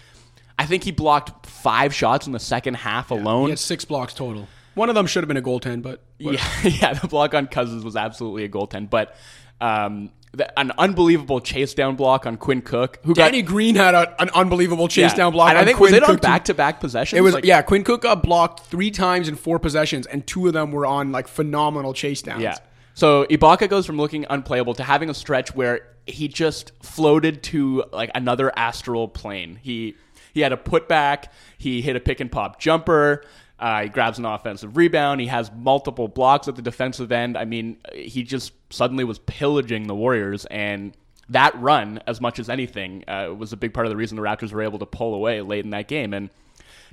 I 0.58 0.66
think 0.66 0.86
he 0.86 0.92
blocked 0.92 1.48
five 1.48 1.94
shots 1.94 2.28
in 2.28 2.32
the 2.32 2.40
second 2.40 2.76
half 2.76 3.12
alone. 3.12 3.48
He 3.48 3.50
had 3.50 3.60
six 3.60 3.84
blocks 3.84 4.14
total. 4.14 4.48
One 4.74 4.88
of 4.88 4.96
them 4.96 5.08
should 5.08 5.22
have 5.24 5.28
been 5.28 5.36
a 5.38 5.42
goaltend, 5.42 5.82
but 5.82 6.02
Yeah, 6.18 6.42
yeah, 6.64 6.94
the 6.94 7.10
block 7.10 7.34
on 7.34 7.48
Cousins 7.48 7.84
was 7.84 7.98
absolutely 7.98 8.46
a 8.46 8.50
goaltend. 8.50 8.90
But 8.90 9.16
um, 9.60 10.12
an 10.58 10.72
unbelievable 10.78 11.40
chase 11.40 11.74
down 11.74 11.96
block 11.96 12.26
on 12.26 12.38
Quinn 12.38 12.62
Cook, 12.62 13.00
who 13.04 13.14
Danny 13.14 13.42
got 13.42 13.52
Green 13.52 13.76
had 13.76 13.94
a, 13.94 14.22
an 14.22 14.30
unbelievable 14.30 14.88
chase 14.88 15.12
yeah. 15.12 15.16
down 15.16 15.32
block. 15.32 15.50
And 15.50 15.58
I 15.58 15.66
think 15.66 15.78
Quinn 15.78 15.92
was 15.92 15.98
it 15.98 16.04
on 16.04 16.10
Cook 16.10 16.22
to- 16.22 16.28
back 16.28 16.46
to 16.46 16.54
back 16.54 16.80
possessions? 16.80 17.18
It 17.18 17.22
was 17.22 17.34
Like, 17.34 17.46
yeah. 17.46 17.62
Quinn 17.62 17.84
Cook 17.84 18.02
got 18.02 18.24
blocked 18.24 18.62
three 18.62 18.92
times 18.92 19.28
in 19.28 19.36
four 19.36 19.60
possessions, 19.60 20.06
and 20.06 20.26
two 20.26 20.48
of 20.48 20.54
them 20.54 20.72
were 20.72 20.86
on 20.86 21.12
like 21.12 21.28
phenomenal 21.28 21.94
chase 21.94 22.22
downs. 22.22 22.42
Yeah. 22.42 22.58
So 22.94 23.26
Ibaka 23.26 23.70
goes 23.70 23.86
from 23.86 23.98
looking 23.98 24.26
unplayable 24.30 24.74
to 24.76 24.84
having 24.84 25.10
a 25.10 25.14
stretch 25.14 25.54
where 25.54 25.82
he 26.08 26.28
just 26.28 26.72
floated 26.82 27.44
to 27.44 27.84
like 27.92 28.10
another 28.16 28.52
astral 28.58 29.08
plane. 29.08 29.60
He 29.62 29.96
he 30.34 30.42
had 30.42 30.54
a 30.54 30.58
putback. 30.58 31.30
He 31.58 31.82
hit 31.82 31.96
a 31.96 32.00
pick 32.00 32.20
and 32.20 32.32
pop 32.32 32.60
jumper. 32.60 33.24
Uh, 33.60 33.84
he 33.84 33.90
grabs 33.90 34.20
an 34.20 34.26
offensive 34.26 34.76
rebound. 34.76 35.22
He 35.22 35.28
has 35.28 35.50
multiple 35.56 36.08
blocks 36.08 36.48
at 36.48 36.56
the 36.56 36.62
defensive 36.62 37.12
end. 37.12 37.38
I 37.38 37.46
mean, 37.46 37.78
he 37.94 38.24
just 38.24 38.52
suddenly 38.70 39.04
was 39.04 39.20
pillaging 39.20 39.88
the 39.88 39.96
Warriors, 39.96 40.46
and 40.46 40.96
that 41.30 41.60
run, 41.60 42.02
as 42.06 42.20
much 42.22 42.40
as 42.40 42.50
anything, 42.50 43.04
uh, 43.08 43.34
was 43.36 43.54
a 43.54 43.58
big 43.58 43.74
part 43.74 43.86
of 43.86 43.90
the 43.90 43.96
reason 43.96 44.16
the 44.16 44.22
Raptors 44.24 44.52
were 44.52 44.62
able 44.62 44.80
to 44.80 44.86
pull 44.86 45.16
away 45.16 45.42
late 45.42 45.64
in 45.64 45.72
that 45.72 45.88
game. 45.88 46.14
And 46.14 46.30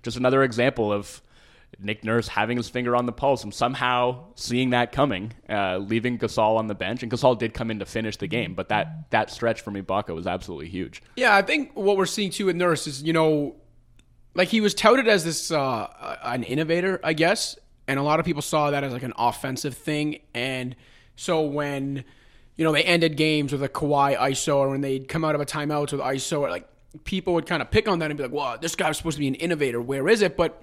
just 0.03 0.16
another 0.16 0.42
example 0.42 0.92
of 0.92 1.20
Nick 1.79 2.05
Nurse 2.05 2.29
having 2.29 2.57
his 2.57 2.68
finger 2.68 2.94
on 2.94 3.07
the 3.07 3.12
pulse 3.12 3.44
and 3.44 3.53
somehow 3.53 4.25
seeing 4.35 4.70
that 4.70 4.92
coming, 4.92 5.33
uh, 5.48 5.79
leaving 5.79 6.18
Gasol 6.18 6.57
on 6.57 6.66
the 6.66 6.75
bench. 6.75 7.03
And 7.03 7.11
Gasol 7.11 7.38
did 7.38 7.55
come 7.55 7.70
in 7.70 7.79
to 7.79 7.87
finish 7.87 8.16
the 8.16 8.27
game, 8.27 8.55
but 8.55 8.68
that 8.68 9.11
that 9.11 9.31
stretch 9.31 9.61
from 9.62 9.75
Ibaka 9.75 10.14
was 10.14 10.27
absolutely 10.27 10.68
huge. 10.68 11.03
Yeah, 11.16 11.35
I 11.35 11.42
think 11.42 11.72
what 11.75 11.96
we're 11.96 12.07
seeing 12.07 12.31
too 12.31 12.46
with 12.46 12.57
Nurse 12.57 12.87
is, 12.87 13.03
you 13.03 13.12
know, 13.12 13.57
like 14.35 14.49
he 14.49 14.61
was 14.61 14.75
touted 14.75 15.09
as 15.09 15.25
this 15.25 15.51
uh, 15.51 16.16
an 16.23 16.42
innovator, 16.42 17.01
I 17.05 17.12
guess, 17.12 17.59
and 17.87 17.99
a 17.99 18.03
lot 18.03 18.21
of 18.21 18.27
people 18.27 18.42
saw 18.42 18.71
that 18.71 18.85
as 18.85 18.92
like 18.92 19.03
an 19.03 19.12
offensive 19.16 19.75
thing. 19.75 20.21
And 20.35 20.77
so 21.16 21.42
when 21.42 22.05
you 22.57 22.64
know 22.64 22.73
they 22.73 22.83
ended 22.85 23.16
games 23.16 23.53
with 23.53 23.62
a 23.62 23.68
Kawhi 23.68 24.16
ISO, 24.16 24.57
or 24.57 24.71
when 24.71 24.81
they'd 24.81 25.09
come 25.09 25.25
out 25.25 25.35
of 25.35 25.40
a 25.40 25.47
timeout 25.47 25.92
with 25.92 26.01
ISO, 26.01 26.49
like 26.49 26.68
people 27.05 27.35
would 27.35 27.47
kind 27.47 27.62
of 27.62 27.71
pick 27.71 27.88
on 27.88 27.99
that 27.99 28.11
and 28.11 28.16
be 28.16 28.25
like, 28.25 28.33
"Well, 28.33 28.59
this 28.59 28.75
guy 28.75 28.88
was 28.88 28.97
supposed 28.97 29.16
to 29.16 29.21
be 29.21 29.29
an 29.29 29.35
innovator. 29.35 29.81
Where 29.81 30.09
is 30.09 30.23
it?" 30.23 30.37
But 30.37 30.62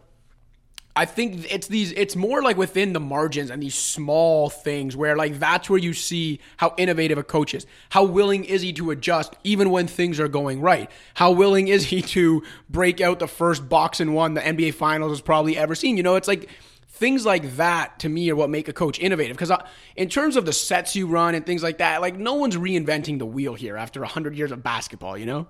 I 0.95 1.05
think 1.05 1.51
it's 1.51 1.67
these 1.67 1.91
it's 1.93 2.15
more 2.15 2.41
like 2.41 2.57
within 2.57 2.93
the 2.93 2.99
margins 2.99 3.49
and 3.51 3.61
these 3.61 3.75
small 3.75 4.49
things 4.49 4.97
where 4.97 5.15
like 5.15 5.39
that's 5.39 5.69
where 5.69 5.79
you 5.79 5.93
see 5.93 6.39
how 6.57 6.73
innovative 6.77 7.17
a 7.17 7.23
coach 7.23 7.53
is. 7.53 7.65
How 7.89 8.03
willing 8.03 8.43
is 8.43 8.61
he 8.61 8.73
to 8.73 8.91
adjust 8.91 9.35
even 9.43 9.69
when 9.69 9.87
things 9.87 10.19
are 10.19 10.27
going 10.27 10.61
right? 10.61 10.89
How 11.13 11.31
willing 11.31 11.67
is 11.67 11.85
he 11.85 12.01
to 12.01 12.43
break 12.69 13.01
out 13.01 13.19
the 13.19 13.27
first 13.27 13.69
box 13.69 13.99
and 13.99 14.13
one 14.13 14.33
the 14.33 14.41
NBA 14.41 14.73
finals 14.73 15.11
has 15.11 15.21
probably 15.21 15.57
ever 15.57 15.75
seen? 15.75 15.95
You 15.95 16.03
know, 16.03 16.15
it's 16.15 16.27
like 16.27 16.49
things 16.89 17.25
like 17.25 17.55
that 17.55 17.99
to 17.99 18.09
me 18.09 18.29
are 18.29 18.35
what 18.35 18.49
make 18.49 18.67
a 18.67 18.73
coach 18.73 18.99
innovative 18.99 19.37
because 19.37 19.51
in 19.95 20.09
terms 20.09 20.35
of 20.35 20.45
the 20.45 20.51
sets 20.51 20.95
you 20.97 21.07
run 21.07 21.33
and 21.33 21.45
things 21.45 21.63
like 21.63 21.77
that, 21.77 22.01
like 22.01 22.17
no 22.17 22.33
one's 22.33 22.57
reinventing 22.57 23.19
the 23.19 23.25
wheel 23.25 23.53
here 23.53 23.77
after 23.77 24.01
100 24.01 24.35
years 24.35 24.51
of 24.51 24.63
basketball, 24.63 25.17
you 25.17 25.25
know? 25.25 25.47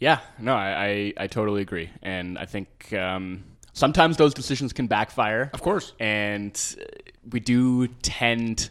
Yeah, 0.00 0.18
no, 0.40 0.54
I, 0.54 1.12
I, 1.18 1.24
I 1.24 1.26
totally 1.28 1.62
agree. 1.62 1.88
And 2.02 2.36
I 2.36 2.46
think 2.46 2.92
um, 2.92 3.44
sometimes 3.74 4.16
those 4.16 4.32
decisions 4.32 4.72
can 4.72 4.86
backfire. 4.86 5.50
Of 5.52 5.60
course. 5.60 5.92
And 6.00 6.58
uh, 6.80 6.84
we 7.30 7.40
do 7.40 7.88
tend 7.88 8.70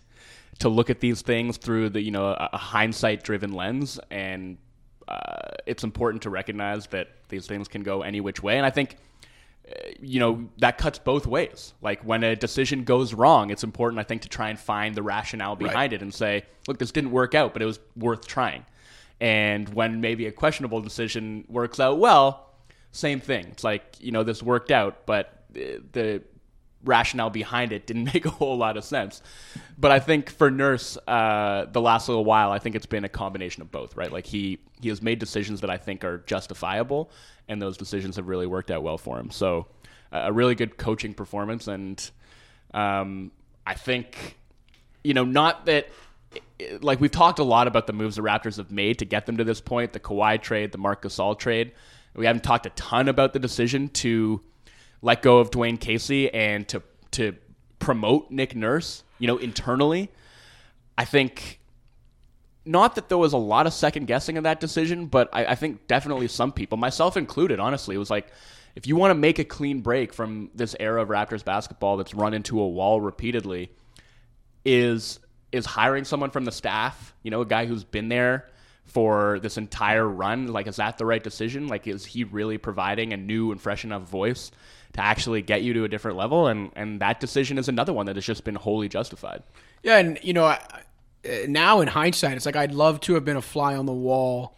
to 0.60 0.70
look 0.70 0.90
at 0.90 1.00
these 1.00 1.22
things 1.22 1.58
through 1.58 1.90
the, 1.90 2.02
you 2.02 2.12
know, 2.12 2.28
a, 2.28 2.50
a 2.54 2.58
hindsight 2.58 3.24
driven 3.24 3.54
lens. 3.54 4.00
And 4.10 4.58
uh, 5.08 5.52
it's 5.68 5.84
important 5.84 6.24
to 6.24 6.30
recognize 6.30 6.88
that 6.88 7.10
these 7.30 7.46
things 7.46 7.68
can 7.68 7.84
go 7.84 8.02
any 8.02 8.22
which 8.22 8.42
way. 8.42 8.58
And 8.58 8.66
I 8.66 8.70
think, 8.70 8.98
uh, 9.68 9.74
you 10.00 10.20
know, 10.20 10.48
that 10.60 10.78
cuts 10.78 11.00
both 11.00 11.28
ways. 11.28 11.74
Like 11.82 12.02
when 12.04 12.24
a 12.24 12.36
decision 12.36 12.84
goes 12.84 13.14
wrong, 13.14 13.52
it's 13.52 13.64
important, 13.64 14.00
I 14.00 14.04
think, 14.04 14.22
to 14.24 14.30
try 14.30 14.50
and 14.50 14.58
find 14.58 14.96
the 14.96 15.04
rationale 15.04 15.56
behind 15.56 15.94
it 15.94 16.02
and 16.02 16.14
say, 16.14 16.44
look, 16.68 16.80
this 16.80 16.92
didn't 16.92 17.12
work 17.12 17.36
out, 17.36 17.54
but 17.54 17.62
it 17.62 17.66
was 17.66 17.80
worth 17.96 18.26
trying. 18.26 18.66
And 19.20 19.70
when 19.70 20.02
maybe 20.02 20.28
a 20.28 20.32
questionable 20.32 20.82
decision 20.82 21.46
works 21.48 21.80
out 21.80 22.00
well, 22.00 22.53
same 22.94 23.20
thing. 23.20 23.48
It's 23.48 23.64
like, 23.64 23.98
you 24.00 24.12
know, 24.12 24.24
this 24.24 24.42
worked 24.42 24.72
out, 24.72 25.06
but 25.06 25.44
the 25.52 26.22
rationale 26.86 27.30
behind 27.30 27.72
it 27.72 27.86
didn't 27.88 28.06
make 28.14 28.26
a 28.26 28.30
whole 28.30 28.58
lot 28.58 28.78
of 28.78 28.84
sense. 28.84 29.22
But 29.78 29.92
I 29.92 30.00
think 30.00 30.30
for 30.30 30.50
Nurse, 30.50 30.98
uh, 31.08 31.66
the 31.72 31.82
last 31.82 32.08
little 32.08 32.24
while, 32.24 32.52
I 32.52 32.60
think 32.60 32.76
it's 32.76 32.86
been 32.86 33.04
a 33.04 33.10
combination 33.10 33.62
of 33.62 33.72
both, 33.72 33.98
right? 33.98 34.12
Like 34.12 34.26
he 34.26 34.60
he 34.82 34.90
has 34.90 35.02
made 35.02 35.20
decisions 35.20 35.62
that 35.62 35.70
I 35.70 35.78
think 35.78 36.04
are 36.04 36.20
justifiable, 36.20 37.12
and 37.48 37.62
those 37.62 37.78
decisions 37.78 38.16
have 38.18 38.28
really 38.28 38.48
worked 38.48 38.70
out 38.70 38.84
well 38.84 38.98
for 38.98 39.20
him. 39.20 39.32
So 39.32 39.68
uh, 40.12 40.24
a 40.26 40.32
really 40.32 40.56
good 40.56 40.78
coaching 40.78 41.14
performance, 41.14 41.68
and 41.68 42.10
um, 42.74 43.32
I 43.66 43.74
think 43.74 44.38
you 45.04 45.14
know, 45.14 45.26
not 45.26 45.66
that 45.66 45.90
like 46.82 47.00
we've 47.00 47.12
talked 47.12 47.40
a 47.40 47.44
lot 47.44 47.68
about 47.68 47.88
the 47.88 47.94
moves 47.94 48.16
the 48.16 48.22
Raptors 48.22 48.58
have 48.58 48.72
made 48.72 49.00
to 49.00 49.06
get 49.06 49.26
them 49.26 49.38
to 49.38 49.44
this 49.44 49.62
point, 49.62 49.94
the 49.94 50.00
Kawhi 50.00 50.42
trade, 50.42 50.72
the 50.72 50.78
Marc 50.78 51.02
Gasol 51.02 51.38
trade. 51.38 51.72
We 52.16 52.26
haven't 52.26 52.44
talked 52.44 52.66
a 52.66 52.72
ton 52.72 53.08
about 53.08 53.34
the 53.34 53.40
decision 53.40 53.90
to 53.90 54.42
let 55.02 55.22
go 55.22 55.40
of 55.40 55.52
Dwane 55.52 55.80
Casey 55.80 56.34
and 56.34 56.68
to 56.70 56.84
to 57.12 57.36
promote 57.80 58.32
Nick 58.32 58.56
Nurse, 58.56 59.04
you 59.20 59.28
know, 59.28 59.38
internally. 59.38 60.10
I 60.98 61.06
think 61.06 61.60
not 62.66 62.96
that 62.96 63.10
there 63.10 63.18
was 63.18 63.34
a 63.34 63.38
lot 63.38 63.68
of 63.68 63.74
second 63.74 64.08
guessing 64.08 64.38
of 64.38 64.44
that 64.44 64.60
decision, 64.60 65.08
but 65.08 65.30
I, 65.34 65.46
I 65.46 65.56
think 65.56 65.88
definitely 65.88 66.28
some 66.28 66.52
people, 66.52 66.78
myself 66.78 67.18
included, 67.18 67.60
honestly, 67.60 67.98
was 67.98 68.10
like 68.10 68.28
if 68.76 68.88
you 68.88 68.96
want 68.96 69.12
to 69.12 69.16
make 69.16 69.38
a 69.40 69.44
clean 69.44 69.82
break 69.82 70.14
from 70.14 70.50
this 70.56 70.76
era 70.80 71.02
of 71.02 71.10
Raptors 71.10 71.44
basketball 71.44 71.98
that's 71.98 72.14
run 72.14 72.34
into 72.34 72.60
a 72.60 72.68
wall 72.68 73.02
repeatedly, 73.02 73.72
is 74.66 75.20
is 75.52 75.66
hiring 75.66 76.04
someone 76.04 76.32
from 76.32 76.46
the 76.46 76.52
staff, 76.52 77.14
you 77.22 77.30
know, 77.30 77.42
a 77.42 77.46
guy 77.46 77.66
who's 77.66 77.84
been 77.84 78.10
there 78.10 78.48
for 78.86 79.40
this 79.40 79.58
entire 79.58 80.08
run, 80.08 80.48
like 80.48 80.68
is 80.68 80.76
that 80.76 80.98
the 80.98 81.06
right 81.06 81.24
decision? 81.24 81.68
Like 81.68 81.88
is 81.88 82.06
he 82.06 82.24
really 82.24 82.58
providing 82.58 83.14
a 83.14 83.18
new 83.18 83.52
and 83.52 83.60
fresh 83.60 83.84
enough 83.84 84.04
voice 84.04 84.52
to 84.94 85.02
actually 85.02 85.42
get 85.42 85.64
you 85.64 85.74
to 85.74 85.84
a 85.84 85.88
different 85.88 86.18
level 86.18 86.48
and 86.48 86.70
and 86.76 87.00
that 87.00 87.20
decision 87.20 87.58
is 87.58 87.68
another 87.68 87.94
one 87.94 88.06
that 88.06 88.16
has 88.16 88.26
just 88.26 88.44
been 88.44 88.56
wholly 88.56 88.88
justified. 88.88 89.44
Yeah, 89.82 89.98
and 89.98 90.20
you 90.22 90.34
know, 90.34 90.56
now 91.48 91.82
in 91.82 91.88
hindsight, 91.88 92.38
it's 92.38 92.46
like 92.46 92.56
I'd 92.56 92.74
love 92.74 93.00
to 93.02 93.14
have 93.16 93.26
been 93.26 93.38
a 93.38 93.42
fly 93.42 93.76
on 93.76 93.86
the 93.86 93.94
wall 93.94 94.58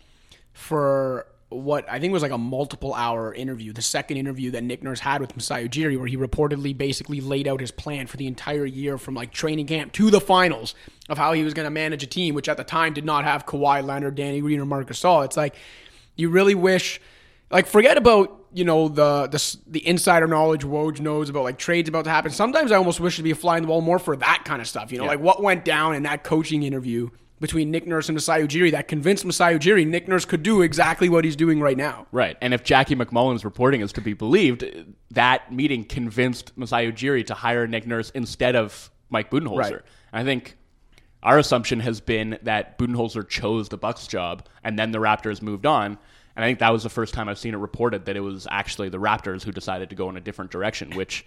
for 0.53 1.27
what 1.49 1.87
I 1.89 1.99
think 1.99 2.11
was 2.11 2.23
like 2.23 2.31
a 2.31 2.37
multiple 2.37 2.93
hour 2.93 3.33
interview, 3.33 3.71
the 3.71 3.81
second 3.81 4.17
interview 4.17 4.51
that 4.51 4.63
Nick 4.63 4.81
Nurse 4.83 4.99
had 4.99 5.21
with 5.21 5.35
Masai 5.35 5.67
Ujiri, 5.69 5.97
where 5.97 6.07
he 6.07 6.17
reportedly 6.17 6.75
basically 6.75 7.21
laid 7.21 7.47
out 7.47 7.59
his 7.61 7.71
plan 7.71 8.07
for 8.07 8.17
the 8.17 8.25
entire 8.27 8.65
year 8.65 8.97
from 8.97 9.13
like 9.13 9.31
training 9.31 9.67
camp 9.67 9.91
to 9.93 10.09
the 10.09 10.19
finals 10.19 10.73
of 11.07 11.17
how 11.17 11.33
he 11.33 11.43
was 11.43 11.53
going 11.53 11.65
to 11.65 11.69
manage 11.71 12.01
a 12.03 12.07
team, 12.07 12.33
which 12.33 12.49
at 12.49 12.57
the 12.57 12.63
time 12.63 12.93
did 12.93 13.05
not 13.05 13.23
have 13.25 13.45
Kawhi 13.45 13.85
Leonard, 13.85 14.15
Danny 14.15 14.41
Green, 14.41 14.59
or 14.59 14.65
Marc 14.65 14.87
Gasol. 14.89 15.23
It's 15.23 15.37
like 15.37 15.55
you 16.15 16.29
really 16.29 16.55
wish, 16.55 16.99
like, 17.51 17.67
forget 17.67 17.97
about 17.97 18.41
you 18.53 18.63
know 18.65 18.87
the 18.87 19.27
the 19.27 19.57
the 19.67 19.85
insider 19.87 20.27
knowledge 20.27 20.63
Woj 20.63 20.99
knows 20.99 21.29
about 21.29 21.43
like 21.43 21.57
trades 21.59 21.89
about 21.89 22.05
to 22.05 22.09
happen. 22.09 22.31
Sometimes 22.31 22.71
I 22.71 22.77
almost 22.77 22.99
wish 22.99 23.17
to 23.17 23.23
be 23.23 23.31
a 23.31 23.35
fly 23.35 23.57
in 23.57 23.63
the 23.63 23.69
wall 23.69 23.81
more 23.81 23.99
for 23.99 24.15
that 24.15 24.43
kind 24.45 24.61
of 24.61 24.67
stuff. 24.67 24.91
You 24.91 24.97
know, 24.97 25.03
Yeah. 25.03 25.09
like 25.11 25.19
what 25.19 25.43
went 25.43 25.63
down 25.65 25.93
in 25.93 26.03
that 26.03 26.23
coaching 26.23 26.63
interview 26.63 27.09
between 27.39 27.69
Nick 27.69 27.85
Nurse 27.85 28.07
and 28.07 28.15
Masai 28.15 28.41
Ujiri 28.41 28.71
that 28.71 28.87
convinced 28.87 29.25
Masai 29.25 29.57
Ujiri 29.57 29.85
Nick 29.85 30.07
Nurse 30.07 30.25
could 30.25 30.43
do 30.43 30.61
exactly 30.61 31.09
what 31.09 31.25
he's 31.25 31.35
doing 31.35 31.59
right 31.59 31.77
now. 31.77 32.07
Right. 32.11 32.37
And 32.41 32.53
if 32.53 32.63
Jackie 32.63 32.95
MacMullan's 32.95 33.43
reporting 33.43 33.81
is 33.81 33.91
to 33.93 34.01
be 34.01 34.13
believed, 34.13 34.63
that 35.11 35.51
meeting 35.51 35.83
convinced 35.83 36.57
Masai 36.57 36.91
Ujiri 36.91 37.25
to 37.27 37.33
hire 37.33 37.67
Nick 37.67 37.85
Nurse 37.85 38.09
instead 38.11 38.55
of 38.55 38.89
Mike 39.09 39.29
Budenholzer. 39.29 39.57
Right. 39.57 39.81
I 40.13 40.23
think 40.23 40.57
our 41.23 41.37
assumption 41.37 41.79
has 41.81 41.99
been 41.99 42.37
that 42.43 42.77
Budenholzer 42.77 43.27
chose 43.27 43.67
the 43.67 43.77
Bucks 43.77 44.07
job 44.07 44.47
and 44.63 44.79
then 44.79 44.91
the 44.91 44.99
Raptors 44.99 45.41
moved 45.41 45.65
on. 45.65 45.97
And 46.35 46.43
I 46.43 46.47
think 46.47 46.59
that 46.59 46.71
was 46.71 46.83
the 46.83 46.89
first 46.89 47.13
time 47.13 47.29
I've 47.29 47.39
seen 47.39 47.53
it 47.53 47.57
reported 47.57 48.05
that 48.05 48.15
it 48.15 48.21
was 48.21 48.47
actually 48.49 48.89
the 48.89 48.99
Raptors 48.99 49.43
who 49.43 49.51
decided 49.51 49.89
to 49.89 49.95
go 49.95 50.09
in 50.09 50.17
a 50.17 50.21
different 50.21 50.51
direction, 50.51 50.91
which 50.91 51.25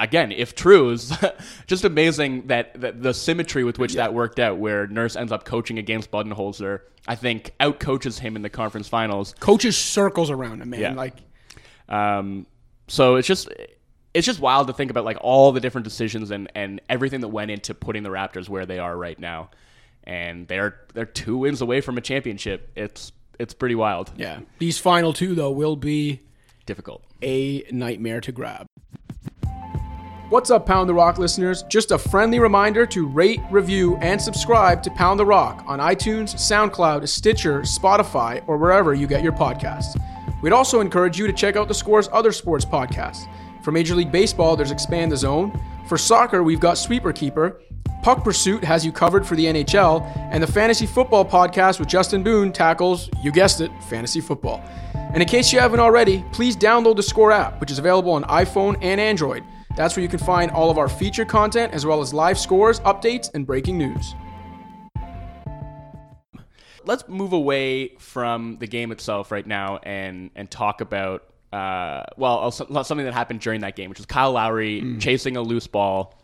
again, 0.00 0.32
if 0.32 0.54
true, 0.54 0.90
is 0.90 1.12
just 1.66 1.84
amazing 1.84 2.48
that, 2.48 2.80
that 2.80 3.02
the 3.02 3.14
symmetry 3.14 3.62
with 3.62 3.78
which 3.78 3.94
that 3.94 4.14
worked 4.14 4.40
out, 4.40 4.58
where 4.58 4.86
Nurse 4.86 5.14
ends 5.14 5.30
up 5.30 5.44
coaching 5.44 5.78
against 5.78 6.10
Budenholzer, 6.10 6.80
I 7.06 7.14
think 7.14 7.52
outcoaches 7.60 8.18
him 8.18 8.36
in 8.36 8.42
the 8.42 8.50
conference 8.50 8.88
finals. 8.88 9.34
Coaches 9.40 9.76
circles 9.76 10.30
around 10.30 10.62
him, 10.62 10.70
man. 10.70 10.80
Yeah. 10.80 10.94
Like 10.94 11.16
Um, 11.88 12.46
so 12.88 13.16
it's 13.16 13.28
just 13.28 13.48
it's 14.12 14.26
just 14.26 14.40
wild 14.40 14.66
to 14.66 14.72
think 14.72 14.90
about 14.90 15.04
like 15.04 15.18
all 15.20 15.52
the 15.52 15.60
different 15.60 15.84
decisions 15.84 16.30
and, 16.30 16.50
and 16.54 16.80
everything 16.88 17.20
that 17.20 17.28
went 17.28 17.50
into 17.50 17.74
putting 17.74 18.02
the 18.02 18.10
Raptors 18.10 18.48
where 18.48 18.66
they 18.66 18.78
are 18.78 18.96
right 18.96 19.18
now. 19.18 19.50
And 20.04 20.48
they're 20.48 20.80
they're 20.94 21.04
two 21.04 21.38
wins 21.38 21.60
away 21.60 21.80
from 21.80 21.98
a 21.98 22.00
championship. 22.00 22.70
It's 22.74 23.12
it's 23.38 23.54
pretty 23.54 23.74
wild. 23.74 24.12
yeah, 24.16 24.40
these 24.58 24.78
final 24.78 25.12
two 25.12 25.34
though 25.34 25.50
will 25.50 25.76
be 25.76 26.20
Difficult. 26.66 27.04
a 27.22 27.64
nightmare 27.70 28.20
to 28.22 28.32
grab. 28.32 28.66
What's 30.30 30.48
up, 30.48 30.64
Pound 30.64 30.88
the 30.88 30.94
Rock 30.94 31.18
listeners? 31.18 31.64
Just 31.64 31.90
a 31.90 31.98
friendly 31.98 32.38
reminder 32.38 32.86
to 32.86 33.08
rate, 33.08 33.40
review, 33.50 33.96
and 33.96 34.22
subscribe 34.22 34.80
to 34.84 34.90
Pound 34.92 35.18
the 35.18 35.26
Rock 35.26 35.64
on 35.66 35.80
iTunes, 35.80 36.36
SoundCloud, 36.36 37.08
Stitcher, 37.08 37.62
Spotify, 37.62 38.40
or 38.46 38.56
wherever 38.56 38.94
you 38.94 39.08
get 39.08 39.24
your 39.24 39.32
podcasts. 39.32 40.00
We'd 40.40 40.52
also 40.52 40.78
encourage 40.80 41.18
you 41.18 41.26
to 41.26 41.32
check 41.32 41.56
out 41.56 41.66
the 41.66 41.74
Score's 41.74 42.08
other 42.12 42.30
sports 42.30 42.64
podcasts. 42.64 43.26
For 43.64 43.72
Major 43.72 43.96
League 43.96 44.12
Baseball, 44.12 44.54
there's 44.54 44.70
Expand 44.70 45.10
the 45.10 45.16
Zone. 45.16 45.60
For 45.88 45.98
soccer, 45.98 46.44
we've 46.44 46.60
got 46.60 46.78
Sweeper 46.78 47.12
Keeper. 47.12 47.60
Puck 48.04 48.22
Pursuit 48.22 48.62
has 48.62 48.86
you 48.86 48.92
covered 48.92 49.26
for 49.26 49.34
the 49.34 49.46
NHL, 49.46 50.06
and 50.30 50.40
the 50.40 50.46
Fantasy 50.46 50.86
Football 50.86 51.24
Podcast 51.24 51.80
with 51.80 51.88
Justin 51.88 52.22
Boone 52.22 52.52
tackles, 52.52 53.10
you 53.20 53.32
guessed 53.32 53.60
it, 53.60 53.72
fantasy 53.88 54.20
football. 54.20 54.62
And 54.94 55.20
in 55.20 55.28
case 55.28 55.52
you 55.52 55.58
haven't 55.58 55.80
already, 55.80 56.24
please 56.30 56.56
download 56.56 56.94
the 56.94 57.02
Score 57.02 57.32
app, 57.32 57.60
which 57.60 57.72
is 57.72 57.80
available 57.80 58.12
on 58.12 58.22
iPhone 58.26 58.78
and 58.80 59.00
Android. 59.00 59.42
That's 59.76 59.96
where 59.96 60.02
you 60.02 60.08
can 60.08 60.18
find 60.18 60.50
all 60.50 60.70
of 60.70 60.78
our 60.78 60.88
feature 60.88 61.24
content 61.24 61.72
as 61.72 61.86
well 61.86 62.00
as 62.00 62.12
live 62.12 62.38
scores, 62.38 62.80
updates, 62.80 63.30
and 63.32 63.46
breaking 63.46 63.78
news. 63.78 64.14
Let's 66.84 67.06
move 67.08 67.32
away 67.32 67.94
from 67.98 68.56
the 68.58 68.66
game 68.66 68.90
itself 68.90 69.30
right 69.30 69.46
now 69.46 69.78
and 69.78 70.30
and 70.34 70.50
talk 70.50 70.80
about 70.80 71.24
uh, 71.52 72.04
well 72.16 72.50
something 72.50 73.04
that 73.04 73.14
happened 73.14 73.40
during 73.40 73.60
that 73.60 73.76
game, 73.76 73.90
which 73.90 73.98
was 73.98 74.06
Kyle 74.06 74.32
Lowry 74.32 74.80
mm. 74.80 75.00
chasing 75.00 75.36
a 75.36 75.42
loose 75.42 75.66
ball, 75.66 76.18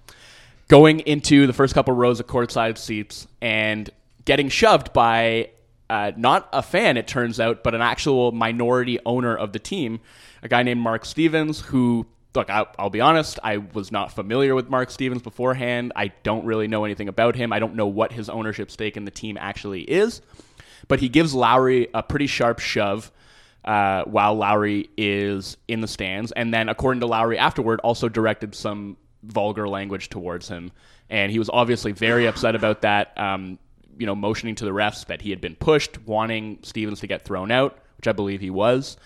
going 0.68 1.00
into 1.00 1.46
the 1.46 1.52
first 1.52 1.74
couple 1.74 1.94
rows 1.94 2.18
of 2.20 2.26
courtside 2.26 2.78
seats, 2.78 3.28
and 3.40 3.90
getting 4.24 4.48
shoved 4.48 4.92
by 4.92 5.50
uh, 5.88 6.12
not 6.16 6.48
a 6.52 6.62
fan, 6.62 6.96
it 6.96 7.06
turns 7.06 7.38
out, 7.38 7.62
but 7.62 7.74
an 7.74 7.80
actual 7.80 8.32
minority 8.32 8.98
owner 9.06 9.36
of 9.36 9.52
the 9.52 9.58
team, 9.58 10.00
a 10.42 10.48
guy 10.48 10.62
named 10.62 10.80
Mark 10.80 11.04
Stevens, 11.04 11.60
who 11.60 12.06
look, 12.36 12.50
I'll, 12.50 12.68
I'll, 12.78 12.90
be 12.90 13.00
honest, 13.00 13.38
I 13.42 13.56
was 13.56 13.90
not 13.90 14.12
familiar 14.12 14.54
with 14.54 14.68
Mark 14.68 14.90
Stevens 14.90 15.22
beforehand. 15.22 15.92
I 15.96 16.12
don't 16.22 16.44
really 16.44 16.68
know 16.68 16.84
anything 16.84 17.08
about 17.08 17.34
him. 17.34 17.52
I 17.52 17.58
don't 17.58 17.74
know 17.74 17.86
what 17.86 18.12
his 18.12 18.28
ownership 18.28 18.70
stake 18.70 18.96
in 18.96 19.04
the 19.04 19.10
team 19.10 19.36
actually 19.40 19.82
is. 19.82 20.22
But 20.88 21.00
he 21.00 21.08
gives 21.08 21.34
Lowry 21.34 21.88
a 21.94 22.02
pretty 22.02 22.26
sharp 22.26 22.60
shove 22.60 23.10
uh, 23.64 24.04
while 24.04 24.36
Lowry 24.36 24.90
is 24.96 25.56
in 25.66 25.80
the 25.80 25.88
stands. 25.88 26.30
And 26.32 26.54
then, 26.54 26.68
according 26.68 27.00
to 27.00 27.06
Lowry 27.06 27.38
afterward, 27.38 27.80
also 27.80 28.08
directed 28.08 28.54
some 28.54 28.96
vulgar 29.24 29.68
language 29.68 30.08
towards 30.08 30.48
him. 30.48 30.70
And 31.10 31.32
he 31.32 31.38
was 31.38 31.50
obviously 31.50 31.92
very 31.92 32.26
upset 32.28 32.54
about 32.54 32.82
that, 32.82 33.18
um, 33.18 33.58
you 33.98 34.06
know, 34.06 34.14
motioning 34.14 34.54
to 34.56 34.64
the 34.64 34.70
refs 34.70 35.06
that 35.06 35.22
he 35.22 35.30
had 35.30 35.40
been 35.40 35.56
pushed, 35.56 35.98
wanting 36.06 36.58
Stevens 36.62 37.00
to 37.00 37.06
get 37.06 37.24
thrown 37.24 37.50
out, 37.50 37.78
which 37.96 38.06
I 38.06 38.12
believe 38.12 38.40
he 38.40 38.50
was. 38.50 38.96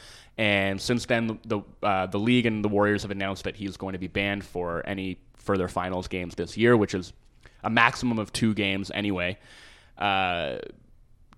And 0.41 0.81
since 0.81 1.05
then, 1.05 1.39
the 1.45 1.61
uh, 1.83 2.07
the 2.07 2.19
league 2.19 2.47
and 2.47 2.65
the 2.65 2.69
Warriors 2.71 3.03
have 3.03 3.11
announced 3.11 3.45
that 3.45 3.57
he's 3.57 3.77
going 3.77 3.93
to 3.93 3.99
be 3.99 4.07
banned 4.07 4.43
for 4.43 4.83
any 4.87 5.19
further 5.37 5.69
finals 5.69 6.09
games 6.09 6.35
this 6.35 6.57
year, 6.57 6.79
which 6.79 6.95
is 6.95 7.13
a 7.63 7.69
maximum 7.69 8.19
of 8.19 8.33
two 8.33 8.55
games 8.55 8.91
anyway. 8.95 9.37
Uh, 9.99 10.57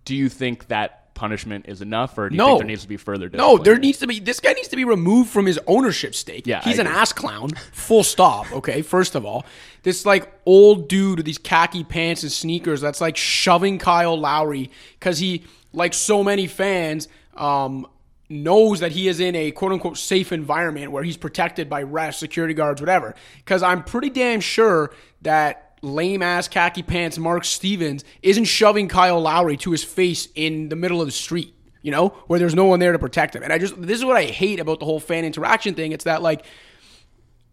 do 0.04 0.14
you 0.14 0.28
think 0.28 0.68
that 0.68 1.12
punishment 1.14 1.64
is 1.66 1.82
enough, 1.82 2.16
or 2.16 2.28
do 2.28 2.36
you 2.36 2.38
no. 2.38 2.46
think 2.46 2.58
there 2.60 2.66
needs 2.68 2.82
to 2.82 2.88
be 2.88 2.96
further? 2.96 3.28
No, 3.28 3.58
there 3.58 3.76
needs 3.76 3.98
to 3.98 4.06
be. 4.06 4.20
This 4.20 4.38
guy 4.38 4.52
needs 4.52 4.68
to 4.68 4.76
be 4.76 4.84
removed 4.84 5.30
from 5.30 5.46
his 5.46 5.58
ownership 5.66 6.14
stake. 6.14 6.46
Yeah, 6.46 6.62
he's 6.62 6.78
an 6.78 6.86
ass 6.86 7.12
clown. 7.12 7.50
Full 7.72 8.04
stop. 8.04 8.52
Okay, 8.52 8.82
first 8.82 9.16
of 9.16 9.26
all, 9.26 9.44
this 9.82 10.06
like 10.06 10.32
old 10.46 10.88
dude 10.88 11.16
with 11.16 11.26
these 11.26 11.38
khaki 11.38 11.82
pants 11.82 12.22
and 12.22 12.30
sneakers 12.30 12.80
that's 12.80 13.00
like 13.00 13.16
shoving 13.16 13.80
Kyle 13.80 14.16
Lowry 14.16 14.70
because 15.00 15.18
he, 15.18 15.42
like 15.72 15.92
so 15.92 16.22
many 16.22 16.46
fans, 16.46 17.08
um, 17.36 17.88
knows 18.32 18.80
that 18.80 18.92
he 18.92 19.08
is 19.08 19.20
in 19.20 19.36
a 19.36 19.50
quote 19.50 19.72
unquote 19.72 19.98
safe 19.98 20.32
environment 20.32 20.90
where 20.90 21.02
he's 21.02 21.16
protected 21.16 21.68
by 21.68 21.84
refs, 21.84 22.14
security 22.14 22.54
guards, 22.54 22.80
whatever. 22.80 23.14
Because 23.38 23.62
I'm 23.62 23.84
pretty 23.84 24.10
damn 24.10 24.40
sure 24.40 24.92
that 25.22 25.78
lame 25.82 26.22
ass 26.22 26.48
khaki 26.48 26.82
pants 26.82 27.18
Mark 27.18 27.44
Stevens 27.44 28.04
isn't 28.22 28.44
shoving 28.44 28.88
Kyle 28.88 29.20
Lowry 29.20 29.56
to 29.58 29.72
his 29.72 29.84
face 29.84 30.28
in 30.34 30.68
the 30.68 30.76
middle 30.76 31.00
of 31.00 31.06
the 31.06 31.12
street, 31.12 31.54
you 31.82 31.90
know, 31.90 32.08
where 32.28 32.38
there's 32.38 32.54
no 32.54 32.64
one 32.64 32.78
there 32.78 32.92
to 32.92 32.98
protect 32.98 33.36
him. 33.36 33.42
And 33.42 33.52
I 33.52 33.58
just, 33.58 33.80
this 33.80 33.98
is 33.98 34.04
what 34.04 34.16
I 34.16 34.24
hate 34.24 34.60
about 34.60 34.78
the 34.78 34.86
whole 34.86 35.00
fan 35.00 35.24
interaction 35.24 35.74
thing. 35.74 35.92
It's 35.92 36.04
that 36.04 36.22
like 36.22 36.44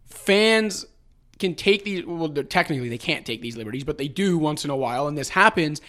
fans 0.05 0.85
can 1.39 1.55
take 1.55 1.83
these, 1.85 2.05
well, 2.05 2.29
technically 2.29 2.89
they 2.89 2.97
can't 2.97 3.25
take 3.25 3.41
these 3.41 3.57
liberties, 3.57 3.83
but 3.83 3.97
they 3.97 4.07
do 4.07 4.37
once 4.37 4.63
in 4.63 4.69
a 4.69 4.75
while. 4.75 5.07
And 5.07 5.17
this 5.17 5.29
happens. 5.29 5.81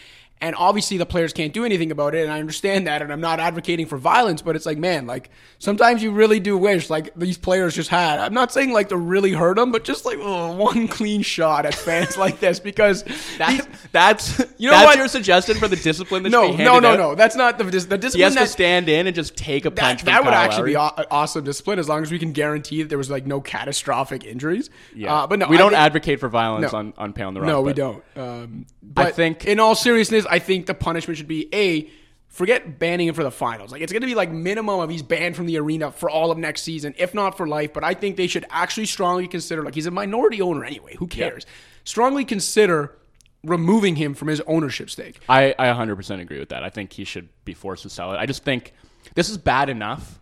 And 0.42 0.56
obviously, 0.56 0.96
the 0.96 1.04
players 1.04 1.34
can't 1.34 1.52
do 1.52 1.66
anything 1.66 1.90
about 1.90 2.14
it. 2.14 2.22
And 2.22 2.32
I 2.32 2.40
understand 2.40 2.86
that. 2.86 3.02
And 3.02 3.12
I'm 3.12 3.20
not 3.20 3.40
advocating 3.40 3.84
for 3.84 3.98
violence, 3.98 4.40
but 4.40 4.56
it's 4.56 4.64
like, 4.64 4.78
man, 4.78 5.06
like 5.06 5.28
sometimes 5.58 6.02
you 6.02 6.12
really 6.12 6.40
do 6.40 6.56
wish 6.56 6.88
like 6.88 7.12
these 7.14 7.36
players 7.36 7.74
just 7.74 7.90
had. 7.90 8.18
I'm 8.18 8.32
not 8.32 8.50
saying 8.50 8.72
like 8.72 8.88
to 8.88 8.96
really 8.96 9.32
hurt 9.32 9.56
them, 9.56 9.70
but 9.70 9.84
just 9.84 10.06
like 10.06 10.16
oh, 10.18 10.56
one 10.56 10.88
clean 10.88 11.20
shot 11.20 11.66
at 11.66 11.74
fans 11.74 12.16
like 12.16 12.40
this 12.40 12.58
because 12.58 13.04
that, 13.38 13.68
that's 13.92 14.38
you 14.56 14.70
know 14.70 14.76
that's 14.76 14.86
what 14.86 14.96
your 14.96 15.08
suggestion 15.08 15.56
for 15.56 15.68
the 15.68 15.76
discipline. 15.76 16.22
That 16.22 16.30
no, 16.30 16.52
no, 16.56 16.78
no, 16.78 16.92
out? 16.92 16.98
no. 16.98 17.14
That's 17.14 17.36
not 17.36 17.58
the, 17.58 17.64
the 17.64 17.98
discipline. 17.98 18.10
He 18.12 18.20
has 18.22 18.34
that, 18.34 18.40
to 18.40 18.46
stand 18.46 18.88
in 18.88 19.06
and 19.06 19.14
just 19.14 19.36
take 19.36 19.66
a 19.66 19.70
punch. 19.70 20.04
That, 20.04 20.12
that 20.12 20.24
would 20.24 20.32
Kyle 20.32 20.44
actually 20.44 20.72
Lowry. 20.72 20.94
be 20.96 21.04
awesome 21.10 21.44
discipline 21.44 21.78
as 21.78 21.88
long 21.88 22.02
as 22.02 22.10
we 22.10 22.18
can 22.18 22.32
guarantee 22.32 22.82
that 22.82 22.88
there 22.88 22.98
was 22.98 23.10
like 23.10 23.26
no 23.26 23.42
catastrophic 23.42 24.24
injuries. 24.24 24.70
Yeah, 24.94 25.14
uh, 25.14 25.26
but 25.26 25.38
no, 25.38 25.48
we 25.48 25.58
don't 25.58 25.72
think, 25.72 25.80
advocate 25.80 26.18
for 26.18 26.30
violence 26.30 26.72
no, 26.72 26.78
on 26.78 26.94
on 26.96 27.12
Pound 27.12 27.36
the 27.36 27.42
Rock. 27.42 27.48
No, 27.48 27.60
we 27.60 27.74
don't. 27.74 28.02
Um, 28.16 28.66
but 28.82 29.06
I 29.06 29.10
think, 29.10 29.44
in 29.44 29.60
all 29.60 29.74
seriousness, 29.74 30.26
I 30.28 30.38
think 30.38 30.66
the 30.66 30.74
punishment 30.74 31.18
should 31.18 31.28
be 31.28 31.48
a 31.54 31.90
forget 32.28 32.78
banning 32.78 33.08
him 33.08 33.14
for 33.14 33.24
the 33.24 33.30
finals. 33.30 33.72
Like 33.72 33.82
it's 33.82 33.92
going 33.92 34.02
to 34.02 34.06
be 34.06 34.14
like 34.14 34.30
minimum 34.30 34.80
of 34.80 34.88
he's 34.88 35.02
banned 35.02 35.36
from 35.36 35.46
the 35.46 35.58
arena 35.58 35.90
for 35.90 36.08
all 36.08 36.30
of 36.30 36.38
next 36.38 36.62
season, 36.62 36.94
if 36.96 37.12
not 37.12 37.36
for 37.36 37.46
life. 37.46 37.72
But 37.72 37.84
I 37.84 37.94
think 37.94 38.16
they 38.16 38.26
should 38.26 38.46
actually 38.50 38.86
strongly 38.86 39.28
consider 39.28 39.62
like 39.62 39.74
he's 39.74 39.86
a 39.86 39.90
minority 39.90 40.40
owner 40.40 40.64
anyway. 40.64 40.96
Who 40.96 41.06
cares? 41.06 41.44
Yeah. 41.46 41.52
Strongly 41.84 42.24
consider 42.24 42.96
removing 43.42 43.96
him 43.96 44.14
from 44.14 44.28
his 44.28 44.40
ownership 44.42 44.90
stake. 44.90 45.20
I, 45.28 45.54
I 45.58 45.66
100% 45.66 46.20
agree 46.20 46.38
with 46.38 46.50
that. 46.50 46.62
I 46.62 46.70
think 46.70 46.92
he 46.92 47.04
should 47.04 47.28
be 47.44 47.54
forced 47.54 47.82
to 47.82 47.90
sell 47.90 48.12
it. 48.12 48.18
I 48.18 48.26
just 48.26 48.44
think 48.44 48.74
this 49.14 49.28
is 49.28 49.38
bad 49.38 49.68
enough 49.68 50.20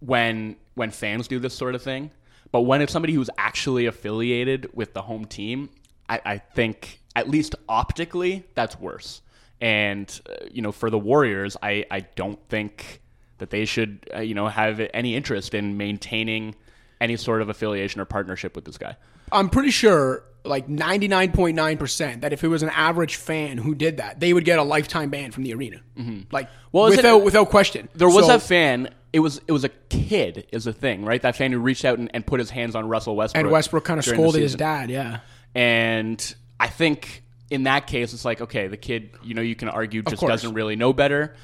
when 0.00 0.56
when 0.74 0.90
fans 0.90 1.26
do 1.28 1.38
this 1.38 1.54
sort 1.54 1.74
of 1.74 1.82
thing, 1.82 2.10
but 2.52 2.60
when 2.62 2.80
it's 2.82 2.92
somebody 2.92 3.12
who's 3.12 3.30
actually 3.36 3.86
affiliated 3.86 4.70
with 4.72 4.94
the 4.94 5.02
home 5.02 5.24
team, 5.24 5.70
I, 6.08 6.20
I 6.24 6.38
think 6.38 7.00
at 7.18 7.28
least 7.28 7.56
optically 7.68 8.44
that's 8.54 8.78
worse. 8.78 9.22
And 9.60 10.08
uh, 10.28 10.46
you 10.50 10.62
know, 10.62 10.72
for 10.72 10.88
the 10.88 10.98
Warriors, 10.98 11.56
I 11.62 11.84
I 11.90 12.00
don't 12.00 12.38
think 12.48 13.00
that 13.38 13.50
they 13.50 13.64
should 13.64 14.08
uh, 14.14 14.20
you 14.20 14.34
know 14.34 14.46
have 14.46 14.80
any 14.94 15.16
interest 15.16 15.52
in 15.52 15.76
maintaining 15.76 16.54
any 17.00 17.16
sort 17.16 17.42
of 17.42 17.48
affiliation 17.48 18.00
or 18.00 18.04
partnership 18.04 18.54
with 18.54 18.64
this 18.64 18.78
guy. 18.78 18.96
I'm 19.32 19.50
pretty 19.50 19.70
sure 19.70 20.24
like 20.44 20.68
99.9% 20.68 22.22
that 22.22 22.32
if 22.32 22.42
it 22.42 22.48
was 22.48 22.62
an 22.62 22.70
average 22.70 23.16
fan 23.16 23.58
who 23.58 23.74
did 23.74 23.98
that, 23.98 24.18
they 24.18 24.32
would 24.32 24.44
get 24.44 24.58
a 24.58 24.62
lifetime 24.62 25.10
ban 25.10 25.30
from 25.30 25.42
the 25.42 25.52
arena. 25.52 25.80
Mm-hmm. 25.98 26.20
Like 26.30 26.48
well, 26.72 26.88
without, 26.88 27.18
it, 27.18 27.24
without 27.24 27.50
question. 27.50 27.88
There 27.94 28.08
was 28.08 28.26
so, 28.26 28.36
a 28.36 28.38
fan 28.38 28.88
it 29.12 29.20
was 29.20 29.40
it 29.46 29.52
was 29.52 29.64
a 29.64 29.68
kid 29.68 30.46
is 30.52 30.64
the 30.64 30.72
thing, 30.72 31.04
right? 31.04 31.20
That 31.20 31.36
fan 31.36 31.52
who 31.52 31.58
reached 31.58 31.84
out 31.84 31.98
and, 31.98 32.10
and 32.14 32.26
put 32.26 32.40
his 32.40 32.50
hands 32.50 32.74
on 32.74 32.88
Russell 32.88 33.16
Westbrook. 33.16 33.44
And 33.44 33.52
Westbrook 33.52 33.84
kind 33.84 33.98
of 33.98 34.04
scolded 34.04 34.42
his 34.42 34.54
dad, 34.54 34.90
yeah. 34.90 35.20
And 35.54 36.34
I 36.60 36.68
think 36.68 37.22
in 37.50 37.64
that 37.64 37.86
case, 37.86 38.12
it's 38.12 38.24
like, 38.24 38.40
okay, 38.40 38.66
the 38.66 38.76
kid, 38.76 39.10
you 39.22 39.34
know, 39.34 39.42
you 39.42 39.54
can 39.54 39.68
argue 39.68 40.02
just 40.02 40.22
doesn't 40.22 40.54
really 40.54 40.76
know 40.76 40.92
better, 40.92 41.34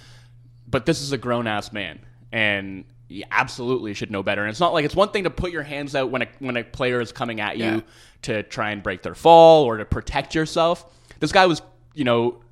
but 0.67 0.87
this 0.87 1.01
is 1.01 1.13
a 1.13 1.19
grown 1.19 1.47
ass 1.47 1.73
man, 1.73 2.01
and 2.33 2.85
he 3.09 3.25
absolutely 3.31 3.95
should 3.95 4.11
know 4.11 4.23
better. 4.23 4.43
And 4.43 4.51
it's 4.51 4.61
not 4.61 4.73
like 4.73 4.85
it's 4.85 4.97
one 4.97 5.11
thing 5.11 5.25
to 5.25 5.31
put 5.31 5.53
your 5.53 5.63
hands 5.63 5.95
out 5.95 6.11
when 6.11 6.23
a 6.23 6.29
when 6.39 6.57
a 6.57 6.65
player 6.65 7.01
is 7.01 7.13
coming 7.13 7.41
at 7.41 7.57
you 7.57 7.65
yeah. 7.65 7.81
to 8.23 8.43
try 8.43 8.71
and 8.71 8.83
break 8.83 9.03
their 9.03 9.15
fall 9.15 9.65
or 9.65 9.77
to 9.79 9.85
protect 9.85 10.35
yourself. 10.35 10.85
This 11.21 11.33
guy 11.33 11.47
was, 11.47 11.63
you 11.95 12.05
know, 12.05 12.43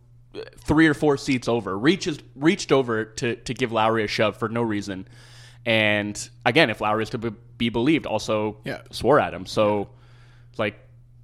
three 0.59 0.87
or 0.87 0.95
four 0.95 1.17
seats 1.17 1.49
over, 1.49 1.77
reaches 1.77 2.19
reached 2.37 2.73
over 2.73 3.05
to 3.05 3.37
to 3.37 3.55
give 3.55 3.73
Lowry 3.73 4.05
a 4.05 4.09
shove 4.09 4.37
for 4.37 4.49
no 4.49 4.63
reason. 4.63 5.09
And 5.65 6.29
again, 6.45 6.71
if 6.71 6.81
Lowry 6.81 7.05
is 7.05 7.11
to 7.11 7.19
be 7.19 7.69
believed, 7.69 8.07
also 8.07 8.59
yeah. 8.65 8.83
swore 8.91 9.21
at 9.21 9.33
him. 9.33 9.47
So, 9.47 9.91
like, 10.59 10.82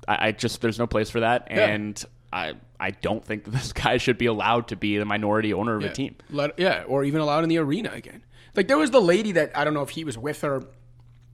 I, 0.08 0.28
I, 0.28 0.32
just 0.32 0.60
there's 0.60 0.78
no 0.78 0.86
place 0.86 1.10
for 1.10 1.20
that. 1.20 1.48
And 1.50 2.02
I 2.32 2.54
I 2.80 2.90
don't 2.90 3.24
think 3.24 3.44
this 3.52 3.72
guy 3.72 3.98
should 3.98 4.18
be 4.18 4.26
allowed 4.26 4.68
to 4.68 4.76
be 4.76 4.98
the 4.98 5.04
minority 5.04 5.52
owner 5.52 5.76
of 5.76 5.82
yeah. 5.82 5.90
a 5.90 5.92
team. 5.92 6.16
Let, 6.30 6.58
yeah, 6.58 6.84
or 6.86 7.04
even 7.04 7.20
allowed 7.20 7.44
in 7.44 7.48
the 7.48 7.58
arena 7.58 7.90
again. 7.92 8.24
Like 8.56 8.66
there 8.66 8.78
was 8.78 8.90
the 8.90 9.00
lady 9.00 9.32
that 9.32 9.56
I 9.56 9.64
don't 9.64 9.74
know 9.74 9.82
if 9.82 9.90
he 9.90 10.04
was 10.04 10.18
with 10.18 10.40
her. 10.40 10.64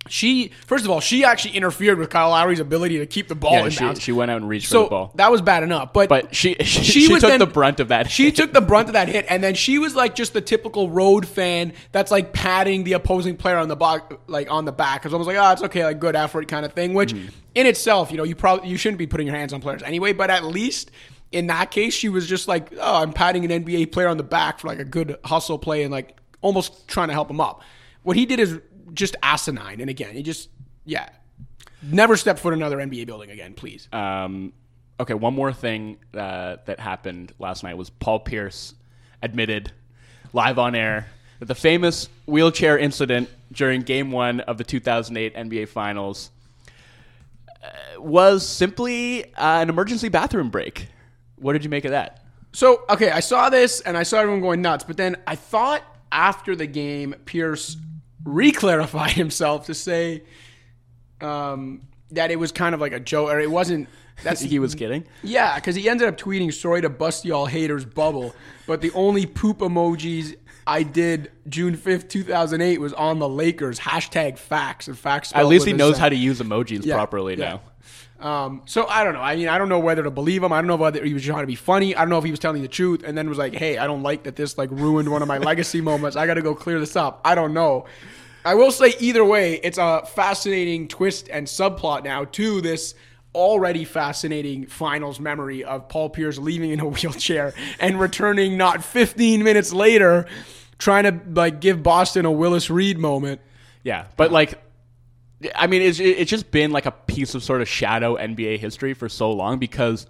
She 0.09 0.53
first 0.67 0.85
of 0.85 0.90
all, 0.90 1.01
she 1.01 1.25
actually 1.25 1.57
interfered 1.57 1.99
with 1.99 2.11
Kyle 2.11 2.31
Lowry's 2.31 2.61
ability 2.61 2.99
to 2.99 3.07
keep 3.07 3.29
the 3.29 3.35
ball 3.35 3.53
yeah, 3.53 3.64
in 3.64 3.71
she, 3.71 3.81
bounds. 3.81 4.03
She 4.03 4.12
went 4.12 4.31
out 4.31 4.37
and 4.38 4.49
reached 4.49 4.69
so 4.69 4.83
for 4.83 4.85
the 4.85 4.90
ball. 4.90 5.12
That 5.14 5.31
was 5.31 5.40
bad 5.40 5.62
enough, 5.62 5.93
but 5.93 6.09
but 6.09 6.35
she 6.35 6.55
she, 6.61 6.83
she, 6.83 7.07
she 7.07 7.09
took 7.09 7.23
then, 7.23 7.38
the 7.38 7.47
brunt 7.47 7.81
of 7.81 7.89
that. 7.89 8.11
She 8.14 8.31
took 8.31 8.53
the 8.53 8.61
brunt 8.61 8.89
of 8.89 8.93
that 8.93 9.09
hit, 9.09 9.26
and 9.28 9.43
then 9.43 9.55
she 9.55 9.78
was 9.78 9.95
like 9.95 10.14
just 10.14 10.35
the 10.35 10.41
typical 10.41 10.91
road 10.91 11.26
fan 11.26 11.72
that's 11.91 12.11
like 12.11 12.33
patting 12.33 12.85
the 12.85 12.93
opposing 12.93 13.37
player 13.37 13.57
on 13.57 13.68
the 13.68 13.76
back, 13.76 14.12
like 14.26 14.51
on 14.51 14.66
the 14.66 14.72
back, 14.72 15.01
because 15.03 15.14
I 15.14 15.16
was 15.16 15.26
like, 15.26 15.37
oh, 15.37 15.53
it's 15.53 15.62
okay, 15.62 15.85
like 15.85 15.99
good 15.99 16.16
effort 16.16 16.49
kind 16.49 16.66
of 16.66 16.74
thing. 16.74 16.93
Which 16.95 17.14
mm. 17.14 17.31
in 17.55 17.66
itself, 17.66 18.11
you 18.11 18.18
know, 18.18 18.24
you 18.24 18.35
probably 18.35 18.68
you 18.68 18.76
shouldn't 18.76 18.99
be 18.99 19.07
putting 19.07 19.26
your 19.26 19.37
hands 19.37 19.53
on 19.53 19.61
players 19.61 19.83
anyway, 19.83 20.12
but 20.12 20.31
at 20.31 20.45
least 20.45 20.91
in 21.33 21.49
that 21.49 21.70
case, 21.70 21.95
she 21.95 22.09
was 22.09 22.28
just 22.28 22.47
like, 22.47 22.72
oh, 22.78 23.03
I'm 23.03 23.12
patting 23.12 23.51
an 23.51 23.64
NBA 23.64 23.91
player 23.91 24.09
on 24.09 24.16
the 24.16 24.22
back 24.22 24.61
for 24.61 24.68
like 24.68 24.78
a 24.78 24.85
good 24.85 25.16
hustle 25.24 25.59
play 25.59 25.83
and 25.83 25.91
like 25.91 26.16
almost 26.41 26.87
trying 26.87 27.09
to 27.09 27.14
help 27.14 27.28
him 27.28 27.41
up. 27.41 27.62
What 28.05 28.16
he 28.16 28.24
did 28.26 28.39
is 28.39 28.61
just 28.95 29.16
asinine. 29.22 29.80
And 29.80 29.90
again, 29.90 30.14
he 30.14 30.22
just, 30.22 30.49
yeah, 30.84 31.09
never 31.82 32.16
step 32.16 32.38
foot 32.38 32.53
in 32.53 32.61
another 32.61 32.78
NBA 32.78 33.07
building 33.07 33.30
again, 33.30 33.55
please. 33.55 33.88
Um, 33.92 34.53
okay, 34.99 35.14
one 35.14 35.34
more 35.34 35.53
thing 35.53 35.99
uh, 36.14 36.57
that 36.66 36.80
happened 36.80 37.32
last 37.38 37.62
night 37.62 37.76
was 37.76 37.90
Paul 37.90 38.20
Pierce 38.20 38.74
admitted 39.22 39.72
live 40.32 40.59
on 40.59 40.74
air 40.74 41.07
that 41.38 41.47
the 41.47 41.55
famous 41.55 42.09
wheelchair 42.26 42.78
incident 42.78 43.28
during 43.53 43.82
game 43.82 44.11
one 44.11 44.40
of 44.40 44.59
the 44.59 44.64
2008 44.64 45.34
NBA 45.34 45.68
Finals 45.68 46.30
was 47.99 48.47
simply 48.47 49.24
uh, 49.34 49.61
an 49.61 49.68
emergency 49.68 50.09
bathroom 50.09 50.51
break. 50.51 50.88
What 51.36 51.55
did 51.55 51.64
you 51.64 51.70
make 51.70 51.84
of 51.84 51.92
that? 51.92 52.24
So, 52.53 52.84
okay, 52.88 53.11
I 53.11 53.20
saw 53.20 53.51
this 53.51 53.80
and 53.80 53.97
I 53.97 54.03
saw 54.03 54.18
everyone 54.18 54.40
going 54.40 54.62
nuts, 54.62 54.84
but 54.84 54.97
then 54.97 55.16
I 55.26 55.34
thought 55.34 55.82
after 56.12 56.55
the 56.55 56.66
game, 56.66 57.14
Pierce 57.24 57.76
reclarified 58.25 59.11
himself 59.12 59.66
to 59.66 59.75
say 59.75 60.22
um, 61.20 61.83
that 62.11 62.31
it 62.31 62.37
was 62.37 62.53
kind 62.53 62.75
of 62.75 62.81
like 62.81 62.93
a 62.93 63.01
joke, 63.01 63.31
or 63.31 63.41
it 63.41 63.51
wasn't. 63.51 63.89
That's 64.22 64.41
He 64.43 64.59
was 64.59 64.75
kidding. 64.75 65.07
Yeah, 65.22 65.57
because 65.57 65.75
he 65.75 65.89
ended 65.89 66.09
up 66.09 66.16
tweeting, 66.16 66.53
"Sorry 66.53 66.81
to 66.83 66.91
bust 66.91 67.25
y'all 67.25 67.47
haters 67.47 67.85
bubble," 67.85 68.35
but 68.66 68.81
the 68.81 68.93
only 68.93 69.27
poop 69.27 69.59
emojis 69.59 70.37
I 70.66 70.83
did 70.83 71.31
June 71.49 71.77
fifth, 71.77 72.09
two 72.09 72.22
thousand 72.22 72.61
eight, 72.61 72.81
was 72.81 72.93
on 72.93 73.18
the 73.18 73.29
Lakers 73.29 73.79
hashtag 73.79 74.39
facts 74.39 74.89
and 74.89 74.99
facts. 74.99 75.33
At 75.35 75.47
least 75.47 75.66
he 75.66 75.72
knows 75.72 75.99
how 75.99 76.09
to 76.09 76.16
use 76.16 76.41
emojis 76.41 76.91
properly 76.91 77.37
yeah. 77.37 77.51
now. 77.51 77.61
Um, 78.20 78.62
so 78.64 78.87
I 78.87 79.05
don't 79.05 79.14
know. 79.14 79.20
I 79.20 79.37
mean, 79.37 79.49
I 79.49 79.59
don't 79.59 79.68
know 79.68 79.80
whether 79.80 80.03
to 80.03 80.11
believe 80.11 80.43
him. 80.43 80.53
I 80.53 80.59
don't 80.59 80.68
know 80.68 80.76
whether 80.76 81.05
he 81.05 81.12
was 81.12 81.24
trying 81.24 81.43
to 81.43 81.47
be 81.47 81.57
funny. 81.57 81.95
I 81.95 82.01
don't 82.01 82.11
know 82.11 82.18
if 82.18 82.24
he 82.24 82.30
was 82.30 82.41
telling 82.41 82.62
the 82.62 82.68
truth, 82.68 83.03
and 83.05 83.18
then 83.18 83.28
was 83.28 83.39
like, 83.39 83.55
"Hey, 83.55 83.76
I 83.76 83.87
don't 83.87 84.03
like 84.03 84.24
that 84.24 84.37
this 84.37 84.57
like 84.57 84.70
ruined 84.70 85.11
one 85.11 85.22
of 85.22 85.28
my 85.28 85.39
legacy 85.39 85.80
moments. 85.82 86.16
I 86.16 86.26
got 86.26 86.35
to 86.35 86.43
go 86.43 86.55
clear 86.55 86.80
this 86.80 86.97
up." 86.97 87.20
I 87.24 87.35
don't 87.35 87.53
know. 87.53 87.87
I 88.45 88.55
will 88.55 88.70
say 88.70 88.95
either 89.01 89.24
way, 89.24 89.55
it's 89.55 89.78
a 89.78 90.05
fascinating 90.07 90.87
twist 90.89 91.28
and 91.30 91.47
subplot 91.47 92.05
now 92.05 92.24
to 92.26 92.61
this 92.61 92.95
already 93.35 93.85
fascinating 93.85 94.66
finals 94.66 95.18
memory 95.18 95.64
of 95.64 95.89
Paul 95.89 96.11
Pierce 96.11 96.39
leaving 96.39 96.70
in 96.70 96.80
a 96.80 96.87
wheelchair 96.89 97.55
and 97.80 97.99
returning 97.99 98.57
not 98.57 98.85
15 98.85 99.43
minutes 99.43 99.72
later, 99.72 100.26
trying 100.78 101.05
to 101.05 101.20
like 101.41 101.61
give 101.61 101.82
Boston 101.82 102.26
a 102.26 102.30
Willis 102.30 102.70
Reed 102.70 102.99
moment. 102.99 103.41
Yeah, 103.82 104.07
but 104.16 104.32
like, 104.32 104.62
I 105.55 105.66
mean, 105.66 105.82
it's 105.82 106.01
it's 106.01 106.30
just 106.30 106.51
been 106.51 106.70
like 106.70 106.86
a 106.86 106.90
piece 106.90 107.34
of 107.34 107.42
sort 107.42 107.61
of 107.61 107.68
shadow 107.68 108.16
NBA 108.16 108.59
history 108.59 108.95
for 108.95 109.09
so 109.09 109.32
long 109.32 109.59
because 109.59 110.07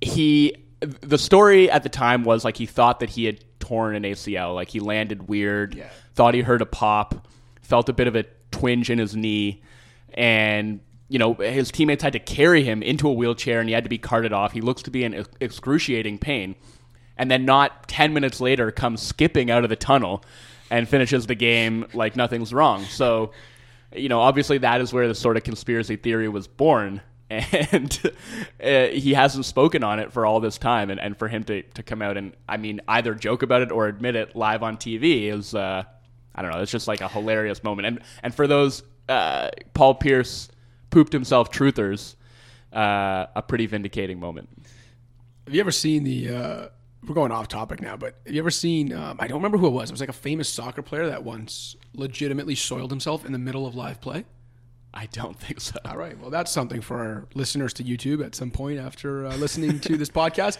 he, 0.00 0.54
the 0.80 1.18
story 1.18 1.70
at 1.70 1.82
the 1.82 1.88
time 1.88 2.24
was 2.24 2.44
like 2.44 2.56
he 2.56 2.66
thought 2.66 3.00
that 3.00 3.10
he 3.10 3.24
had 3.24 3.44
torn 3.60 3.94
an 3.94 4.04
ACL, 4.04 4.54
like 4.54 4.68
he 4.68 4.80
landed 4.80 5.28
weird, 5.28 5.82
thought 6.14 6.34
he 6.34 6.40
heard 6.40 6.62
a 6.62 6.66
pop, 6.66 7.28
felt 7.62 7.88
a 7.88 7.92
bit 7.92 8.06
of 8.06 8.16
a 8.16 8.24
twinge 8.50 8.90
in 8.90 8.98
his 8.98 9.14
knee, 9.16 9.62
and 10.14 10.80
you 11.08 11.18
know 11.18 11.34
his 11.34 11.70
teammates 11.70 12.02
had 12.02 12.12
to 12.12 12.18
carry 12.18 12.62
him 12.62 12.82
into 12.82 13.08
a 13.08 13.12
wheelchair 13.12 13.60
and 13.60 13.68
he 13.68 13.74
had 13.74 13.84
to 13.84 13.90
be 13.90 13.98
carted 13.98 14.32
off. 14.32 14.52
He 14.52 14.60
looks 14.60 14.82
to 14.82 14.90
be 14.90 15.04
in 15.04 15.26
excruciating 15.40 16.18
pain, 16.18 16.54
and 17.16 17.30
then 17.30 17.44
not 17.44 17.88
ten 17.88 18.14
minutes 18.14 18.40
later 18.40 18.70
comes 18.70 19.02
skipping 19.02 19.50
out 19.50 19.64
of 19.64 19.70
the 19.70 19.76
tunnel 19.76 20.22
and 20.70 20.88
finishes 20.88 21.26
the 21.26 21.34
game 21.34 21.86
like 21.94 22.16
nothing's 22.16 22.52
wrong. 22.52 22.84
So, 22.84 23.32
you 23.94 24.08
know, 24.08 24.20
obviously 24.20 24.58
that 24.58 24.80
is 24.80 24.92
where 24.92 25.08
the 25.08 25.14
sort 25.14 25.36
of 25.36 25.44
conspiracy 25.44 25.96
theory 25.96 26.28
was 26.28 26.46
born. 26.46 27.00
And 27.30 28.00
uh, 28.64 28.86
he 28.86 29.12
hasn't 29.12 29.44
spoken 29.44 29.84
on 29.84 30.00
it 30.00 30.14
for 30.14 30.24
all 30.24 30.40
this 30.40 30.56
time, 30.56 30.88
and, 30.88 30.98
and 30.98 31.14
for 31.14 31.28
him 31.28 31.44
to, 31.44 31.60
to 31.60 31.82
come 31.82 32.00
out 32.00 32.16
and 32.16 32.34
I 32.48 32.56
mean 32.56 32.80
either 32.88 33.14
joke 33.14 33.42
about 33.42 33.60
it 33.60 33.70
or 33.70 33.86
admit 33.86 34.16
it 34.16 34.34
live 34.34 34.62
on 34.62 34.78
TV 34.78 35.30
is 35.30 35.54
uh, 35.54 35.82
I 36.34 36.42
don't 36.42 36.50
know. 36.50 36.62
It's 36.62 36.72
just 36.72 36.88
like 36.88 37.02
a 37.02 37.08
hilarious 37.08 37.62
moment. 37.62 37.86
And 37.86 38.00
and 38.22 38.34
for 38.34 38.46
those 38.46 38.82
uh, 39.10 39.50
Paul 39.74 39.96
Pierce 39.96 40.48
pooped 40.88 41.12
himself 41.12 41.50
truthers, 41.50 42.14
uh, 42.72 43.26
a 43.36 43.42
pretty 43.42 43.66
vindicating 43.66 44.18
moment. 44.18 44.48
Have 45.46 45.54
you 45.54 45.60
ever 45.60 45.70
seen 45.70 46.04
the? 46.04 46.70
We're 47.06 47.14
going 47.14 47.32
off 47.32 47.48
topic 47.48 47.80
now, 47.80 47.96
but 47.96 48.16
have 48.26 48.34
you 48.34 48.40
ever 48.40 48.50
seen? 48.50 48.92
Um, 48.92 49.16
I 49.20 49.28
don't 49.28 49.38
remember 49.38 49.56
who 49.56 49.66
it 49.68 49.70
was. 49.70 49.90
It 49.90 49.92
was 49.92 50.00
like 50.00 50.08
a 50.08 50.12
famous 50.14 50.48
soccer 50.48 50.82
player 50.82 51.06
that 51.06 51.22
once 51.22 51.76
legitimately 51.94 52.56
soiled 52.56 52.90
himself 52.90 53.24
in 53.24 53.32
the 53.32 53.38
middle 53.38 53.66
of 53.66 53.74
live 53.74 54.00
play. 54.00 54.24
I 54.92 55.06
don't 55.06 55.38
think 55.38 55.60
so. 55.60 55.78
All 55.84 55.96
right, 55.96 56.18
well, 56.18 56.30
that's 56.30 56.50
something 56.50 56.80
for 56.80 56.98
our 56.98 57.28
listeners 57.34 57.72
to 57.74 57.84
YouTube 57.84 58.24
at 58.24 58.34
some 58.34 58.50
point 58.50 58.80
after 58.80 59.26
uh, 59.26 59.36
listening 59.36 59.78
to 59.80 59.96
this 59.96 60.08
podcast. 60.10 60.58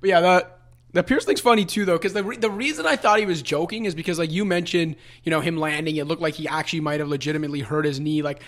But 0.00 0.10
yeah, 0.10 0.20
that 0.20 0.58
the 0.92 1.02
Pierce 1.02 1.24
thing's 1.24 1.40
funny 1.40 1.64
too, 1.64 1.84
though, 1.84 1.96
because 1.96 2.14
the 2.14 2.24
re- 2.24 2.36
the 2.36 2.50
reason 2.50 2.86
I 2.86 2.96
thought 2.96 3.20
he 3.20 3.26
was 3.26 3.40
joking 3.40 3.84
is 3.84 3.94
because, 3.94 4.18
like 4.18 4.30
you 4.30 4.44
mentioned, 4.44 4.96
you 5.22 5.30
know, 5.30 5.40
him 5.40 5.56
landing, 5.56 5.96
it 5.96 6.06
looked 6.06 6.22
like 6.22 6.34
he 6.34 6.48
actually 6.48 6.80
might 6.80 7.00
have 7.00 7.08
legitimately 7.08 7.60
hurt 7.60 7.84
his 7.84 8.00
knee, 8.00 8.22
like. 8.22 8.42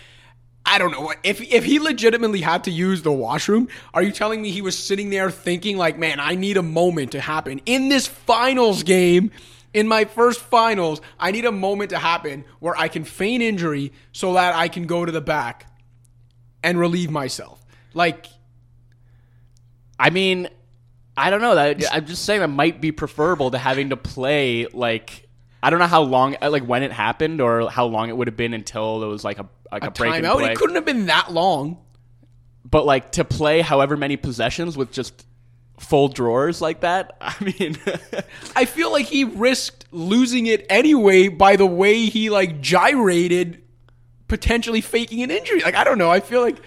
I 0.69 0.77
don't 0.77 0.91
know. 0.91 1.15
If 1.25 1.41
if 1.41 1.65
he 1.65 1.79
legitimately 1.79 2.43
had 2.43 2.65
to 2.65 2.71
use 2.71 3.01
the 3.01 3.11
washroom, 3.11 3.69
are 3.95 4.03
you 4.03 4.13
telling 4.13 4.43
me 4.43 4.51
he 4.51 4.61
was 4.61 4.79
sitting 4.79 5.09
there 5.09 5.31
thinking 5.31 5.79
like, 5.79 5.99
"Man, 5.99 6.21
I 6.21 6.35
need 6.35 6.59
a 6.59 6.63
moment 6.63 7.13
to 7.13 7.21
happen 7.21 7.63
in 7.65 7.89
this 7.89 8.07
finals 8.07 8.83
game, 8.83 9.31
in 9.73 9.89
my 9.89 10.05
first 10.05 10.41
finals, 10.41 11.01
I 11.19 11.31
need 11.31 11.47
a 11.47 11.53
moment 11.53 11.91
to 11.91 11.99
happen 11.99 12.45
where 12.59 12.77
I 12.77 12.89
can 12.89 13.05
feign 13.05 13.41
injury 13.41 13.93
so 14.13 14.35
that 14.35 14.55
I 14.55 14.69
can 14.69 14.87
go 14.87 15.07
to 15.07 15.11
the 15.11 15.23
back 15.23 15.73
and 16.63 16.79
relieve 16.79 17.11
myself." 17.11 17.65
Like 17.95 18.27
I 19.99 20.11
mean, 20.11 20.49
I 21.17 21.31
don't 21.31 21.41
know. 21.41 21.55
That 21.55 21.83
I'm 21.93 22.05
just 22.05 22.27
saying 22.27 22.41
that 22.41 22.49
might 22.49 22.81
be 22.81 22.93
preferable 22.93 23.51
to 23.53 23.59
having 23.59 23.89
to 23.89 23.97
play 23.97 24.67
like 24.67 25.28
I 25.63 25.71
don't 25.71 25.79
know 25.79 25.87
how 25.87 26.03
long, 26.03 26.37
like 26.41 26.65
when 26.65 26.83
it 26.83 26.93
happened, 26.93 27.41
or 27.41 27.69
how 27.71 27.87
long 27.87 28.09
it 28.09 28.17
would 28.17 28.29
have 28.29 28.37
been 28.37 28.55
until 28.55 29.01
there 29.01 29.09
was 29.09 29.25
like 29.25 29.39
a 29.39 29.49
like 29.73 29.85
a, 29.85 29.89
a 29.89 29.91
break 29.91 30.13
timeout, 30.13 30.49
it 30.49 30.57
couldn't 30.57 30.77
have 30.77 30.85
been 30.85 31.07
that 31.07 31.33
long. 31.33 31.79
But 32.65 32.85
like 32.85 33.13
to 33.13 33.25
play 33.25 33.61
however 33.61 33.97
many 33.97 34.17
possessions 34.17 34.77
with 34.77 34.93
just 34.93 35.27
full 35.81 36.09
drawers 36.09 36.61
like 36.61 36.81
that. 36.81 37.17
I 37.21 37.35
mean, 37.41 37.77
I 38.55 38.65
feel 38.65 38.93
like 38.93 39.07
he 39.07 39.25
risked 39.25 39.87
losing 39.91 40.47
it 40.47 40.67
anyway 40.69 41.29
by 41.29 41.57
the 41.57 41.67
way 41.67 42.07
he 42.07 42.31
like 42.31 42.61
gyrated, 42.61 43.63
potentially 44.29 44.81
faking 44.81 45.23
an 45.23 45.31
injury. 45.31 45.61
Like 45.61 45.75
I 45.75 45.85
don't 45.85 45.99
know. 45.99 46.11
I 46.11 46.21
feel 46.21 46.41
like 46.41 46.61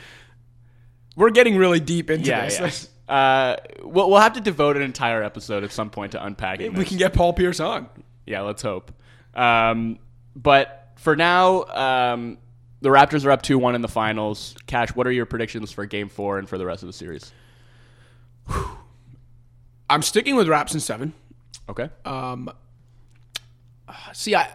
we're 1.15 1.31
getting 1.31 1.57
really 1.57 1.79
deep 1.79 2.09
into 2.09 2.29
yeah, 2.29 2.47
this. 2.47 2.89
yeah. 3.07 3.13
Uh, 3.13 3.55
we'll 3.83 4.09
we'll 4.09 4.19
have 4.19 4.33
to 4.33 4.41
devote 4.41 4.77
an 4.77 4.81
entire 4.81 5.21
episode 5.23 5.63
at 5.63 5.71
some 5.71 5.89
point 5.89 6.13
to 6.13 6.25
unpacking. 6.25 6.67
It. 6.67 6.73
We 6.73 6.79
this. 6.79 6.89
can 6.89 6.97
get 6.97 7.13
Paul 7.13 7.33
Pierce 7.33 7.59
on. 7.59 7.89
Yeah, 8.31 8.41
let's 8.41 8.61
hope. 8.61 8.91
Um, 9.35 9.99
but 10.35 10.93
for 10.95 11.15
now, 11.15 11.65
um, 11.65 12.37
the 12.81 12.89
Raptors 12.89 13.25
are 13.25 13.31
up 13.31 13.41
2 13.41 13.59
1 13.59 13.75
in 13.75 13.81
the 13.81 13.87
finals. 13.87 14.55
Cash, 14.65 14.89
what 14.95 15.05
are 15.05 15.11
your 15.11 15.25
predictions 15.25 15.71
for 15.71 15.85
game 15.85 16.09
four 16.09 16.39
and 16.39 16.49
for 16.49 16.57
the 16.57 16.65
rest 16.65 16.81
of 16.81 16.87
the 16.87 16.93
series? 16.93 17.31
I'm 19.89 20.01
sticking 20.01 20.35
with 20.35 20.47
Raps 20.47 20.73
in 20.73 20.79
seven. 20.79 21.13
Okay. 21.69 21.89
Um, 22.05 22.49
See, 24.13 24.35
I, 24.35 24.49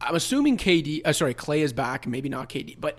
I'm 0.00 0.14
assuming 0.14 0.56
KD. 0.56 1.02
Uh, 1.04 1.12
sorry, 1.12 1.34
Klay 1.34 1.58
is 1.58 1.72
back. 1.72 2.06
Maybe 2.06 2.28
not 2.28 2.48
KD, 2.48 2.76
but 2.80 2.98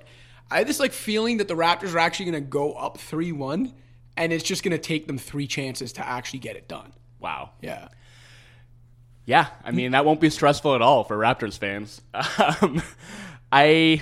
I 0.49 0.59
have 0.59 0.67
this 0.67 0.79
like 0.79 0.93
feeling 0.93 1.37
that 1.37 1.47
the 1.47 1.55
Raptors 1.55 1.93
are 1.93 1.99
actually 1.99 2.31
going 2.31 2.43
to 2.43 2.49
go 2.49 2.73
up 2.73 2.97
three 2.97 3.31
one, 3.31 3.73
and 4.15 4.31
it's 4.31 4.43
just 4.43 4.63
going 4.63 4.71
to 4.71 4.77
take 4.77 5.07
them 5.07 5.17
three 5.17 5.47
chances 5.47 5.91
to 5.93 6.07
actually 6.07 6.39
get 6.39 6.55
it 6.55 6.67
done. 6.67 6.93
wow. 7.19 7.51
Yeah. 7.61 7.89
Yeah, 9.27 9.47
I 9.63 9.71
mean 9.71 9.91
that 9.91 10.05
won't 10.05 10.21
be 10.21 10.29
stressful 10.29 10.73
at 10.73 10.81
all 10.81 11.03
for 11.03 11.17
Raptors 11.17 11.57
fans. 11.59 12.01
Um, 12.61 12.81
I 13.51 14.01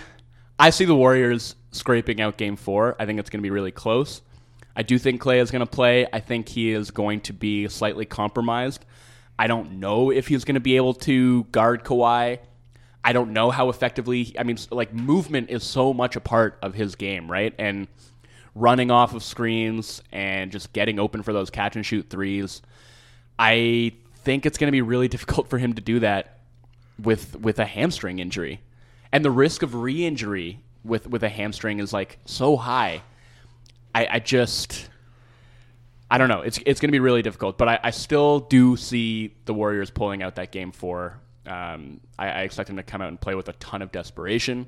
I 0.60 0.70
see 0.70 0.86
the 0.86 0.96
Warriors 0.96 1.56
scraping 1.72 2.22
out 2.22 2.38
Game 2.38 2.56
Four. 2.56 2.96
I 3.00 3.06
think 3.08 3.20
it's 3.20 3.30
going 3.32 3.40
to 3.40 3.44
be 3.44 3.50
really 3.50 3.72
close. 3.72 4.22
I 4.76 4.84
do 4.84 5.00
think 5.00 5.22
Klay 5.22 5.42
is 5.42 5.50
going 5.52 5.62
to 5.62 5.66
play. 5.66 6.06
I 6.14 6.20
think 6.20 6.48
he 6.48 6.72
is 6.72 6.92
going 6.92 7.22
to 7.22 7.34
be 7.34 7.68
slightly 7.68 8.06
compromised. 8.06 8.86
I 9.38 9.48
don't 9.48 9.80
know 9.80 10.12
if 10.12 10.28
he's 10.28 10.46
going 10.46 10.56
to 10.56 10.62
be 10.62 10.76
able 10.76 10.94
to 10.94 11.44
guard 11.46 11.84
Kawhi. 11.84 12.40
I 13.04 13.14
don't 13.14 13.34
know 13.34 13.50
how 13.50 13.70
effectively. 13.70 14.36
I 14.38 14.44
mean, 14.44 14.58
like 14.70 14.94
movement 14.94 15.50
is 15.50 15.64
so 15.64 15.92
much 15.92 16.16
a 16.16 16.22
part 16.22 16.60
of 16.62 16.76
his 16.76 16.96
game, 16.96 17.32
right? 17.32 17.54
And 17.58 17.88
running 18.54 18.92
off 18.92 19.16
of 19.16 19.24
screens 19.24 20.04
and 20.12 20.52
just 20.52 20.72
getting 20.72 21.00
open 21.00 21.24
for 21.24 21.34
those 21.34 21.50
catch 21.50 21.76
and 21.76 21.86
shoot 21.86 22.10
threes. 22.10 22.62
I 23.40 23.94
think 24.26 24.46
it's 24.46 24.58
going 24.58 24.68
to 24.68 24.72
be 24.72 24.82
really 24.82 25.08
difficult 25.08 25.50
for 25.50 25.58
him 25.58 25.74
to 25.74 25.82
do 25.82 26.00
that 26.00 26.40
with 27.02 27.40
with 27.40 27.60
a 27.60 27.66
hamstring 27.66 28.20
injury, 28.20 28.62
and 29.12 29.24
the 29.24 29.32
risk 29.32 29.64
of 29.64 29.76
re-injury 29.76 30.60
with 30.84 31.08
with 31.08 31.24
a 31.24 31.30
hamstring 31.30 31.80
is 31.80 31.94
like 31.94 32.18
so 32.26 32.58
high. 32.58 33.04
I, 33.94 34.08
I 34.12 34.20
just 34.20 34.90
I 36.10 36.18
don't 36.18 36.30
know. 36.30 36.42
It's 36.42 36.60
it's 36.66 36.82
going 36.82 36.90
to 36.90 36.92
be 36.92 37.00
really 37.00 37.22
difficult, 37.22 37.58
but 37.58 37.70
I, 37.70 37.80
I 37.84 37.92
still 37.92 38.40
do 38.40 38.76
see 38.76 39.36
the 39.46 39.54
Warriors 39.54 39.90
pulling 39.90 40.24
out 40.24 40.36
that 40.36 40.52
game 40.52 40.72
four. 40.72 41.20
Um, 41.46 42.02
I, 42.18 42.30
I 42.30 42.42
expect 42.42 42.68
them 42.68 42.78
to 42.78 42.84
come 42.84 43.02
out 43.02 43.10
and 43.10 43.22
play 43.22 43.36
with 43.36 43.48
a 43.50 43.54
ton 43.54 43.82
of 43.82 43.92
desperation, 43.92 44.68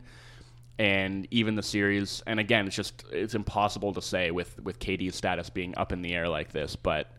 and 0.78 1.28
even 1.32 1.56
the 1.56 1.64
series. 1.64 2.22
And 2.28 2.40
again, 2.40 2.68
it's 2.68 2.76
just 2.76 3.04
it's 3.12 3.36
impossible 3.36 3.94
to 3.94 4.02
say 4.02 4.32
with 4.32 4.60
with 4.62 4.80
KD's 4.80 5.16
status 5.16 5.50
being 5.50 5.74
up 5.78 5.92
in 5.92 6.02
the 6.02 6.14
air 6.14 6.28
like 6.30 6.52
this, 6.52 6.76
but. 6.76 7.12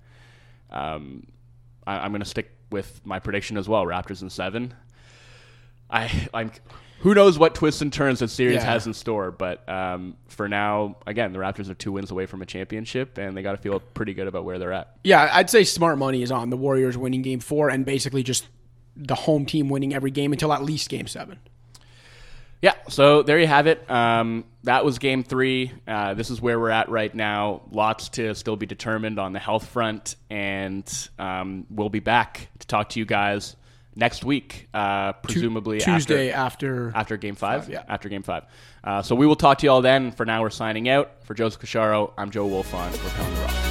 Um, 0.70 1.26
I, 1.88 2.04
I'm 2.04 2.10
going 2.12 2.20
to 2.22 2.28
stick 2.28 2.50
with 2.70 3.00
my 3.04 3.18
prediction 3.18 3.56
as 3.56 3.68
well. 3.68 3.84
Raptors 3.84 4.22
in 4.22 4.30
seven. 4.30 4.74
I 5.90 6.28
I'm. 6.34 6.52
Who 7.00 7.14
knows 7.14 7.38
what 7.38 7.54
twists 7.54 7.80
and 7.80 7.92
turns 7.92 8.18
the 8.18 8.26
series 8.26 8.56
Yeah. 8.56 8.64
has 8.64 8.86
in 8.88 8.92
store? 8.92 9.30
But 9.30 9.66
um, 9.68 10.16
for 10.26 10.48
now, 10.48 10.96
again, 11.06 11.32
the 11.32 11.38
Raptors 11.38 11.70
are 11.70 11.74
two 11.74 11.92
wins 11.92 12.10
away 12.10 12.26
from 12.26 12.42
a 12.42 12.46
championship, 12.46 13.18
and 13.18 13.36
they 13.36 13.42
got 13.42 13.52
to 13.52 13.58
feel 13.58 13.78
pretty 13.78 14.14
good 14.14 14.26
about 14.26 14.44
where 14.44 14.58
they're 14.58 14.72
at. 14.72 14.96
Yeah, 15.04 15.30
I'd 15.32 15.48
say 15.48 15.62
smart 15.62 15.96
money 15.96 16.22
is 16.22 16.32
on 16.32 16.50
the 16.50 16.56
Warriors 16.56 16.98
winning 16.98 17.22
game 17.22 17.38
four 17.38 17.68
and 17.70 17.86
basically 17.86 18.24
just 18.24 18.48
the 18.96 19.14
home 19.14 19.46
team 19.46 19.68
winning 19.68 19.94
every 19.94 20.10
game 20.10 20.32
until 20.32 20.52
at 20.52 20.64
least 20.64 20.88
game 20.88 21.06
seven. 21.06 21.38
Yeah, 22.60 22.74
so 22.88 23.22
there 23.22 23.38
you 23.38 23.46
have 23.46 23.66
it. 23.68 23.88
Um, 23.88 24.44
that 24.64 24.84
was 24.84 24.98
game 24.98 25.22
three. 25.22 25.72
Uh, 25.86 26.14
this 26.14 26.30
is 26.30 26.40
where 26.40 26.58
we're 26.58 26.70
at 26.70 26.88
right 26.88 27.14
now. 27.14 27.62
Lots 27.70 28.08
to 28.10 28.34
still 28.34 28.56
be 28.56 28.66
determined 28.66 29.20
on 29.20 29.32
the 29.32 29.38
health 29.38 29.68
front, 29.68 30.16
and 30.28 31.08
um, 31.18 31.66
we'll 31.70 31.88
be 31.88 32.00
back 32.00 32.48
to 32.58 32.66
talk 32.66 32.88
to 32.90 32.98
you 32.98 33.06
guys 33.06 33.54
next 33.94 34.24
week, 34.24 34.68
uh, 34.74 35.12
presumably 35.14 35.78
Tuesday 35.78 36.30
after, 36.30 36.88
after 36.88 36.96
after 36.96 37.16
game 37.16 37.36
five. 37.36 37.64
Five, 37.64 37.72
yeah. 37.72 37.84
After 37.88 38.08
game 38.08 38.22
five. 38.22 38.44
Uh, 38.82 39.02
so 39.02 39.14
we 39.14 39.26
will 39.26 39.36
talk 39.36 39.58
to 39.58 39.66
you 39.66 39.70
all 39.70 39.82
then. 39.82 40.10
For 40.10 40.26
now, 40.26 40.42
we're 40.42 40.50
signing 40.50 40.88
out. 40.88 41.24
For 41.24 41.34
Joseph 41.34 41.60
Casciaro, 41.60 42.12
I'm 42.18 42.30
Joe 42.30 42.48
Wolfond. 42.48 42.92
We're 43.04 43.10
coming 43.10 43.34
to 43.34 43.40
Rock. 43.42 43.67